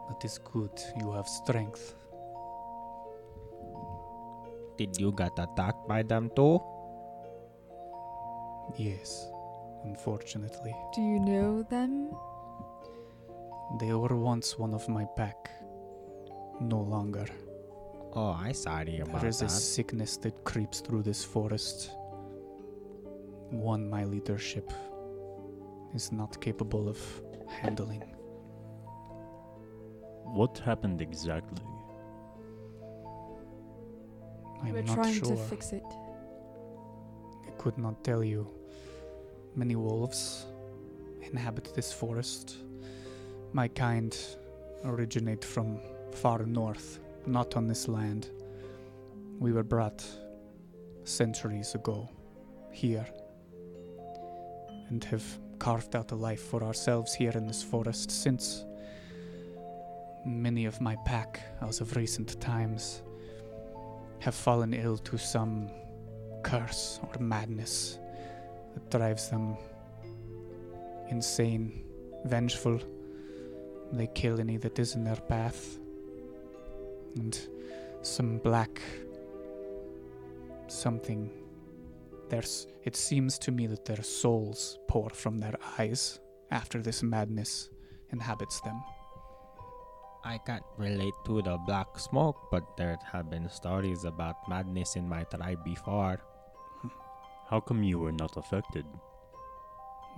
[0.09, 0.71] That is good.
[0.99, 1.95] You have strength.
[4.77, 6.59] Did you get attacked by them too?
[8.77, 9.27] Yes,
[9.83, 10.73] unfortunately.
[10.95, 12.11] Do you know them?
[13.79, 15.49] They were once one of my pack.
[16.61, 17.25] No longer.
[18.13, 19.21] Oh, I sorry about that.
[19.21, 21.91] There is a sickness that creeps through this forest.
[23.49, 24.71] One my leadership
[25.95, 26.99] is not capable of
[27.47, 28.03] handling.
[30.23, 31.61] What happened exactly?
[34.63, 35.35] I'm We're not trying sure.
[35.35, 35.83] to fix it.
[37.47, 38.47] I could not tell you.
[39.55, 40.45] Many wolves
[41.21, 42.57] inhabit this forest.
[43.51, 44.17] My kind
[44.85, 45.79] originate from
[46.11, 48.29] far north, not on this land.
[49.39, 50.03] We were brought
[51.03, 52.09] centuries ago
[52.71, 53.05] here
[54.89, 55.23] and have
[55.59, 58.65] carved out a life for ourselves here in this forest since.
[60.25, 63.01] Many of my pack, as of recent times,
[64.23, 65.69] have fallen ill to some
[66.43, 67.99] curse or madness
[68.73, 69.57] that drives them
[71.09, 71.83] insane,
[72.23, 72.79] vengeful.
[73.91, 75.77] They kill any that is in their path.
[77.17, 77.37] And
[78.01, 78.81] some black
[80.67, 81.29] something.
[82.29, 87.69] There's it seems to me that their souls pour from their eyes after this madness
[88.11, 88.81] inhabits them.
[90.25, 95.07] I can't relate to the black smoke, but there have been stories about madness in
[95.07, 96.21] my tribe before.
[97.49, 98.85] How come you were not affected?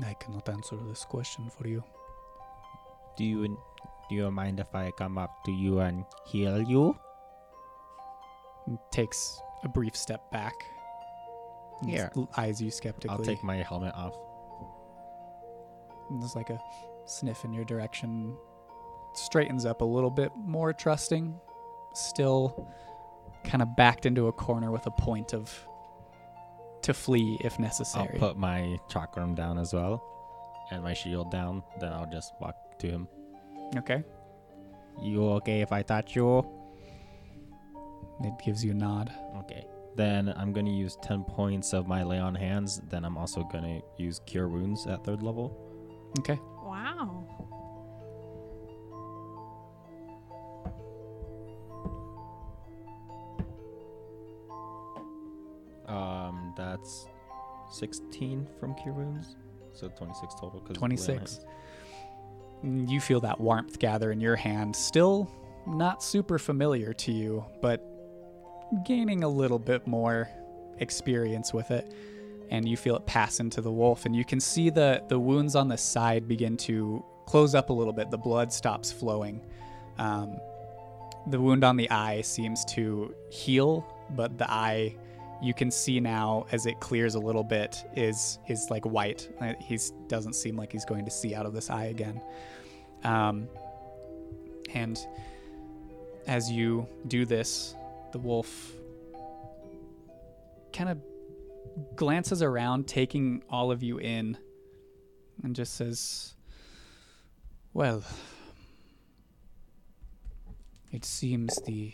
[0.05, 1.83] I cannot answer this question for you.
[3.17, 3.57] Do you
[4.09, 6.95] do you mind if I come up to you and heal you?
[8.91, 10.53] Takes a brief step back.
[11.83, 11.89] Yeah.
[11.91, 12.11] Here.
[12.15, 13.09] s- Eyes you skeptically.
[13.17, 14.15] I'll take my helmet off.
[16.19, 16.59] There's like a
[17.05, 18.37] sniff in your direction.
[19.15, 21.39] Straightens up a little bit more trusting.
[21.93, 22.69] Still
[23.43, 25.53] kind of backed into a corner with a point of
[26.81, 28.09] to flee if necessary.
[28.13, 30.03] I'll put my chakram down as well,
[30.71, 31.63] and my shield down.
[31.79, 33.07] Then I'll just walk to him.
[33.77, 34.03] okay.
[35.01, 36.45] You okay if I touch you?
[38.21, 39.11] It gives you a nod.
[39.39, 39.65] Okay.
[39.95, 42.81] Then I'm gonna use ten points of my lay on hands.
[42.89, 45.57] Then I'm also gonna use cure wounds at third level.
[46.19, 46.39] Okay.
[56.75, 57.07] That's
[57.71, 59.35] 16 from cure wounds.
[59.73, 60.59] So 26 total.
[60.61, 61.39] 'cause of the 26.
[62.63, 64.75] Mm, You feel that warmth gather in your hand.
[64.75, 65.29] Still
[65.67, 67.81] not super familiar to you, but
[68.85, 70.29] gaining a little bit more
[70.79, 71.93] experience with it.
[72.51, 75.55] And you feel it pass into the wolf, and you can see the, the wounds
[75.55, 78.11] on the side begin to close up a little bit.
[78.11, 79.41] The blood stops flowing.
[79.97, 80.37] Um,
[81.27, 84.95] the wound on the eye seems to heal, but the eye
[85.41, 89.29] you can see now as it clears a little bit is is like white.
[89.59, 92.21] He doesn't seem like he's going to see out of this eye again.
[93.03, 93.47] Um,
[94.73, 94.97] and
[96.27, 97.75] as you do this,
[98.11, 98.71] the wolf
[100.73, 100.99] kind of
[101.95, 104.37] glances around, taking all of you in,
[105.43, 106.35] and just says,
[107.73, 108.03] "Well,
[110.91, 111.93] it seems the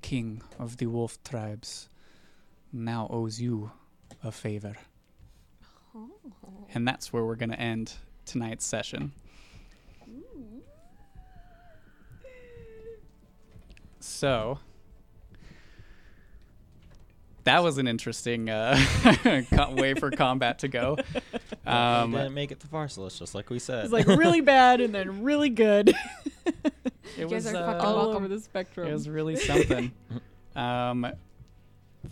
[0.00, 1.88] king of the wolf tribes
[2.72, 3.70] now owes you
[4.22, 4.74] a favor.
[6.74, 7.94] And that's where we're going to end
[8.26, 9.12] tonight's session.
[14.00, 14.58] So,
[17.44, 18.78] that was an interesting uh,
[19.76, 20.96] way for combat to go.
[21.66, 23.82] Um, didn't make it to Pharsalus, just like we said.
[23.86, 25.88] It's like really bad and then really good.
[26.46, 26.54] it
[27.18, 28.16] You guys was are uh, fucking all welcome.
[28.18, 28.86] over the spectrum.
[28.86, 29.90] It was really something.
[30.54, 31.08] um,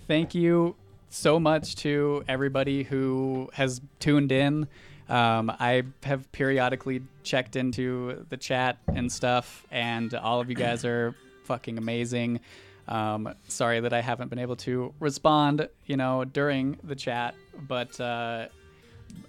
[0.07, 0.77] thank you
[1.09, 4.67] so much to everybody who has tuned in.
[5.09, 10.85] Um, I have periodically checked into the chat and stuff, and all of you guys
[10.85, 11.15] are
[11.45, 12.41] fucking amazing.
[12.89, 17.35] Um, sorry that I haven't been able to respond, you know, during the chat,
[17.69, 18.49] but uh,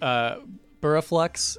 [0.02, 0.38] uh,
[0.82, 1.58] Buraflux,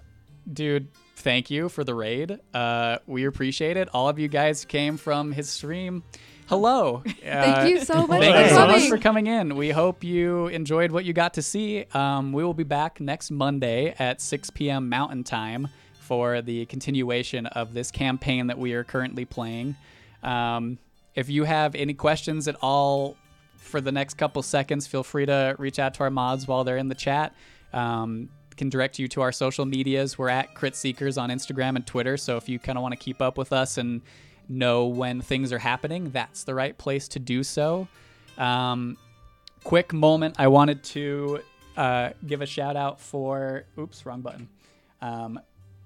[0.53, 2.39] dude, thank you for the raid.
[2.53, 3.89] Uh, we appreciate it.
[3.93, 6.03] All of you guys came from his stream.
[6.49, 7.03] Hello.
[7.23, 8.81] Thank you so much Thank for you so coming.
[8.81, 9.57] much for coming in.
[9.57, 11.87] We hope you enjoyed what you got to see.
[11.93, 14.89] Um, we will be back next Monday at 6 p.m.
[14.89, 15.69] Mountain Time
[15.99, 19.75] for the continuation of this campaign that we are currently playing.
[20.23, 20.79] Um,
[21.17, 23.17] if you have any questions at all
[23.57, 26.77] for the next couple seconds, feel free to reach out to our mods while they're
[26.77, 27.35] in the chat.
[27.73, 30.17] Um, can direct you to our social medias.
[30.17, 32.17] We're at Crit Seekers on Instagram and Twitter.
[32.17, 34.01] So if you kind of want to keep up with us and
[34.49, 37.89] know when things are happening, that's the right place to do so.
[38.39, 38.97] Um,
[39.65, 41.41] quick moment, I wanted to
[41.77, 43.65] uh, give a shout out for.
[43.79, 44.49] Oops, wrong button.
[45.01, 45.41] Um,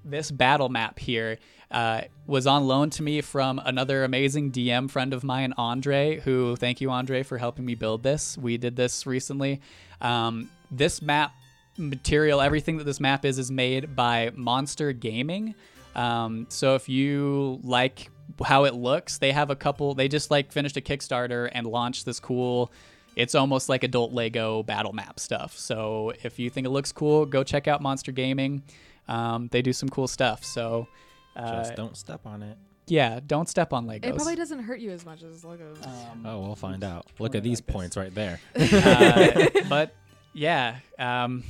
[0.05, 1.39] this battle map here
[1.71, 6.57] uh, was on loan to me from another amazing DM friend of mine, Andre, who,
[6.57, 8.37] thank you, Andre, for helping me build this.
[8.39, 9.61] We did this recently.
[10.01, 11.33] Um, this map
[11.77, 15.55] material, everything that this map is, is made by Monster Gaming.
[15.95, 18.11] Um, so if you like
[18.45, 22.05] how it looks, they have a couple, they just like finished a Kickstarter and launched
[22.05, 22.73] this cool
[23.17, 25.57] it's almost like adult Lego battle map stuff.
[25.59, 28.63] So if you think it looks cool, go check out Monster Gaming.
[29.09, 30.45] Um, they do some cool stuff.
[30.45, 30.89] So
[31.37, 32.57] uh, just don't step on it.
[32.87, 34.07] yeah, don't step on Legos.
[34.07, 35.85] It probably doesn't hurt you as much as Legos.
[35.87, 37.07] Um, Oh, we'll find out.
[37.19, 37.75] Look at these like this.
[37.75, 38.41] points right there.
[38.57, 39.95] uh, but
[40.33, 41.43] yeah, um,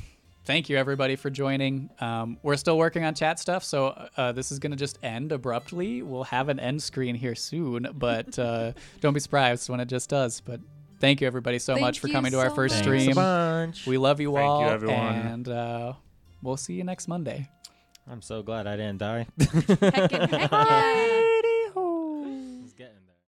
[0.50, 1.88] thank you everybody for joining.
[2.00, 6.02] Um, we're still working on chat stuff, so uh, this is gonna just end abruptly.
[6.02, 10.10] We'll have an end screen here soon, but uh, don't be surprised when it just
[10.10, 10.40] does.
[10.40, 10.60] But
[10.98, 12.84] thank you everybody so Thank much for you coming to our first much.
[12.84, 13.14] Thanks a stream.
[13.14, 13.86] bunch.
[13.86, 14.98] We love you Thank you, all, everyone.
[14.98, 15.92] and uh,
[16.42, 17.48] we'll see you next Monday.
[18.10, 19.28] I'm so glad I didn't die.
[19.38, 21.26] Heckin' heck yeah.